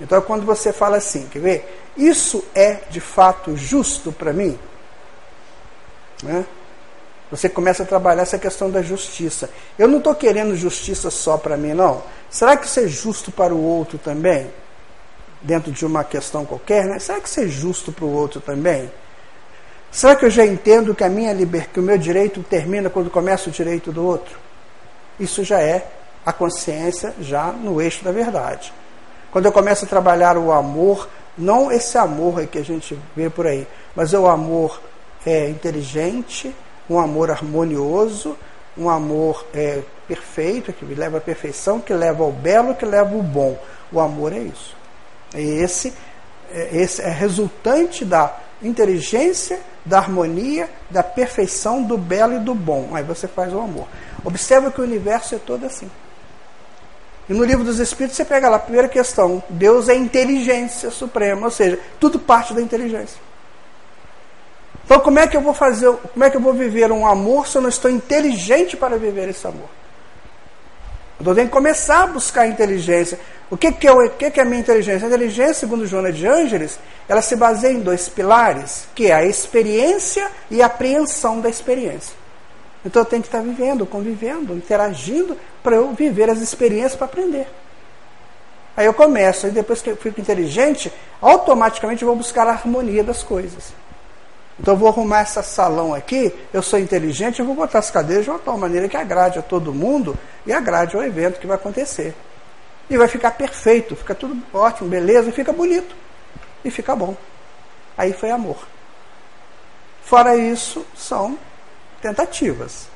Então, 0.00 0.18
é 0.18 0.20
quando 0.20 0.46
você 0.46 0.72
fala 0.72 0.96
assim, 0.96 1.26
quer 1.28 1.40
ver? 1.40 1.82
Isso 1.96 2.44
é 2.54 2.80
de 2.90 3.00
fato 3.00 3.56
justo 3.56 4.12
para 4.12 4.32
mim? 4.32 4.58
Né? 6.22 6.44
Você 7.30 7.48
começa 7.48 7.82
a 7.82 7.86
trabalhar 7.86 8.22
essa 8.22 8.38
questão 8.38 8.70
da 8.70 8.80
justiça. 8.80 9.50
Eu 9.78 9.88
não 9.88 9.98
estou 9.98 10.14
querendo 10.14 10.56
justiça 10.56 11.10
só 11.10 11.36
para 11.36 11.56
mim, 11.56 11.74
não. 11.74 12.02
Será 12.30 12.56
que 12.56 12.68
ser 12.68 12.88
justo 12.88 13.30
para 13.30 13.54
o 13.54 13.62
outro 13.62 13.98
também? 13.98 14.50
dentro 15.40 15.70
de 15.70 15.86
uma 15.86 16.04
questão 16.04 16.44
qualquer, 16.44 16.84
né? 16.84 16.98
será 16.98 17.20
que 17.20 17.28
ser 17.28 17.48
justo 17.48 17.92
para 17.92 18.04
o 18.04 18.12
outro 18.12 18.40
também? 18.40 18.90
Será 19.90 20.14
que 20.14 20.24
eu 20.24 20.30
já 20.30 20.44
entendo 20.44 20.94
que 20.94 21.04
a 21.04 21.08
minha 21.08 21.32
liber... 21.32 21.68
que 21.70 21.80
o 21.80 21.82
meu 21.82 21.96
direito 21.96 22.42
termina 22.42 22.90
quando 22.90 23.08
começa 23.08 23.48
o 23.48 23.52
direito 23.52 23.90
do 23.90 24.04
outro? 24.04 24.36
Isso 25.18 25.42
já 25.44 25.60
é 25.60 25.86
a 26.26 26.32
consciência 26.32 27.14
já 27.20 27.52
no 27.52 27.80
eixo 27.80 28.04
da 28.04 28.12
verdade. 28.12 28.72
Quando 29.38 29.46
eu 29.46 29.52
começo 29.52 29.84
a 29.84 29.88
trabalhar 29.88 30.36
o 30.36 30.50
amor, 30.50 31.08
Não 31.38 31.70
esse 31.70 31.96
amor 31.96 32.44
que 32.48 32.58
a 32.58 32.64
gente 32.64 32.98
vê 33.14 33.30
por 33.30 33.46
aí, 33.46 33.68
mas 33.94 34.12
é 34.12 34.18
o 34.18 34.26
amor 34.26 34.80
é, 35.24 35.48
inteligente, 35.48 36.52
um 36.90 36.98
amor 36.98 37.30
harmonioso, 37.30 38.36
um 38.76 38.90
amor 38.90 39.46
é, 39.54 39.82
perfeito, 40.08 40.72
que 40.72 40.84
leva 40.86 41.18
à 41.18 41.20
perfeição, 41.20 41.80
que 41.80 41.94
leva 41.94 42.24
ao 42.24 42.32
belo, 42.32 42.74
que 42.74 42.84
leva 42.84 43.14
ao 43.14 43.22
bom. 43.22 43.56
O 43.92 44.00
amor 44.00 44.32
é 44.32 44.40
isso. 44.40 44.74
É 45.32 45.40
esse, 45.40 45.94
é, 46.50 46.70
esse 46.76 47.00
é 47.00 47.08
resultante 47.08 48.04
da 48.04 48.36
inteligência, 48.60 49.60
da 49.84 49.98
harmonia, 49.98 50.68
da 50.90 51.04
perfeição, 51.04 51.84
do 51.84 51.96
belo 51.96 52.34
e 52.34 52.40
do 52.40 52.56
bom. 52.56 52.88
Aí 52.92 53.04
você 53.04 53.28
faz 53.28 53.54
o 53.54 53.60
amor. 53.60 53.86
Observa 54.24 54.72
que 54.72 54.80
o 54.80 54.84
universo 54.84 55.36
é 55.36 55.38
todo 55.38 55.64
assim. 55.64 55.88
E 57.28 57.34
no 57.34 57.44
livro 57.44 57.64
dos 57.64 57.78
Espíritos 57.78 58.16
você 58.16 58.24
pega 58.24 58.48
lá 58.48 58.56
a 58.56 58.60
primeira 58.60 58.88
questão: 58.88 59.42
Deus 59.50 59.88
é 59.88 59.94
inteligência 59.94 60.90
suprema, 60.90 61.46
ou 61.46 61.50
seja, 61.50 61.78
tudo 62.00 62.18
parte 62.18 62.54
da 62.54 62.62
inteligência. 62.62 63.20
Então, 64.84 65.00
como 65.00 65.18
é 65.18 65.26
que 65.26 65.36
eu 65.36 65.42
vou 65.42 65.52
fazer, 65.52 65.92
como 65.92 66.24
é 66.24 66.30
que 66.30 66.36
eu 66.38 66.40
vou 66.40 66.54
viver 66.54 66.90
um 66.90 67.06
amor 67.06 67.46
se 67.46 67.58
eu 67.58 67.62
não 67.62 67.68
estou 67.68 67.90
inteligente 67.90 68.74
para 68.74 68.96
viver 68.96 69.28
esse 69.28 69.46
amor? 69.46 69.68
Eu 71.24 71.34
tenho 71.34 71.48
que 71.48 71.52
começar 71.52 72.04
a 72.04 72.06
buscar 72.06 72.46
inteligência. 72.46 73.18
O 73.50 73.56
que, 73.56 73.72
que, 73.72 73.86
é, 73.86 73.92
o 73.92 74.08
que, 74.10 74.30
que 74.30 74.40
é 74.40 74.42
a 74.42 74.46
minha 74.46 74.60
inteligência? 74.60 75.06
A 75.06 75.08
inteligência, 75.08 75.54
segundo 75.54 75.86
Joana 75.86 76.12
de 76.12 76.26
Ângeles, 76.26 76.78
ela 77.08 77.20
se 77.20 77.34
baseia 77.34 77.72
em 77.72 77.80
dois 77.80 78.08
pilares, 78.08 78.86
que 78.94 79.08
é 79.08 79.14
a 79.14 79.24
experiência 79.24 80.30
e 80.50 80.62
a 80.62 80.66
apreensão 80.66 81.40
da 81.40 81.50
experiência. 81.50 82.14
Então 82.88 83.02
eu 83.02 83.06
tenho 83.06 83.20
que 83.20 83.28
estar 83.28 83.42
vivendo, 83.42 83.84
convivendo, 83.84 84.54
interagindo 84.54 85.36
para 85.62 85.76
eu 85.76 85.92
viver 85.92 86.30
as 86.30 86.38
experiências 86.38 86.94
para 86.96 87.04
aprender. 87.04 87.46
Aí 88.74 88.86
eu 88.86 88.94
começo, 88.94 89.46
e 89.46 89.50
depois 89.50 89.82
que 89.82 89.90
eu 89.90 89.96
fico 89.96 90.18
inteligente, 90.18 90.90
automaticamente 91.20 92.02
eu 92.02 92.08
vou 92.08 92.16
buscar 92.16 92.46
a 92.46 92.52
harmonia 92.52 93.04
das 93.04 93.22
coisas. 93.22 93.74
Então 94.58 94.72
eu 94.72 94.78
vou 94.78 94.88
arrumar 94.88 95.20
esse 95.20 95.42
salão 95.42 95.92
aqui, 95.92 96.34
eu 96.50 96.62
sou 96.62 96.78
inteligente, 96.78 97.40
eu 97.40 97.44
vou 97.44 97.54
botar 97.54 97.80
as 97.80 97.90
cadeiras 97.90 98.24
de 98.24 98.30
uma 98.30 98.38
tal 98.38 98.56
maneira 98.56 98.88
que 98.88 98.96
agrade 98.96 99.38
a 99.38 99.42
todo 99.42 99.74
mundo 99.74 100.16
e 100.46 100.52
agrade 100.52 100.96
ao 100.96 101.02
evento 101.02 101.38
que 101.38 101.46
vai 101.46 101.56
acontecer. 101.56 102.14
E 102.88 102.96
vai 102.96 103.06
ficar 103.06 103.32
perfeito, 103.32 103.94
fica 103.96 104.14
tudo 104.14 104.42
ótimo, 104.54 104.88
beleza, 104.88 105.28
e 105.28 105.32
fica 105.32 105.52
bonito. 105.52 105.94
E 106.64 106.70
fica 106.70 106.96
bom. 106.96 107.14
Aí 107.98 108.14
foi 108.14 108.30
amor. 108.30 108.56
Fora 110.02 110.34
isso, 110.34 110.86
são 110.96 111.36
tentativas. 112.00 112.88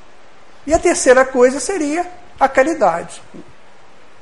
E 0.67 0.73
a 0.73 0.79
terceira 0.79 1.25
coisa 1.25 1.59
seria 1.59 2.07
a 2.39 2.49
caridade. 2.49 3.23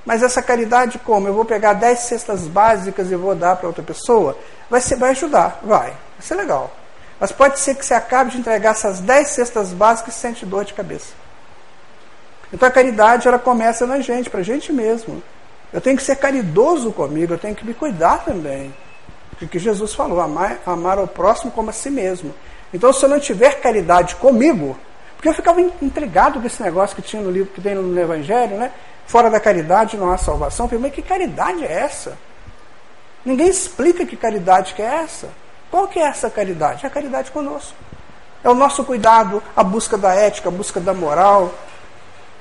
Mas 0.05 0.23
essa 0.23 0.43
caridade 0.43 0.99
como? 0.99 1.29
Eu 1.29 1.35
vou 1.35 1.45
pegar 1.45 1.75
dez 1.75 2.01
cestas 2.01 2.43
básicas 2.49 3.11
e 3.11 3.15
vou 3.15 3.35
dar 3.35 3.57
para 3.57 3.69
outra 3.69 3.83
pessoa? 3.83 4.37
Vai, 4.69 4.81
ser, 4.81 4.97
vai 4.97 5.11
ajudar, 5.11 5.61
vai. 5.63 5.91
Vai 5.91 6.21
ser 6.21 6.35
legal. 6.35 6.75
Mas 7.19 7.31
pode 7.31 7.59
ser 7.59 7.75
que 7.75 7.85
você 7.85 7.93
acabe 7.93 8.31
de 8.31 8.39
entregar 8.39 8.71
essas 8.71 9.01
dez 9.01 9.29
cestas 9.29 9.73
básicas 9.73 10.17
e 10.17 10.19
sente 10.19 10.47
dor 10.47 10.65
de 10.65 10.73
cabeça. 10.73 11.13
Então 12.53 12.69
a 12.69 12.73
caridade 12.73 13.29
ela 13.29 13.39
começa 13.39 13.87
na 13.87 14.01
gente, 14.01 14.31
para 14.31 14.41
a 14.41 14.43
gente 14.45 14.73
mesmo. 14.73 15.23
Eu 15.73 15.81
tenho 15.81 15.97
que 15.97 16.03
ser 16.03 16.17
caridoso 16.17 16.91
comigo, 16.93 17.35
eu 17.35 17.39
tenho 17.39 17.55
que 17.55 17.65
me 17.65 17.75
cuidar 17.75 18.25
também. 18.25 18.75
O 19.41 19.47
que 19.47 19.59
Jesus 19.59 19.95
falou, 19.95 20.21
amar, 20.21 20.59
amar 20.67 20.99
ao 20.99 21.07
próximo 21.07 21.51
como 21.51 21.71
a 21.71 21.73
si 21.73 21.91
mesmo. 21.91 22.35
Então, 22.73 22.93
se 22.93 23.05
eu 23.05 23.09
não 23.09 23.19
tiver 23.19 23.61
caridade 23.61 24.15
comigo, 24.17 24.79
porque 25.17 25.29
eu 25.29 25.35
ficava 25.35 25.61
intrigado 25.61 26.41
com 26.41 26.47
esse 26.47 26.63
negócio 26.63 26.95
que 26.95 27.03
tinha 27.03 27.21
no 27.21 27.31
livro, 27.31 27.53
que 27.53 27.61
tem 27.61 27.75
no 27.75 28.01
Evangelho, 28.01 28.57
né? 28.57 28.73
Fora 29.07 29.29
da 29.29 29.41
caridade 29.41 29.97
não 29.97 30.11
há 30.13 30.17
salvação. 30.17 30.69
Mas 30.81 30.93
que 30.93 31.03
caridade 31.03 31.65
é 31.65 31.73
essa? 31.73 32.17
Ninguém 33.25 33.49
explica 33.49 34.07
que 34.07 34.17
caridade 34.17 34.73
que 34.73 34.81
é 34.81 35.03
essa. 35.03 35.29
Qual 35.71 35.89
que 35.89 35.99
é 35.99 36.05
essa 36.05 36.31
caridade? 36.31 36.85
É 36.85 36.87
a 36.87 36.91
caridade 36.91 37.31
conosco. 37.33 37.75
É 38.43 38.49
o 38.49 38.55
nosso 38.55 38.85
cuidado, 38.85 39.43
a 39.55 39.63
busca 39.63 39.99
da 39.99 40.15
ética, 40.15 40.49
a 40.49 40.53
busca 40.53 40.81
da 40.81 40.95
moral, 40.95 41.53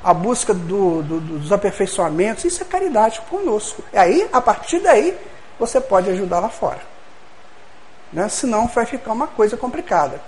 a 0.03 0.13
busca 0.13 0.53
do, 0.53 1.01
do, 1.01 1.19
dos 1.19 1.51
aperfeiçoamentos. 1.51 2.45
Isso 2.45 2.61
é 2.61 2.65
caridade 2.65 3.19
conosco. 3.30 3.84
E 3.91 3.97
aí, 3.97 4.30
a 4.32 4.39
partir 4.39 4.80
daí, 4.80 5.17
você 5.59 5.82
pode 5.82 6.09
ajudar 6.11 6.39
lá 6.39 6.49
fora 6.49 6.80
né? 8.12 8.28
senão 8.30 8.68
vai 8.68 8.86
ficar 8.86 9.14
uma 9.14 9.28
coisa 9.28 9.57
complicada. 9.57 10.22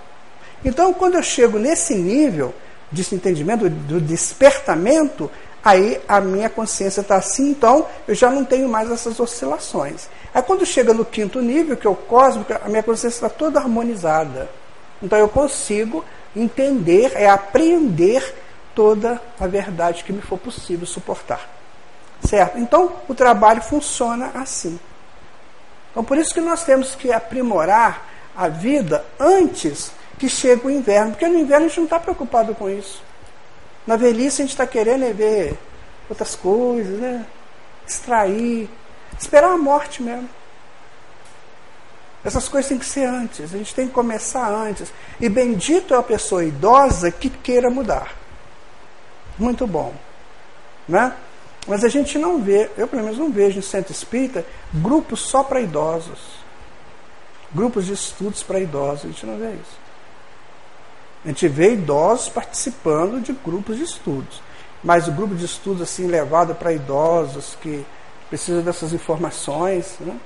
Então, 0.64 0.94
quando 0.94 1.16
eu 1.16 1.24
chego 1.24 1.58
nesse 1.58 1.96
nível 1.96 2.54
de 2.92 3.02
entendimento, 3.16 3.70
do 3.70 4.00
despertamento, 4.00 5.32
aí 5.64 6.00
a 6.08 6.20
minha 6.20 6.50
consciência 6.50 7.02
está 7.02 7.16
assim, 7.16 7.52
então 7.52 7.86
eu 8.08 8.14
já 8.14 8.30
não 8.30 8.44
tenho 8.44 8.68
mais 8.68 8.92
essas 8.92 9.20
oscilações. 9.20 10.08
Aí 10.34 10.42
quando 10.42 10.66
chega 10.66 10.94
no 10.94 11.06
quinto 11.06 11.42
nível, 11.42 11.78
que 11.78 11.88
é 11.88 11.90
o 11.90 11.96
cósmico, 11.96 12.54
a 12.54 12.68
minha 12.68 12.84
consciência 12.84 13.18
está 13.18 13.30
toda 13.30 13.60
harmonizada. 13.60 14.50
Então 15.02 15.18
eu 15.18 15.30
consigo 15.30 16.04
entender, 16.36 17.14
é 17.16 17.30
apreender 17.30 18.36
toda 18.76 19.22
a 19.40 19.48
verdade 19.48 20.04
que 20.04 20.14
me 20.14 20.22
for 20.22 20.38
possível 20.38 20.86
suportar. 20.86 21.50
Certo? 22.24 22.58
Então 22.58 22.94
o 23.08 23.16
trabalho 23.16 23.62
funciona 23.62 24.32
assim. 24.34 24.80
Então, 25.92 26.04
por 26.04 26.18
isso 26.18 26.34
que 26.34 26.42
nós 26.42 26.64
temos 26.64 26.96
que 26.96 27.12
aprimorar 27.12 28.08
a 28.36 28.48
vida 28.48 29.06
antes 29.20 29.92
que 30.18 30.30
chegue 30.30 30.68
o 30.68 30.70
inverno, 30.70 31.12
porque 31.12 31.28
no 31.28 31.38
inverno 31.38 31.66
a 31.66 31.68
gente 31.68 31.78
não 31.78 31.86
está 31.86 32.00
preocupado 32.00 32.56
com 32.56 32.70
isso. 32.70 33.04
Na 33.86 33.96
velhice 33.96 34.42
a 34.42 34.46
gente 34.46 34.52
está 34.52 34.66
querendo 34.66 35.04
é 35.04 35.14
ver 35.14 35.58
outras 36.10 36.36
coisas, 36.36 37.00
né? 37.00 37.26
Extrair, 37.88 38.70
esperar 39.20 39.52
a 39.52 39.58
morte 39.58 40.02
mesmo. 40.02 40.30
Essas 42.24 42.48
coisas 42.48 42.70
têm 42.70 42.78
que 42.78 42.86
ser 42.86 43.06
antes, 43.06 43.54
a 43.54 43.58
gente 43.58 43.74
tem 43.74 43.88
que 43.88 43.94
começar 43.94 44.48
antes. 44.48 44.94
E 45.20 45.28
bendito 45.28 45.94
é 45.96 45.98
a 45.98 46.04
pessoa 46.04 46.46
idosa 46.46 47.10
que 47.10 47.30
queira 47.30 47.70
mudar. 47.70 48.14
Muito 49.40 49.66
bom. 49.66 49.94
Né? 50.88 51.14
Mas 51.68 51.84
a 51.84 51.90
gente 51.90 52.18
não 52.18 52.42
vê, 52.42 52.70
eu 52.78 52.88
pelo 52.88 53.04
menos 53.04 53.18
não 53.18 53.32
vejo 53.32 53.60
em 53.60 53.62
centro 53.62 53.92
espírita, 53.92 54.46
grupos 54.74 55.22
só 55.22 55.44
para 55.44 55.62
idosos. 55.62 56.42
Grupos 57.54 57.86
de 57.86 57.94
estudos 57.94 58.42
para 58.42 58.60
idosos, 58.60 59.06
a 59.06 59.08
gente 59.08 59.26
não 59.26 59.38
vê 59.38 59.52
isso. 59.52 59.80
A 61.24 61.28
gente 61.28 61.48
vê 61.48 61.74
idosos 61.74 62.30
participando 62.30 63.22
de 63.22 63.32
grupos 63.34 63.78
de 63.78 63.84
estudos. 63.84 64.42
Mas 64.84 65.08
o 65.08 65.12
grupo 65.12 65.36
de 65.36 65.46
estudos 65.46 65.84
assim 65.84 66.08
levado 66.08 66.56
para 66.56 66.74
idosos 66.74 67.56
que 67.62 67.86
precisam 68.30 68.64
dessas 68.64 68.94
informações. 68.94 69.98
Né? 70.00 70.18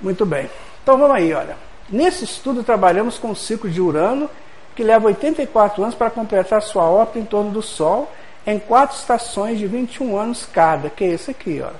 Muito 0.00 0.26
bem. 0.26 0.50
Então 0.82 0.98
vamos 0.98 1.16
aí, 1.16 1.32
olha. 1.32 1.56
Nesse 1.88 2.24
estudo 2.24 2.62
trabalhamos 2.62 3.16
com 3.16 3.30
o 3.30 3.36
ciclo 3.36 3.70
de 3.70 3.80
Urano, 3.80 4.28
que 4.74 4.82
leva 4.82 5.06
84 5.06 5.82
anos 5.82 5.94
para 5.94 6.10
completar 6.10 6.60
sua 6.60 6.82
órbita 6.82 7.18
em 7.18 7.24
torno 7.24 7.50
do 7.50 7.62
Sol 7.62 8.12
em 8.46 8.58
quatro 8.58 8.96
estações 8.96 9.58
de 9.58 9.66
21 9.66 10.16
anos 10.16 10.46
cada, 10.46 10.88
que 10.88 11.04
é 11.04 11.08
esse 11.08 11.30
aqui, 11.30 11.60
ó. 11.62 11.70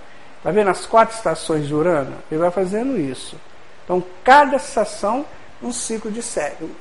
Tá 0.43 0.51
vendo 0.51 0.71
as 0.71 0.87
quatro 0.87 1.17
estações 1.17 1.67
de 1.67 1.75
Urano? 1.75 2.17
Ele 2.31 2.41
vai 2.41 2.51
fazendo 2.51 2.99
isso. 2.99 3.37
Então, 3.85 4.03
cada 4.25 4.57
estação 4.57 5.25
um 5.63 5.73
ciclo 5.73 6.11
de 6.11 6.21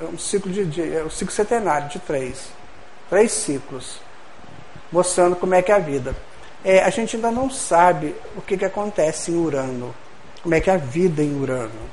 um 0.01 0.17
ciclo 0.17 0.51
de, 0.51 0.65
de 0.65 0.95
é 0.97 1.03
um 1.03 1.09
ciclo 1.09 1.33
centenário 1.33 1.88
de 1.88 1.99
três, 1.99 2.49
três 3.09 3.31
ciclos, 3.31 3.99
mostrando 4.91 5.36
como 5.36 5.55
é 5.55 5.61
que 5.61 5.71
é 5.71 5.75
a 5.75 5.79
vida. 5.79 6.15
É, 6.63 6.83
a 6.83 6.89
gente 6.89 7.15
ainda 7.15 7.31
não 7.31 7.49
sabe 7.49 8.15
o 8.36 8.41
que, 8.41 8.57
que 8.57 8.65
acontece 8.65 9.31
em 9.31 9.36
Urano, 9.36 9.95
como 10.41 10.53
é 10.55 10.59
que 10.59 10.69
é 10.69 10.73
a 10.73 10.77
vida 10.77 11.21
em 11.21 11.39
Urano, 11.39 11.89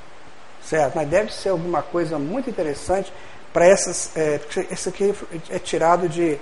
certo? 0.62 0.96
Mas 0.96 1.08
deve 1.08 1.32
ser 1.32 1.50
alguma 1.50 1.82
coisa 1.82 2.18
muito 2.18 2.50
interessante 2.50 3.12
para 3.52 3.66
essas. 3.66 4.16
É, 4.16 4.40
esse 4.70 4.88
aqui 4.88 5.14
é 5.50 5.58
tirado 5.58 6.08
de 6.08 6.38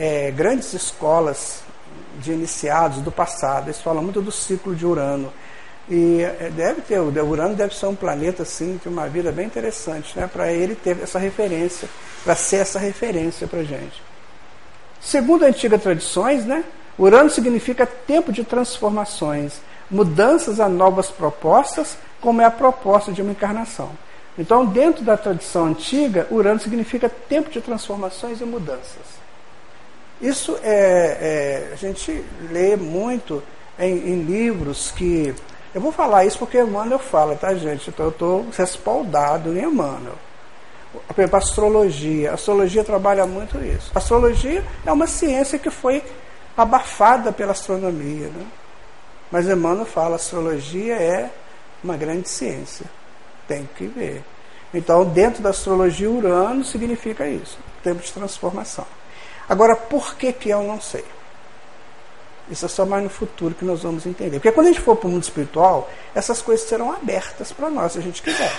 é, 0.00 0.30
grandes 0.30 0.72
escolas 0.72 1.62
de 2.20 2.32
iniciados 2.32 3.02
do 3.02 3.12
passado. 3.12 3.66
Eles 3.66 3.82
falam 3.82 4.02
muito 4.02 4.22
do 4.22 4.32
ciclo 4.32 4.74
de 4.74 4.86
Urano. 4.86 5.30
E 5.90 6.22
é, 6.22 6.50
deve 6.50 6.80
ter, 6.80 6.98
o 6.98 7.28
Urano 7.28 7.54
deve 7.54 7.74
ser 7.74 7.84
um 7.84 7.94
planeta 7.94 8.44
assim, 8.44 8.80
de 8.82 8.88
uma 8.88 9.06
vida 9.08 9.30
bem 9.30 9.44
interessante, 9.44 10.18
né? 10.18 10.26
para 10.26 10.50
ele 10.50 10.74
ter 10.74 10.98
essa 11.02 11.18
referência, 11.18 11.86
para 12.24 12.34
ser 12.34 12.56
essa 12.56 12.78
referência 12.78 13.46
para 13.46 13.60
a 13.60 13.64
gente. 13.64 14.02
Segundo 15.02 15.44
antigas 15.44 15.82
tradições, 15.82 16.46
né? 16.46 16.64
Urano 16.98 17.28
significa 17.28 17.86
tempo 17.86 18.32
de 18.32 18.42
transformações, 18.44 19.60
mudanças 19.90 20.60
a 20.60 20.68
novas 20.68 21.10
propostas, 21.10 21.96
como 22.20 22.40
é 22.40 22.44
a 22.44 22.50
proposta 22.50 23.12
de 23.12 23.20
uma 23.20 23.32
encarnação. 23.32 23.90
Então, 24.38 24.64
dentro 24.64 25.02
da 25.04 25.16
tradição 25.16 25.66
antiga, 25.66 26.26
Urano 26.30 26.60
significa 26.60 27.08
tempo 27.08 27.50
de 27.50 27.60
transformações 27.60 28.40
e 28.40 28.44
mudanças. 28.44 29.19
Isso 30.20 30.58
é, 30.62 31.68
é, 31.70 31.70
a 31.72 31.76
gente 31.76 32.24
lê 32.50 32.76
muito 32.76 33.42
em, 33.78 33.92
em, 34.12 34.22
livros 34.22 34.90
que. 34.90 35.34
Eu 35.74 35.80
vou 35.80 35.92
falar 35.92 36.24
isso 36.24 36.38
porque 36.38 36.60
Emmanuel 36.60 36.98
fala, 36.98 37.36
tá, 37.36 37.54
gente? 37.54 37.88
Então 37.88 38.06
eu 38.06 38.10
estou 38.10 38.46
respaldado 38.56 39.56
em 39.56 39.62
Emmanuel. 39.62 40.16
Por 41.06 41.20
exemplo, 41.20 41.36
astrologia. 41.36 42.32
A 42.32 42.34
astrologia 42.34 42.84
trabalha 42.84 43.24
muito 43.24 43.56
isso. 43.58 43.90
A 43.94 43.98
astrologia 43.98 44.64
é 44.84 44.92
uma 44.92 45.06
ciência 45.06 45.58
que 45.58 45.70
foi 45.70 46.02
abafada 46.56 47.32
pela 47.32 47.52
astronomia. 47.52 48.26
Né? 48.26 48.46
Mas 49.30 49.48
Emmanuel 49.48 49.86
fala, 49.86 50.16
astrologia 50.16 50.96
é 50.96 51.30
uma 51.82 51.96
grande 51.96 52.28
ciência. 52.28 52.86
Tem 53.46 53.68
que 53.76 53.86
ver. 53.86 54.24
Então, 54.74 55.04
dentro 55.04 55.42
da 55.42 55.50
astrologia, 55.50 56.10
Urano 56.10 56.64
significa 56.64 57.26
isso, 57.26 57.58
tempo 57.82 58.02
de 58.02 58.12
transformação. 58.12 58.86
Agora, 59.50 59.74
por 59.74 60.14
que 60.14 60.32
que 60.32 60.48
eu 60.48 60.62
não 60.62 60.80
sei? 60.80 61.04
Isso 62.48 62.64
é 62.66 62.68
só 62.68 62.86
mais 62.86 63.02
no 63.02 63.10
futuro 63.10 63.52
que 63.52 63.64
nós 63.64 63.82
vamos 63.82 64.06
entender. 64.06 64.38
Porque 64.38 64.52
quando 64.52 64.68
a 64.68 64.70
gente 64.70 64.80
for 64.80 64.94
para 64.94 65.08
o 65.08 65.10
mundo 65.10 65.24
espiritual, 65.24 65.90
essas 66.14 66.40
coisas 66.40 66.68
serão 66.68 66.92
abertas 66.92 67.50
para 67.50 67.68
nós, 67.68 67.92
se 67.92 67.98
a 67.98 68.00
gente 68.00 68.22
quiser. 68.22 68.52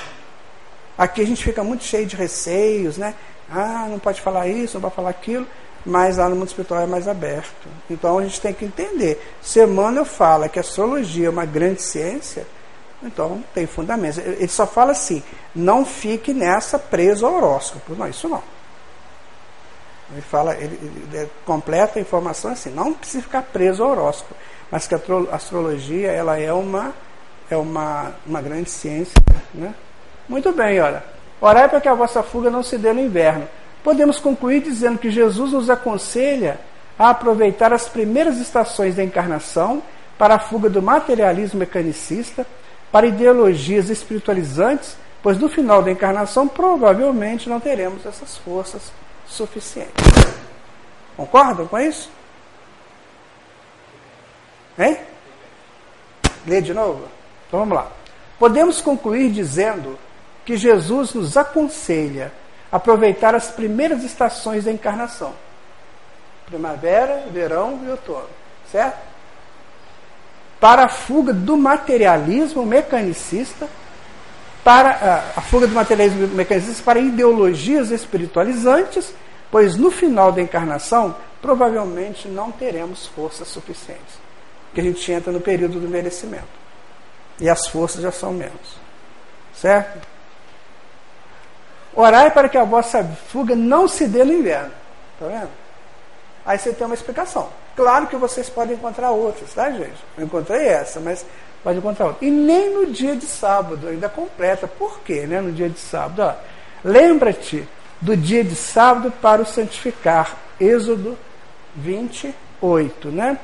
Aqui 0.98 1.22
a 1.22 1.26
gente 1.26 1.46
fica 1.46 1.64
muito 1.64 1.86
cheio 1.86 2.06
de 2.06 2.18
receios, 2.18 2.98
né? 2.98 3.16
Ah, 3.50 3.88
não 3.90 4.00
pode 4.00 4.20
falar 4.20 4.50
isso, 4.50 4.74
não 4.74 4.82
pode 4.82 4.96
falar 4.96 5.12
aquilo, 5.12 5.48
mas 5.86 6.18
lá 6.18 6.28
no 6.28 6.36
mundo 6.36 6.50
espiritual 6.50 6.82
é 6.82 6.86
mais 6.86 7.08
aberto. 7.08 7.70
Então 7.90 8.20
a 8.20 8.24
gente 8.24 8.42
tem 8.42 8.54
que 8.54 8.66
entender. 8.66 9.22
Se 9.42 9.64
Emmanuel 9.64 10.04
fala 10.04 10.50
que 10.50 10.60
a 10.60 10.62
astrologia 10.62 11.28
é 11.28 11.30
uma 11.30 11.46
grande 11.46 11.82
ciência, 11.82 12.46
então 13.02 13.42
tem 13.54 13.66
fundamentos. 13.66 14.18
Ele 14.18 14.48
só 14.50 14.68
fala 14.68 14.92
assim: 14.92 15.24
não 15.56 15.86
fique 15.86 16.34
nessa 16.34 16.78
preso 16.78 17.26
ao 17.26 17.36
horóscopo. 17.36 17.96
Não, 17.96 18.10
isso 18.10 18.28
não. 18.28 18.44
Ele 20.12 20.22
fala, 20.22 20.56
ele, 20.56 20.80
ele 21.14 21.30
completa 21.46 22.00
a 22.00 22.02
informação 22.02 22.52
assim: 22.52 22.70
não 22.70 22.94
precisa 22.94 23.24
ficar 23.24 23.44
preso 23.44 23.84
ao 23.84 23.92
horóscopo, 23.92 24.36
mas 24.70 24.88
que 24.88 24.96
a 24.96 25.00
astrologia 25.32 26.12
ela 26.12 26.38
é 26.38 26.52
uma 26.52 26.94
é 27.50 27.58
uma, 27.58 28.14
uma 28.26 28.42
grande 28.42 28.70
ciência, 28.70 29.14
né? 29.54 29.74
Muito 30.28 30.52
bem, 30.54 30.80
olha. 30.80 31.04
Orai 31.42 31.68
para 31.68 31.82
que 31.82 31.90
a 31.90 31.94
vossa 31.94 32.24
fuga 32.24 32.50
não 32.50 32.64
se 32.64 32.78
dê 32.78 32.94
no 32.94 33.02
inverno. 33.02 33.48
Podemos 33.84 34.20
concluir 34.20 34.62
dizendo 34.62 34.98
que 34.98 35.10
Jesus 35.10 35.52
nos 35.52 35.70
aconselha 35.70 36.60
a 36.98 37.10
aproveitar 37.10 37.74
as 37.74 37.90
primeiras 37.90 38.38
estações 38.38 38.96
da 38.96 39.04
encarnação 39.04 39.82
para 40.18 40.36
a 40.36 40.40
fuga 40.40 40.70
do 40.70 40.82
materialismo 40.82 41.60
mecanicista, 41.60 42.46
para 42.92 43.08
ideologias 43.08 43.90
espiritualizantes, 43.90 44.96
pois 45.22 45.38
no 45.38 45.50
final 45.50 45.82
da 45.82 45.92
encarnação 45.92 46.48
provavelmente 46.48 47.50
não 47.50 47.60
teremos 47.60 48.06
essas 48.06 48.38
forças 48.38 48.92
suficientes. 49.32 49.94
Concordam 51.16 51.68
com 51.68 51.80
isso? 51.80 52.10
Hein? 54.78 54.98
Lê 56.46 56.62
de 56.62 56.74
novo? 56.74 57.08
Então 57.48 57.60
vamos 57.60 57.76
lá. 57.76 57.92
Podemos 58.40 58.82
concluir 58.82 59.32
dizendo 59.32 60.00
que 60.46 60.58
Jesus 60.58 61.14
nos 61.14 61.38
aconselha 61.38 62.32
a 62.72 62.78
aproveitar 62.78 63.36
as 63.36 63.50
primeiras 63.52 64.04
estações 64.04 64.66
da 64.66 64.72
encarnação: 64.72 65.34
primavera, 66.46 67.26
verão 67.32 67.80
e 67.86 67.90
outono, 67.90 68.30
certo? 68.72 68.98
Para 70.60 70.86
a 70.86 70.90
fuga 70.90 71.34
do 71.34 71.58
materialismo 71.58 72.66
mecanicista, 72.66 73.68
para 74.64 74.90
a, 75.36 75.40
a 75.40 75.42
fuga 75.42 75.68
do 75.68 75.74
materialismo 75.74 76.28
mecanicista 76.36 76.84
para 76.84 77.00
ideologias 77.00 77.90
espiritualizantes, 77.92 79.14
pois 79.50 79.76
no 79.76 79.90
final 79.90 80.32
da 80.32 80.42
encarnação 80.42 81.16
provavelmente 81.42 82.28
não 82.28 82.52
teremos 82.52 83.08
forças 83.08 83.48
suficientes. 83.48 84.22
Porque 84.68 84.82
a 84.82 84.84
gente 84.84 85.12
entra 85.12 85.32
no 85.32 85.42
período 85.42 85.80
do 85.80 85.88
merecimento. 85.88 86.62
E 87.40 87.50
as 87.50 87.68
forças 87.68 88.02
já 88.02 88.12
são 88.12 88.32
menos. 88.32 88.80
Certo? 89.54 90.08
Orai 91.94 92.32
para 92.32 92.48
que 92.48 92.58
a 92.58 92.64
vossa 92.64 93.04
fuga 93.28 93.56
não 93.56 93.88
se 93.88 94.08
dê 94.08 94.24
no 94.24 94.32
inverno. 94.32 94.72
Está 95.14 95.28
vendo? 95.28 95.50
Aí 96.46 96.58
você 96.58 96.72
tem 96.72 96.86
uma 96.86 96.96
explicação. 96.96 97.50
Claro 97.76 98.08
que 98.08 98.16
vocês 98.16 98.50
podem 98.50 98.76
encontrar 98.76 99.12
outras, 99.12 99.54
tá, 99.54 99.70
gente? 99.72 100.04
Eu 100.18 100.26
encontrei 100.26 100.68
essa, 100.68 101.00
mas 101.00 101.26
pode 101.64 101.78
encontrar 101.78 102.08
outra. 102.08 102.26
E 102.26 102.32
nem 102.32 102.74
no 102.74 102.88
dia 102.88 103.16
de 103.16 103.26
sábado, 103.26 103.88
ainda 103.88 104.10
completa. 104.10 104.68
Por 104.68 105.00
quê, 105.02 105.26
né? 105.28 105.42
No 105.42 105.52
dia 105.52 105.70
de 105.70 105.80
sábado. 105.80 106.36
Lembra-te 106.84 107.68
do 108.00 108.18
dia 108.18 108.44
de 108.44 108.56
sábado 108.56 109.12
para 109.22 109.42
o 109.42 109.46
santificar. 109.46 110.38
Êxodo 110.60 111.18
28, 111.76 113.10
né? 113.10 113.38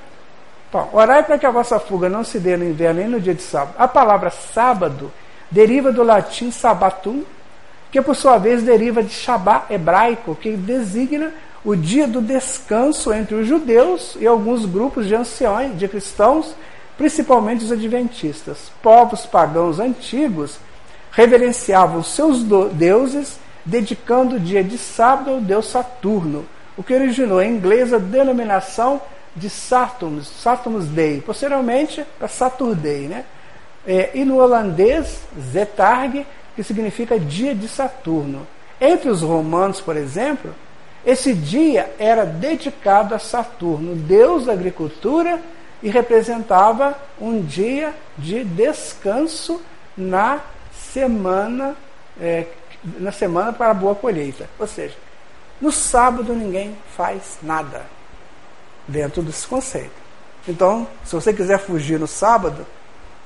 Bom, 0.71 0.89
orai 0.91 1.23
para 1.23 1.37
que 1.37 1.45
a 1.45 1.51
vossa 1.51 1.79
fuga 1.79 2.09
não 2.09 2.23
se 2.23 2.39
dê 2.39 2.57
no 2.57 2.65
inverno 2.65 2.99
nem 2.99 3.09
no 3.09 3.21
dia 3.21 3.33
de 3.33 3.41
sábado. 3.41 3.75
A 3.77 3.87
palavra 3.87 4.29
sábado 4.29 5.11
deriva 5.49 5.91
do 5.91 6.03
latim 6.03 6.51
sabatum, 6.51 7.23
que 7.89 8.01
por 8.01 8.15
sua 8.15 8.37
vez 8.37 8.63
deriva 8.63 9.01
de 9.01 9.13
Shabá 9.13 9.65
hebraico, 9.69 10.35
que 10.35 10.51
designa 10.57 11.31
o 11.63 11.75
dia 11.75 12.07
do 12.07 12.21
descanso 12.21 13.13
entre 13.13 13.35
os 13.35 13.47
judeus 13.47 14.17
e 14.19 14.27
alguns 14.27 14.65
grupos 14.65 15.07
de 15.07 15.15
anciões, 15.15 15.77
de 15.77 15.87
cristãos, 15.87 16.53
principalmente 16.97 17.63
os 17.63 17.71
adventistas. 17.71 18.71
Povos 18.81 19.25
pagãos 19.25 19.79
antigos 19.79 20.59
reverenciavam 21.11 22.03
seus 22.03 22.43
deuses, 22.73 23.39
dedicando 23.63 24.35
o 24.35 24.39
dia 24.39 24.63
de 24.63 24.77
sábado 24.77 25.31
ao 25.31 25.41
deus 25.41 25.67
Saturno, 25.67 26.45
o 26.75 26.83
que 26.83 26.93
originou 26.93 27.41
em 27.41 27.55
inglês 27.55 27.93
a 27.93 27.97
denominação 27.97 29.01
de 29.35 29.49
Saturnus, 29.49 30.27
Saturnus 30.27 30.87
Day, 30.87 31.21
posteriormente 31.21 32.03
para 32.17 32.27
Saturday, 32.27 33.07
né? 33.07 33.25
É, 33.85 34.11
e 34.13 34.25
no 34.25 34.37
holandês, 34.37 35.21
Zetarg, 35.39 36.25
que 36.55 36.63
significa 36.63 37.19
dia 37.19 37.55
de 37.55 37.67
Saturno. 37.67 38.45
Entre 38.81 39.09
os 39.09 39.21
romanos, 39.21 39.79
por 39.79 39.95
exemplo, 39.95 40.53
esse 41.05 41.33
dia 41.33 41.89
era 41.97 42.25
dedicado 42.25 43.15
a 43.15 43.19
Saturno, 43.19 43.95
deus 43.95 44.45
da 44.45 44.53
agricultura, 44.53 45.39
e 45.81 45.89
representava 45.89 46.95
um 47.19 47.41
dia 47.41 47.93
de 48.17 48.43
descanso 48.43 49.61
na 49.95 50.41
semana, 50.93 51.75
é, 52.19 52.45
na 52.99 53.11
semana 53.11 53.53
para 53.53 53.71
a 53.71 53.73
boa 53.73 53.95
colheita. 53.95 54.49
Ou 54.59 54.67
seja, 54.67 54.95
no 55.61 55.71
sábado 55.71 56.33
ninguém 56.33 56.75
faz 56.95 57.37
nada 57.41 57.85
dentro 58.87 59.21
desse 59.21 59.45
conceito. 59.47 60.07
Então, 60.47 60.87
se 61.03 61.13
você 61.13 61.33
quiser 61.33 61.59
fugir 61.59 61.99
no 61.99 62.07
sábado, 62.07 62.65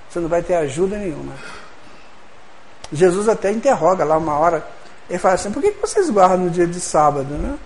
você 0.09 0.19
não 0.19 0.27
vai 0.27 0.41
ter 0.41 0.55
ajuda 0.55 0.97
nenhuma. 0.97 1.33
Jesus 2.91 3.29
até 3.29 3.51
interroga 3.51 4.03
lá 4.03 4.17
uma 4.17 4.37
hora. 4.37 4.65
Ele 5.09 5.19
fala 5.19 5.35
assim: 5.35 5.51
por 5.51 5.61
que 5.61 5.71
vocês 5.71 6.09
guardam 6.09 6.45
no 6.45 6.49
dia 6.49 6.67
de 6.67 6.79
sábado? 6.79 7.33
Né? 7.33 7.57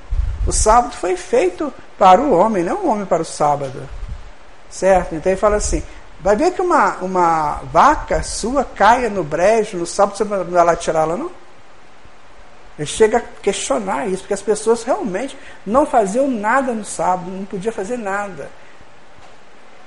O 0.46 0.52
sábado 0.52 0.96
foi 0.96 1.16
feito 1.16 1.74
para 1.98 2.22
o 2.22 2.34
homem, 2.34 2.64
não 2.64 2.86
o 2.86 2.90
homem 2.90 3.06
para 3.06 3.22
o 3.22 3.26
sábado. 3.26 3.82
Certo? 4.70 5.16
Então 5.16 5.32
ele 5.32 5.40
fala 5.40 5.58
assim: 5.58 5.84
vai 6.20 6.36
ver 6.36 6.52
que 6.52 6.62
uma, 6.62 6.98
uma 6.98 7.62
vaca 7.72 8.24
sua 8.24 8.64
caia 8.64 9.10
no 9.10 9.24
brejo 9.24 9.78
no 9.78 9.86
sábado, 9.86 10.18
você 10.18 10.24
não 10.24 10.44
vai 10.46 10.66
lá 10.66 10.76
tirá-la, 10.76 11.16
não? 11.16 11.32
Ele 12.78 12.86
chega 12.86 13.20
a 13.20 13.22
questionar 13.22 14.08
isso, 14.08 14.24
porque 14.24 14.34
as 14.34 14.42
pessoas 14.42 14.84
realmente 14.84 15.38
não 15.66 15.86
faziam 15.86 16.30
nada 16.30 16.74
no 16.74 16.84
sábado, 16.84 17.32
não 17.32 17.46
podia 17.46 17.72
fazer 17.72 17.98
nada 17.98 18.50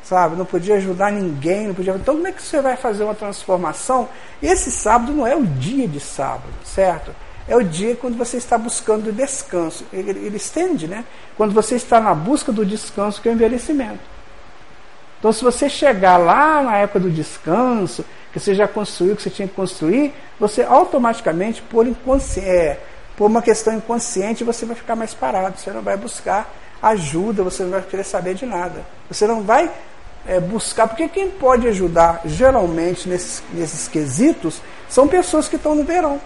sabe? 0.08 0.36
Não 0.36 0.46
podia 0.46 0.76
ajudar 0.76 1.12
ninguém, 1.12 1.68
não 1.68 1.74
podia. 1.74 1.94
Então, 1.94 2.14
como 2.14 2.26
é 2.26 2.32
que 2.32 2.42
você 2.42 2.62
vai 2.62 2.76
fazer 2.76 3.04
uma 3.04 3.14
transformação? 3.14 4.08
Esse 4.42 4.70
sábado 4.70 5.12
não 5.12 5.26
é 5.26 5.36
o 5.36 5.44
dia 5.44 5.86
de 5.86 6.00
sábado, 6.00 6.52
certo? 6.64 7.14
É 7.46 7.54
o 7.54 7.62
dia 7.62 7.94
quando 7.94 8.16
você 8.16 8.38
está 8.38 8.56
buscando 8.56 9.12
descanso. 9.12 9.84
Ele, 9.92 10.10
ele 10.10 10.36
estende, 10.36 10.88
né? 10.88 11.04
Quando 11.36 11.52
você 11.52 11.76
está 11.76 12.00
na 12.00 12.14
busca 12.14 12.50
do 12.50 12.64
descanso, 12.64 13.20
que 13.20 13.28
é 13.28 13.32
o 13.32 13.34
envelhecimento. 13.34 14.00
Então, 15.18 15.32
se 15.32 15.42
você 15.42 15.68
chegar 15.68 16.16
lá 16.16 16.62
na 16.62 16.76
época 16.78 17.00
do 17.00 17.10
descanso, 17.10 18.04
que 18.32 18.38
você 18.38 18.54
já 18.54 18.68
construiu 18.68 19.14
o 19.14 19.16
que 19.16 19.22
você 19.22 19.30
tinha 19.30 19.48
que 19.48 19.54
construir, 19.54 20.14
você 20.38 20.62
automaticamente, 20.62 21.60
por, 21.62 21.86
é, 22.36 22.78
por 23.16 23.26
uma 23.26 23.42
questão 23.42 23.74
inconsciente, 23.74 24.44
você 24.44 24.64
vai 24.64 24.76
ficar 24.76 24.94
mais 24.94 25.14
parado. 25.14 25.58
Você 25.58 25.70
não 25.70 25.82
vai 25.82 25.96
buscar 25.96 26.52
ajuda, 26.80 27.42
você 27.42 27.64
não 27.64 27.70
vai 27.70 27.82
querer 27.82 28.04
saber 28.04 28.34
de 28.34 28.46
nada. 28.46 28.84
Você 29.10 29.26
não 29.26 29.42
vai 29.42 29.70
é, 30.26 30.38
buscar, 30.38 30.86
porque 30.86 31.08
quem 31.08 31.30
pode 31.30 31.66
ajudar 31.66 32.20
geralmente 32.24 33.08
nesses, 33.08 33.42
nesses 33.52 33.88
quesitos 33.88 34.60
são 34.88 35.08
pessoas 35.08 35.48
que 35.48 35.56
estão 35.56 35.74
no 35.74 35.84
verão. 35.84 36.20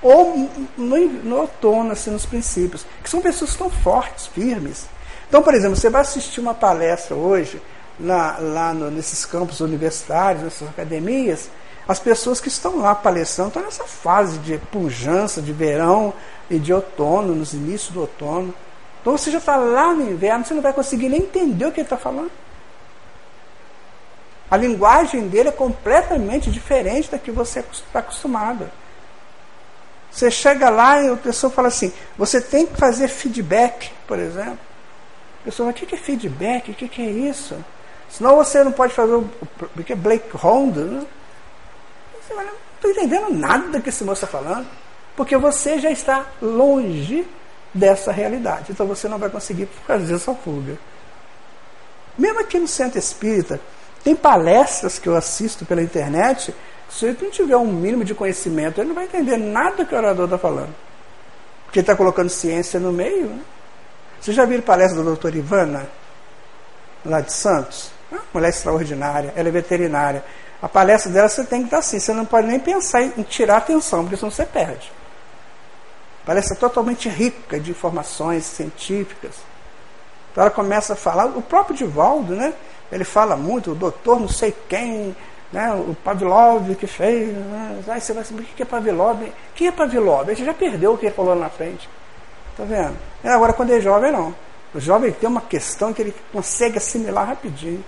Ou 0.00 0.48
no, 0.76 0.96
no 0.96 1.36
outono, 1.40 1.90
assim, 1.90 2.10
nos 2.10 2.24
princípios, 2.24 2.86
que 3.02 3.10
são 3.10 3.20
pessoas 3.20 3.50
que 3.50 3.56
estão 3.56 3.70
fortes, 3.70 4.28
firmes. 4.28 4.86
Então, 5.28 5.42
por 5.42 5.54
exemplo, 5.54 5.76
você 5.76 5.90
vai 5.90 6.00
assistir 6.00 6.40
uma 6.40 6.54
palestra 6.54 7.14
hoje, 7.14 7.60
lá 8.00 8.72
no, 8.74 8.90
nesses 8.90 9.24
campos 9.24 9.60
universitários, 9.60 10.42
nessas 10.42 10.68
academias, 10.68 11.50
as 11.86 11.98
pessoas 11.98 12.40
que 12.40 12.48
estão 12.48 12.80
lá 12.80 12.94
palestrando 12.94 13.48
estão 13.48 13.62
nessa 13.62 13.84
fase 13.84 14.38
de 14.38 14.58
pujança, 14.58 15.40
de 15.40 15.52
verão 15.52 16.12
e 16.50 16.58
de 16.58 16.72
outono, 16.72 17.34
nos 17.34 17.52
inícios 17.52 17.92
do 17.92 18.00
outono. 18.00 18.54
Então 19.00 19.16
você 19.16 19.30
já 19.30 19.38
está 19.38 19.56
lá 19.56 19.94
no 19.94 20.10
inverno, 20.10 20.44
você 20.44 20.54
não 20.54 20.62
vai 20.62 20.72
conseguir 20.72 21.08
nem 21.08 21.20
entender 21.20 21.66
o 21.66 21.72
que 21.72 21.80
ele 21.80 21.86
está 21.86 21.96
falando. 21.96 22.30
A 24.50 24.56
linguagem 24.56 25.28
dele 25.28 25.50
é 25.50 25.52
completamente 25.52 26.50
diferente 26.50 27.10
da 27.10 27.18
que 27.18 27.30
você 27.30 27.60
está 27.60 27.98
acostumado. 27.98 28.70
Você 30.10 30.30
chega 30.30 30.70
lá 30.70 31.02
e 31.02 31.08
a 31.08 31.16
pessoa 31.16 31.50
fala 31.50 31.68
assim: 31.68 31.92
você 32.16 32.40
tem 32.40 32.66
que 32.66 32.76
fazer 32.76 33.08
feedback, 33.08 33.90
por 34.06 34.18
exemplo. 34.18 34.67
A 35.40 35.44
pessoa, 35.44 35.66
mas 35.66 35.80
o 35.80 35.86
que 35.86 35.94
é 35.94 35.98
feedback? 35.98 36.70
O 36.70 36.74
que 36.74 37.02
é 37.02 37.10
isso? 37.10 37.56
Senão 38.08 38.36
você 38.36 38.64
não 38.64 38.72
pode 38.72 38.94
fazer 38.94 39.12
o 39.12 39.28
que 39.84 39.92
é 39.92 39.96
Blake 39.96 40.28
Honda, 40.36 40.84
né? 40.84 41.06
Você 42.20 42.34
não 42.34 42.44
estou 42.74 42.90
entendendo 42.90 43.30
nada 43.30 43.68
do 43.68 43.82
que 43.82 43.88
esse 43.90 44.04
moço 44.04 44.24
está 44.24 44.38
falando, 44.38 44.66
porque 45.16 45.36
você 45.36 45.78
já 45.78 45.90
está 45.90 46.26
longe 46.40 47.26
dessa 47.72 48.10
realidade. 48.10 48.72
Então 48.72 48.86
você 48.86 49.08
não 49.08 49.18
vai 49.18 49.28
conseguir 49.28 49.68
fazer 49.86 50.14
essa 50.14 50.34
fuga. 50.34 50.78
Mesmo 52.16 52.40
aqui 52.40 52.58
no 52.58 52.66
centro 52.66 52.98
espírita, 52.98 53.60
tem 54.02 54.16
palestras 54.16 54.98
que 54.98 55.08
eu 55.08 55.16
assisto 55.16 55.64
pela 55.64 55.82
internet. 55.82 56.54
Se 56.88 57.06
ele 57.06 57.18
não 57.20 57.30
tiver 57.30 57.56
um 57.56 57.66
mínimo 57.66 58.04
de 58.04 58.14
conhecimento, 58.14 58.80
ele 58.80 58.88
não 58.88 58.94
vai 58.94 59.04
entender 59.04 59.36
nada 59.36 59.84
que 59.84 59.94
o 59.94 59.98
orador 59.98 60.24
está 60.24 60.38
falando. 60.38 60.74
Porque 61.64 61.80
ele 61.80 61.84
está 61.84 61.94
colocando 61.94 62.30
ciência 62.30 62.80
no 62.80 62.92
meio. 62.92 63.26
Né? 63.26 63.40
Vocês 64.20 64.36
já 64.36 64.44
viram 64.44 64.62
palestra 64.62 64.98
da 64.98 65.04
doutora 65.04 65.36
Ivana, 65.36 65.88
lá 67.04 67.20
de 67.20 67.32
Santos? 67.32 67.90
Uma 68.10 68.20
mulher 68.32 68.48
extraordinária, 68.48 69.32
ela 69.36 69.48
é 69.48 69.52
veterinária. 69.52 70.24
A 70.60 70.68
palestra 70.68 71.12
dela 71.12 71.28
você 71.28 71.44
tem 71.44 71.60
que 71.60 71.66
estar 71.66 71.78
assim, 71.78 72.00
você 72.00 72.12
não 72.12 72.24
pode 72.24 72.46
nem 72.46 72.58
pensar 72.58 73.02
em 73.02 73.22
tirar 73.22 73.58
atenção, 73.58 74.02
porque 74.02 74.16
senão 74.16 74.30
você 74.30 74.44
perde. 74.44 74.90
Palestra 76.26 76.56
totalmente 76.56 77.08
rica 77.08 77.60
de 77.60 77.70
informações 77.70 78.44
científicas. 78.44 79.36
Então 80.32 80.42
ela 80.42 80.50
começa 80.50 80.94
a 80.94 80.96
falar, 80.96 81.26
o 81.26 81.42
próprio 81.42 81.76
Divaldo, 81.76 82.34
né? 82.34 82.52
Ele 82.90 83.04
fala 83.04 83.36
muito, 83.36 83.72
o 83.72 83.74
doutor 83.74 84.18
não 84.18 84.28
sei 84.28 84.54
quem, 84.68 85.14
né, 85.52 85.72
o 85.72 85.94
Pavlov 85.94 86.74
que 86.74 86.86
fez. 86.86 87.34
Né, 87.34 87.82
aí 87.88 88.00
você 88.00 88.12
vai 88.12 88.24
saber 88.24 88.42
o 88.42 88.44
que 88.44 88.62
é 88.62 88.66
Pavlov. 88.66 89.22
Quem 89.54 89.68
é 89.68 89.72
Pavlov? 89.72 90.28
A 90.28 90.34
gente 90.34 90.46
já 90.46 90.54
perdeu 90.54 90.94
o 90.94 90.98
que 90.98 91.06
ele 91.06 91.14
falou 91.14 91.34
na 91.34 91.48
frente. 91.48 91.88
Tá 92.58 92.64
vendo? 92.64 92.96
E 93.22 93.28
agora 93.28 93.52
quando 93.52 93.70
é 93.70 93.80
jovem 93.80 94.10
não. 94.10 94.34
O 94.74 94.80
jovem 94.80 95.12
tem 95.12 95.28
uma 95.28 95.40
questão 95.40 95.94
que 95.94 96.02
ele 96.02 96.14
consegue 96.32 96.76
assimilar 96.76 97.28
rapidinho. 97.28 97.84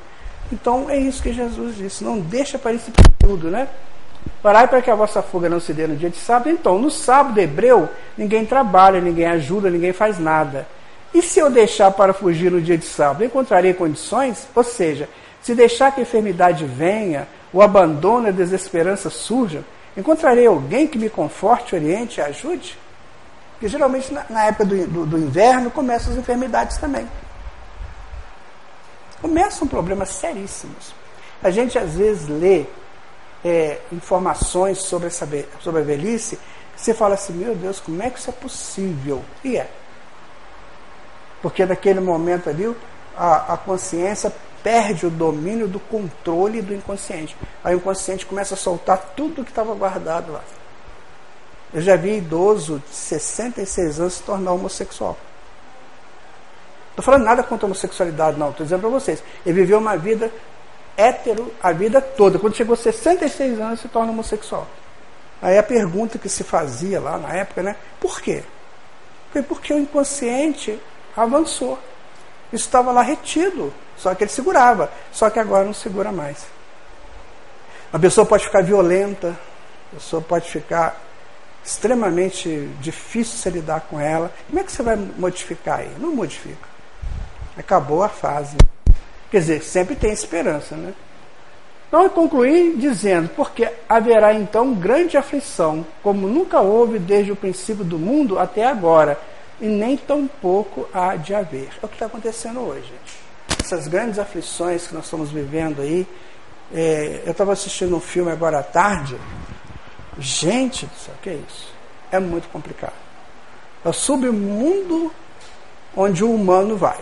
Então 0.52 0.88
é 0.88 0.96
isso 0.96 1.20
que 1.20 1.32
Jesus 1.32 1.76
disse. 1.76 2.04
Não 2.04 2.20
deixa 2.20 2.56
para 2.56 2.72
isso 2.72 2.92
tudo, 3.18 3.50
né? 3.50 3.68
Parai 4.40 4.68
para 4.68 4.80
que 4.80 4.90
a 4.90 4.94
vossa 4.94 5.22
fuga 5.22 5.48
não 5.48 5.58
se 5.58 5.72
dê 5.72 5.88
no 5.88 5.96
dia 5.96 6.08
de 6.08 6.16
sábado. 6.16 6.50
Então, 6.50 6.78
no 6.78 6.90
sábado 6.90 7.38
hebreu, 7.38 7.88
ninguém 8.16 8.46
trabalha, 8.46 9.00
ninguém 9.00 9.26
ajuda, 9.26 9.68
ninguém 9.68 9.92
faz 9.92 10.18
nada. 10.18 10.66
E 11.12 11.20
se 11.20 11.40
eu 11.40 11.50
deixar 11.50 11.90
para 11.90 12.12
fugir 12.12 12.50
no 12.50 12.60
dia 12.60 12.78
de 12.78 12.84
sábado, 12.84 13.24
encontrarei 13.24 13.74
condições? 13.74 14.46
Ou 14.54 14.62
seja, 14.62 15.08
se 15.42 15.54
deixar 15.54 15.92
que 15.92 16.00
a 16.00 16.02
enfermidade 16.02 16.64
venha, 16.64 17.26
o 17.52 17.60
abandono 17.60 18.26
e 18.26 18.28
a 18.28 18.32
desesperança 18.32 19.10
surjam, 19.10 19.64
encontrarei 19.96 20.46
alguém 20.46 20.86
que 20.86 20.98
me 20.98 21.10
conforte, 21.10 21.74
oriente 21.74 22.20
e 22.20 22.22
ajude? 22.22 22.78
Porque 23.60 23.68
geralmente 23.68 24.10
na, 24.30 24.46
época 24.46 24.64
do, 24.64 24.86
do, 24.86 25.06
do 25.06 25.18
inverno 25.18 25.70
começam 25.70 26.14
as 26.14 26.18
enfermidades 26.18 26.78
também. 26.78 27.06
Começam 29.20 29.68
problemas 29.68 30.08
seríssimos. 30.08 30.94
A 31.42 31.50
gente 31.50 31.78
às 31.78 31.92
vezes 31.92 32.26
lê 32.26 32.64
é, 33.44 33.78
informações 33.92 34.78
sobre, 34.78 35.08
essa, 35.08 35.28
sobre 35.60 35.82
a 35.82 35.84
velhice, 35.84 36.38
você 36.74 36.94
fala 36.94 37.16
assim, 37.16 37.34
meu 37.34 37.54
Deus, 37.54 37.78
como 37.80 38.02
é 38.02 38.08
que 38.08 38.18
isso 38.18 38.30
é 38.30 38.32
possível? 38.32 39.22
E 39.44 39.58
é. 39.58 39.68
Porque 41.42 41.66
naquele 41.66 42.00
momento 42.00 42.48
ali 42.48 42.74
a, 43.14 43.52
a 43.52 43.56
consciência 43.58 44.32
perde 44.62 45.04
o 45.04 45.10
domínio 45.10 45.68
do 45.68 45.78
controle 45.78 46.62
do 46.62 46.74
inconsciente. 46.74 47.36
Aí 47.62 47.74
o 47.74 47.76
inconsciente 47.76 48.24
começa 48.24 48.54
a 48.54 48.56
soltar 48.56 49.12
tudo 49.14 49.44
que 49.44 49.50
estava 49.50 49.74
guardado 49.74 50.32
lá. 50.32 50.42
Eu 51.72 51.80
já 51.80 51.96
vi 51.96 52.16
idoso 52.16 52.82
de 52.88 52.94
66 52.94 54.00
anos 54.00 54.14
se 54.14 54.22
tornar 54.22 54.52
homossexual. 54.52 55.16
Estou 56.90 57.04
falando 57.04 57.24
nada 57.24 57.42
contra 57.42 57.64
a 57.64 57.68
homossexualidade, 57.68 58.38
não. 58.38 58.50
Estou 58.50 58.64
dizendo 58.64 58.80
para 58.80 58.90
vocês. 58.90 59.22
Ele 59.46 59.60
viveu 59.60 59.78
uma 59.78 59.96
vida 59.96 60.30
hétero 60.96 61.52
a 61.62 61.72
vida 61.72 62.00
toda. 62.00 62.38
Quando 62.38 62.56
chegou 62.56 62.74
a 62.74 62.76
66 62.76 63.60
anos, 63.60 63.80
se 63.80 63.88
torna 63.88 64.10
homossexual. 64.12 64.66
Aí 65.40 65.56
a 65.56 65.62
pergunta 65.62 66.18
que 66.18 66.28
se 66.28 66.44
fazia 66.44 67.00
lá 67.00 67.16
na 67.16 67.32
época, 67.32 67.62
né? 67.62 67.76
Por 67.98 68.20
quê? 68.20 68.42
Foi 69.32 69.42
porque 69.42 69.72
o 69.72 69.78
inconsciente 69.78 70.78
avançou. 71.16 71.78
Isso 72.52 72.66
estava 72.66 72.90
lá 72.90 73.00
retido, 73.00 73.72
só 73.96 74.14
que 74.14 74.24
ele 74.24 74.30
segurava, 74.30 74.90
só 75.12 75.30
que 75.30 75.38
agora 75.38 75.64
não 75.64 75.72
segura 75.72 76.10
mais. 76.10 76.46
A 77.92 77.98
pessoa 77.98 78.26
pode 78.26 78.44
ficar 78.44 78.62
violenta, 78.62 79.38
a 79.92 79.94
pessoa 79.94 80.20
pode 80.20 80.50
ficar 80.50 81.00
extremamente 81.64 82.68
difícil 82.80 83.38
se 83.38 83.50
lidar 83.50 83.82
com 83.82 84.00
ela. 84.00 84.32
Como 84.46 84.58
é 84.58 84.64
que 84.64 84.72
você 84.72 84.82
vai 84.82 84.96
modificar 84.96 85.80
aí? 85.80 85.90
Não 85.98 86.14
modifica. 86.14 86.68
Acabou 87.56 88.02
a 88.02 88.08
fase. 88.08 88.56
Quer 89.30 89.40
dizer, 89.40 89.62
sempre 89.62 89.94
tem 89.94 90.12
esperança, 90.12 90.74
né? 90.74 90.92
Então 91.88 92.04
eu 92.04 92.10
concluí 92.10 92.76
dizendo, 92.76 93.28
porque 93.30 93.68
haverá 93.88 94.32
então 94.32 94.72
grande 94.74 95.16
aflição, 95.16 95.84
como 96.04 96.28
nunca 96.28 96.60
houve 96.60 97.00
desde 97.00 97.32
o 97.32 97.36
princípio 97.36 97.84
do 97.84 97.98
mundo 97.98 98.38
até 98.38 98.64
agora, 98.64 99.18
e 99.60 99.66
nem 99.66 99.96
tão 99.96 100.28
pouco 100.40 100.88
há 100.94 101.16
de 101.16 101.34
haver. 101.34 101.68
É 101.82 101.86
o 101.86 101.88
que 101.88 101.96
está 101.96 102.06
acontecendo 102.06 102.60
hoje. 102.60 102.92
Essas 103.60 103.88
grandes 103.88 104.18
aflições 104.18 104.86
que 104.86 104.94
nós 104.94 105.04
estamos 105.04 105.30
vivendo 105.30 105.82
aí. 105.82 106.06
É, 106.72 107.22
eu 107.26 107.32
estava 107.32 107.52
assistindo 107.52 107.94
um 107.96 108.00
filme 108.00 108.30
agora 108.30 108.60
à 108.60 108.62
tarde. 108.62 109.16
Gente 110.18 110.86
do 110.86 110.94
céu, 110.94 111.14
que 111.22 111.30
é 111.30 111.34
isso? 111.34 111.72
É 112.10 112.18
muito 112.18 112.48
complicado. 112.48 112.94
É 113.84 113.88
o 113.88 113.92
submundo 113.92 115.12
onde 115.96 116.24
o 116.24 116.34
humano 116.34 116.76
vai. 116.76 117.00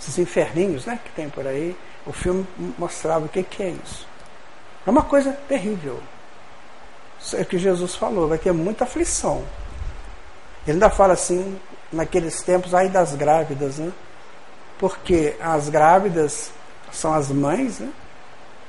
Esses 0.00 0.18
inferninhos 0.18 0.84
né, 0.84 0.98
que 1.02 1.10
tem 1.12 1.28
por 1.28 1.46
aí. 1.46 1.76
O 2.06 2.12
filme 2.12 2.46
mostrava 2.78 3.24
o 3.24 3.28
que, 3.28 3.42
que 3.42 3.62
é 3.62 3.70
isso. 3.70 4.06
É 4.86 4.90
uma 4.90 5.02
coisa 5.02 5.32
terrível. 5.48 6.00
Isso 7.18 7.36
é 7.36 7.40
o 7.40 7.46
que 7.46 7.58
Jesus 7.58 7.94
falou, 7.94 8.28
vai 8.28 8.36
ter 8.36 8.52
muita 8.52 8.84
aflição. 8.84 9.42
Ele 10.66 10.74
ainda 10.74 10.90
fala 10.90 11.14
assim, 11.14 11.58
naqueles 11.90 12.42
tempos, 12.42 12.74
aí 12.74 12.90
das 12.90 13.14
grávidas, 13.14 13.78
né? 13.78 13.90
Porque 14.78 15.34
as 15.40 15.70
grávidas 15.70 16.50
são 16.92 17.14
as 17.14 17.30
mães, 17.30 17.78
né? 17.78 17.90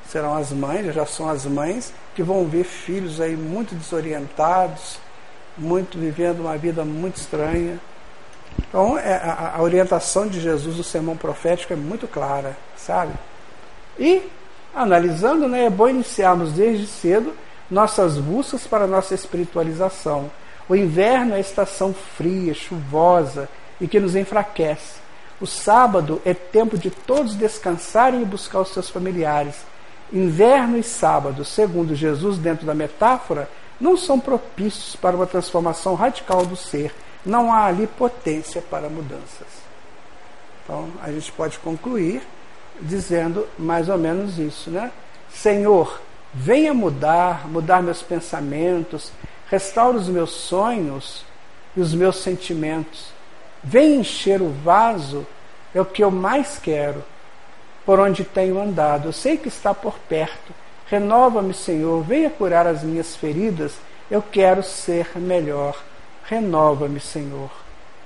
Serão 0.07 0.35
as 0.35 0.51
mães, 0.51 0.93
já 0.93 1.05
são 1.05 1.27
as 1.29 1.45
mães 1.45 1.93
que 2.15 2.23
vão 2.23 2.45
ver 2.45 2.63
filhos 2.63 3.21
aí 3.21 3.35
muito 3.35 3.75
desorientados, 3.75 4.97
muito 5.57 5.99
vivendo 5.99 6.41
uma 6.41 6.57
vida 6.57 6.83
muito 6.83 7.17
estranha. 7.17 7.79
Então, 8.57 8.97
é, 8.97 9.15
a, 9.15 9.61
orientação 9.61 10.27
de 10.27 10.39
Jesus 10.39 10.77
do 10.77 10.83
sermão 10.83 11.17
profético 11.17 11.73
é 11.73 11.75
muito 11.75 12.07
clara, 12.07 12.57
sabe? 12.75 13.11
E, 13.99 14.23
analisando, 14.73 15.47
né, 15.47 15.65
é 15.65 15.69
bom 15.69 15.89
iniciarmos 15.89 16.53
desde 16.53 16.87
cedo 16.87 17.33
nossas 17.69 18.17
buscas 18.17 18.65
para 18.65 18.87
nossa 18.87 19.13
espiritualização 19.13 20.31
o 20.67 20.75
inverno 20.75 21.33
é 21.33 21.37
a 21.37 21.39
estação 21.39 21.93
fria, 21.93 22.53
chuvosa 22.53 23.47
e 23.79 23.87
que 23.87 23.99
nos 23.99 24.15
enfraquece. 24.15 24.99
O 25.39 25.45
sábado 25.45 26.21
é 26.25 26.33
tempo 26.33 26.77
de 26.77 26.89
todos 26.89 27.35
descansarem 27.35 28.21
e 28.21 28.25
buscar 28.25 28.61
os 28.61 28.69
seus 28.69 28.89
familiares. 28.89 29.57
Inverno 30.13 30.77
e 30.77 30.83
sábado, 30.83 31.43
segundo 31.43 31.95
Jesus, 31.95 32.37
dentro 32.37 32.65
da 32.65 32.73
metáfora, 32.73 33.49
não 33.79 33.97
são 33.97 34.19
propícios 34.19 34.95
para 34.95 35.15
uma 35.15 35.25
transformação 35.25 35.95
radical 35.95 36.45
do 36.45 36.55
ser. 36.55 36.93
Não 37.25 37.51
há 37.51 37.65
ali 37.65 37.87
potência 37.87 38.61
para 38.61 38.89
mudanças. 38.89 39.47
Então, 40.63 40.89
a 41.01 41.11
gente 41.11 41.31
pode 41.31 41.59
concluir 41.59 42.21
dizendo 42.81 43.47
mais 43.57 43.89
ou 43.89 43.97
menos 43.97 44.37
isso, 44.37 44.69
né? 44.69 44.91
Senhor, 45.29 46.01
venha 46.33 46.73
mudar, 46.73 47.47
mudar 47.47 47.81
meus 47.81 48.01
pensamentos, 48.01 49.11
restaura 49.49 49.97
os 49.97 50.07
meus 50.07 50.31
sonhos 50.31 51.25
e 51.75 51.81
os 51.81 51.93
meus 51.93 52.17
sentimentos. 52.17 53.07
Vem 53.63 53.99
encher 53.99 54.41
o 54.41 54.51
vaso, 54.63 55.25
é 55.73 55.81
o 55.81 55.85
que 55.85 56.03
eu 56.03 56.11
mais 56.11 56.57
quero, 56.57 57.03
por 57.85 57.99
onde 57.99 58.23
tenho 58.23 58.59
andado. 58.59 59.09
Eu 59.09 59.13
sei 59.13 59.37
que 59.37 59.47
está 59.47 59.73
por 59.73 59.97
perto. 60.09 60.53
Renova-me, 60.87 61.53
Senhor, 61.53 62.01
venha 62.03 62.29
curar 62.29 62.67
as 62.67 62.83
minhas 62.83 63.15
feridas. 63.15 63.73
Eu 64.09 64.21
quero 64.21 64.63
ser 64.63 65.17
melhor. 65.17 65.81
Renova-me, 66.25 66.99
Senhor. 66.99 67.49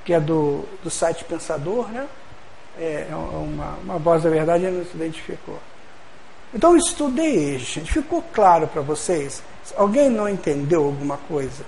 Que 0.03 0.13
é 0.13 0.19
do, 0.19 0.65
do 0.83 0.89
site 0.89 1.23
Pensador, 1.23 1.87
né? 1.89 2.07
É, 2.77 3.07
é 3.09 3.15
uma, 3.15 3.77
uma 3.83 3.97
voz 3.99 4.23
da 4.23 4.29
verdade, 4.29 4.65
ele 4.65 4.77
não 4.77 4.85
se 4.85 4.95
identificou. 4.95 5.59
Então, 6.53 6.71
o 6.71 6.77
estudo 6.77 7.19
é 7.21 7.27
este. 7.27 7.81
Ficou 7.81 8.23
claro 8.33 8.67
para 8.67 8.81
vocês? 8.81 9.43
Alguém 9.75 10.09
não 10.09 10.27
entendeu 10.27 10.85
alguma 10.85 11.17
coisa? 11.17 11.63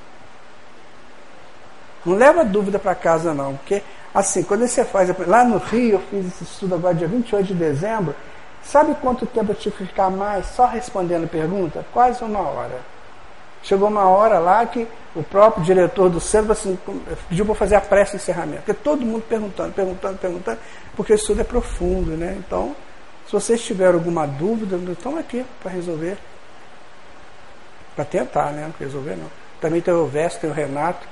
Não 2.06 2.16
leva 2.16 2.44
dúvida 2.44 2.80
para 2.80 2.96
casa, 2.96 3.34
não, 3.34 3.58
porque 3.58 3.84
assim, 4.14 4.44
quando 4.44 4.68
você 4.68 4.84
faz. 4.84 5.10
Lá 5.28 5.44
no 5.44 5.58
Rio, 5.58 5.94
eu 5.94 6.00
fiz 6.00 6.28
esse 6.28 6.44
estudo 6.44 6.76
agora, 6.76 6.96
dia 6.96 7.08
28 7.08 7.48
de 7.48 7.54
dezembro. 7.54 8.16
Sabe 8.64 8.96
quanto 9.02 9.26
tempo 9.26 9.52
eu 9.52 9.56
tive 9.56 9.76
que 9.76 9.86
ficar 9.88 10.10
mais 10.10 10.46
só 10.48 10.66
respondendo 10.66 11.28
pergunta? 11.28 11.86
Quase 11.92 12.24
uma 12.24 12.42
hora. 12.42 12.80
Chegou 13.64 13.88
uma 13.88 14.08
hora 14.08 14.40
lá 14.40 14.66
que 14.66 14.88
o 15.16 15.24
próprio 15.24 15.64
diretor 15.64 16.10
do 16.10 16.20
centro 16.20 16.52
assim, 16.52 16.78
pediu 17.30 17.46
para 17.46 17.56
fazer 17.56 17.76
a 17.76 17.82
pressa 17.82 18.12
de 18.12 18.18
encerramento. 18.24 18.64
Porque 18.64 18.74
todo 18.74 19.06
mundo 19.06 19.24
perguntando, 19.28 19.74
perguntando, 19.74 20.18
perguntando, 20.18 20.60
porque 20.96 21.14
o 21.14 21.16
estudo 21.16 21.42
é 21.42 21.44
profundo, 21.44 22.12
né? 22.12 22.36
Então, 22.40 22.76
se 23.26 23.34
vocês 23.34 23.64
tiverem 23.64 23.96
alguma 23.96 24.26
dúvida, 24.26 24.78
estão 24.92 25.18
aqui 25.18 25.46
para 25.62 25.72
resolver. 25.72 26.18
Para 27.96 28.06
tentar, 28.06 28.52
né? 28.52 28.64
Não 28.66 28.74
resolver 28.80 29.16
não. 29.16 29.30
Também 29.60 29.82
tem 29.82 29.94
o 29.94 30.06
Veste, 30.06 30.40
tem 30.40 30.50
o 30.50 30.54
Renato, 30.54 31.08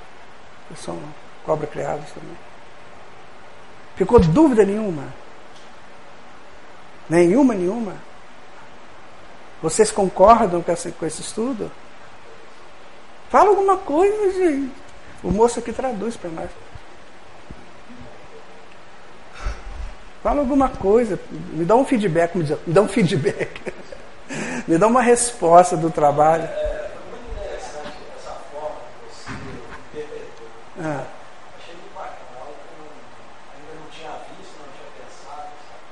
que 0.68 0.80
são 0.80 0.98
cobra 1.44 1.66
criados 1.66 2.10
também. 2.12 2.49
Ficou 4.00 4.18
dúvida 4.18 4.64
nenhuma? 4.64 5.04
Nenhuma, 7.06 7.52
nenhuma? 7.52 7.96
Vocês 9.60 9.92
concordam 9.92 10.62
com 10.62 10.72
esse, 10.72 10.90
com 10.92 11.04
esse 11.04 11.20
estudo? 11.20 11.70
Fala 13.28 13.50
alguma 13.50 13.76
coisa, 13.76 14.32
gente. 14.32 14.72
O 15.22 15.30
moço 15.30 15.58
aqui 15.58 15.70
traduz 15.70 16.16
para 16.16 16.30
nós. 16.30 16.48
Fala 20.22 20.40
alguma 20.40 20.70
coisa, 20.70 21.20
me 21.52 21.66
dá 21.66 21.76
um 21.76 21.84
feedback, 21.84 22.34
me 22.36 22.44
dá 22.66 22.80
um 22.80 22.88
feedback. 22.88 23.60
me 24.66 24.78
dá 24.78 24.86
uma 24.86 25.02
resposta 25.02 25.76
do 25.76 25.90
trabalho. 25.90 26.44
É, 26.44 26.88
foi 26.88 27.18
muito 27.18 27.36
interessante 27.36 27.98
essa 28.16 28.32
forma 28.50 28.76
que 28.98 29.14
você 29.14 29.30
interpretou. 29.90 30.46
Ah. 30.78 31.04
Achei 31.58 31.74
muito 31.74 31.94
bacana, 31.94 32.16
algo 32.40 32.54
que 32.54 32.68
eu 32.72 32.86
ainda 33.54 33.74
não 33.82 33.90
tinha 33.90 34.10
visto, 34.38 34.54
não 34.58 34.72
tinha 34.72 34.88
pensado. 34.96 35.48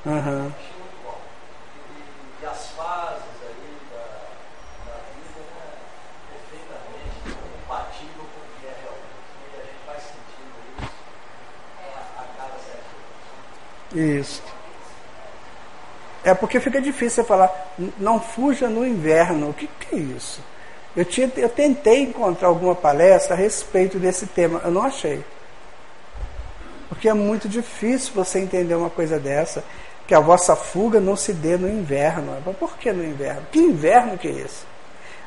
Uhum. 0.09 0.51
E, 0.51 2.43
e, 2.43 2.47
as 2.47 2.69
fases 2.69 3.25
aí 3.43 3.77
da, 3.91 4.05
da 4.87 4.97
vida, 5.13 5.41
né, 5.55 5.69
perfeitamente 6.33 7.37
compatível 7.43 8.25
com 8.25 8.41
o 8.41 8.49
que 8.59 8.67
é 8.67 8.73
realmente. 8.81 9.37
E 9.45 9.61
a 9.61 9.65
gente 9.65 9.85
vai 9.87 9.97
sentindo 10.01 10.57
isso 10.79 10.93
a, 11.95 12.23
a 12.23 12.25
cada 12.39 12.59
certo 12.65 13.99
isso. 13.99 14.43
É 16.25 16.33
porque 16.33 16.59
fica 16.59 16.81
difícil 16.81 17.23
você 17.23 17.29
falar, 17.29 17.75
não 17.99 18.19
fuja 18.19 18.71
no 18.71 18.87
inverno. 18.87 19.51
O 19.51 19.55
que, 19.55 19.67
que 19.67 19.95
é 19.95 19.99
isso? 19.99 20.41
Eu, 20.97 21.05
tinha, 21.05 21.31
eu 21.37 21.51
tentei 21.51 22.05
encontrar 22.05 22.49
alguma 22.49 22.75
palestra 22.75 23.35
a 23.35 23.39
respeito 23.39 23.99
desse 23.99 24.27
tema, 24.27 24.63
eu 24.65 24.71
não 24.71 24.85
achei. 24.85 25.23
Porque 26.89 27.11
é 27.11 27.15
muito 27.15 27.47
difícil 27.47 28.15
você 28.15 28.39
entender 28.39 28.75
uma 28.75 28.89
coisa 28.89 29.21
dessa, 29.21 29.63
que 30.09 30.15
a 30.15 30.21
vossa 30.21 30.57
fuga 30.57 30.99
não 30.99 31.15
se 31.15 31.35
dê 31.35 31.59
no 31.59 31.69
inverno. 31.69 32.35
Por 32.59 32.79
que 32.79 32.91
no 32.91 33.05
inverno? 33.05 33.43
Que 33.53 33.59
inverno 33.59 34.17
que 34.17 34.27
é 34.27 34.31
esse? 34.31 34.65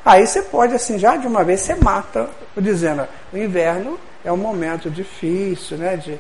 Aí 0.04 0.26
você 0.26 0.42
pode, 0.42 0.74
assim, 0.74 0.98
já 0.98 1.16
de 1.16 1.28
uma 1.28 1.44
vez 1.44 1.62
você 1.62 1.76
mata, 1.76 2.28
dizendo, 2.58 3.08
o 3.32 3.38
inverno 3.38 4.00
é 4.26 4.32
um 4.32 4.38
momento 4.38 4.90
difícil, 4.90 5.78
né? 5.78 5.96
De, 5.98 6.20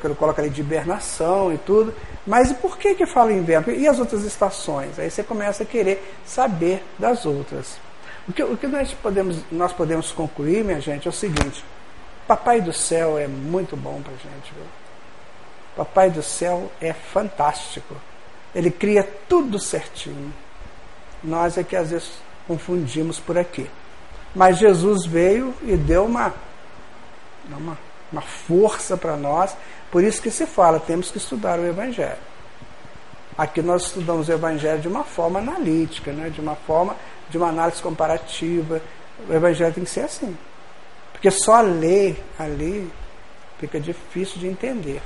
quando 0.00 0.16
coloca 0.16 0.42
ali 0.42 0.50
de 0.50 0.60
hibernação 0.60 1.52
e 1.52 1.58
tudo. 1.58 1.94
Mas 2.26 2.52
por 2.52 2.76
que 2.76 2.96
que 2.96 3.06
fala 3.06 3.32
inverno? 3.32 3.72
E 3.72 3.86
as 3.86 4.00
outras 4.00 4.24
estações? 4.24 4.98
Aí 4.98 5.08
você 5.08 5.22
começa 5.22 5.62
a 5.62 5.66
querer 5.66 6.02
saber 6.26 6.82
das 6.98 7.24
outras. 7.24 7.76
O 8.28 8.32
que, 8.32 8.42
o 8.42 8.56
que 8.56 8.66
nós, 8.66 8.92
podemos, 8.92 9.38
nós 9.52 9.72
podemos 9.72 10.10
concluir, 10.10 10.64
minha 10.64 10.80
gente, 10.80 11.06
é 11.06 11.10
o 11.10 11.14
seguinte: 11.14 11.64
Papai 12.26 12.60
do 12.60 12.72
céu 12.72 13.16
é 13.16 13.28
muito 13.28 13.76
bom 13.76 14.00
para 14.02 14.14
gente. 14.14 14.52
Viu? 14.52 14.81
Papai 15.76 16.10
do 16.10 16.22
céu 16.22 16.70
é 16.80 16.92
fantástico. 16.92 17.96
Ele 18.54 18.70
cria 18.70 19.02
tudo 19.28 19.58
certinho. 19.58 20.32
Nós 21.22 21.56
é 21.56 21.64
que 21.64 21.76
às 21.76 21.90
vezes 21.90 22.12
confundimos 22.46 23.18
por 23.18 23.38
aqui. 23.38 23.70
Mas 24.34 24.58
Jesus 24.58 25.06
veio 25.06 25.54
e 25.62 25.76
deu 25.76 26.04
uma, 26.04 26.34
uma 27.48 27.78
uma 28.12 28.20
força 28.20 28.96
para 28.96 29.16
nós. 29.16 29.56
Por 29.90 30.04
isso 30.04 30.20
que 30.20 30.30
se 30.30 30.46
fala, 30.46 30.78
temos 30.78 31.10
que 31.10 31.18
estudar 31.18 31.58
o 31.58 31.66
Evangelho. 31.66 32.18
Aqui 33.36 33.62
nós 33.62 33.86
estudamos 33.86 34.28
o 34.28 34.32
Evangelho 34.32 34.80
de 34.80 34.88
uma 34.88 35.02
forma 35.02 35.38
analítica, 35.38 36.12
né? 36.12 36.28
de 36.28 36.40
uma 36.40 36.54
forma 36.54 36.94
de 37.30 37.38
uma 37.38 37.48
análise 37.48 37.80
comparativa. 37.82 38.80
O 39.28 39.32
Evangelho 39.32 39.72
tem 39.72 39.84
que 39.84 39.90
ser 39.90 40.02
assim. 40.02 40.36
Porque 41.12 41.30
só 41.30 41.60
ler 41.62 42.22
ali 42.38 42.90
fica 43.58 43.80
difícil 43.80 44.38
de 44.38 44.46
entender. 44.46 45.00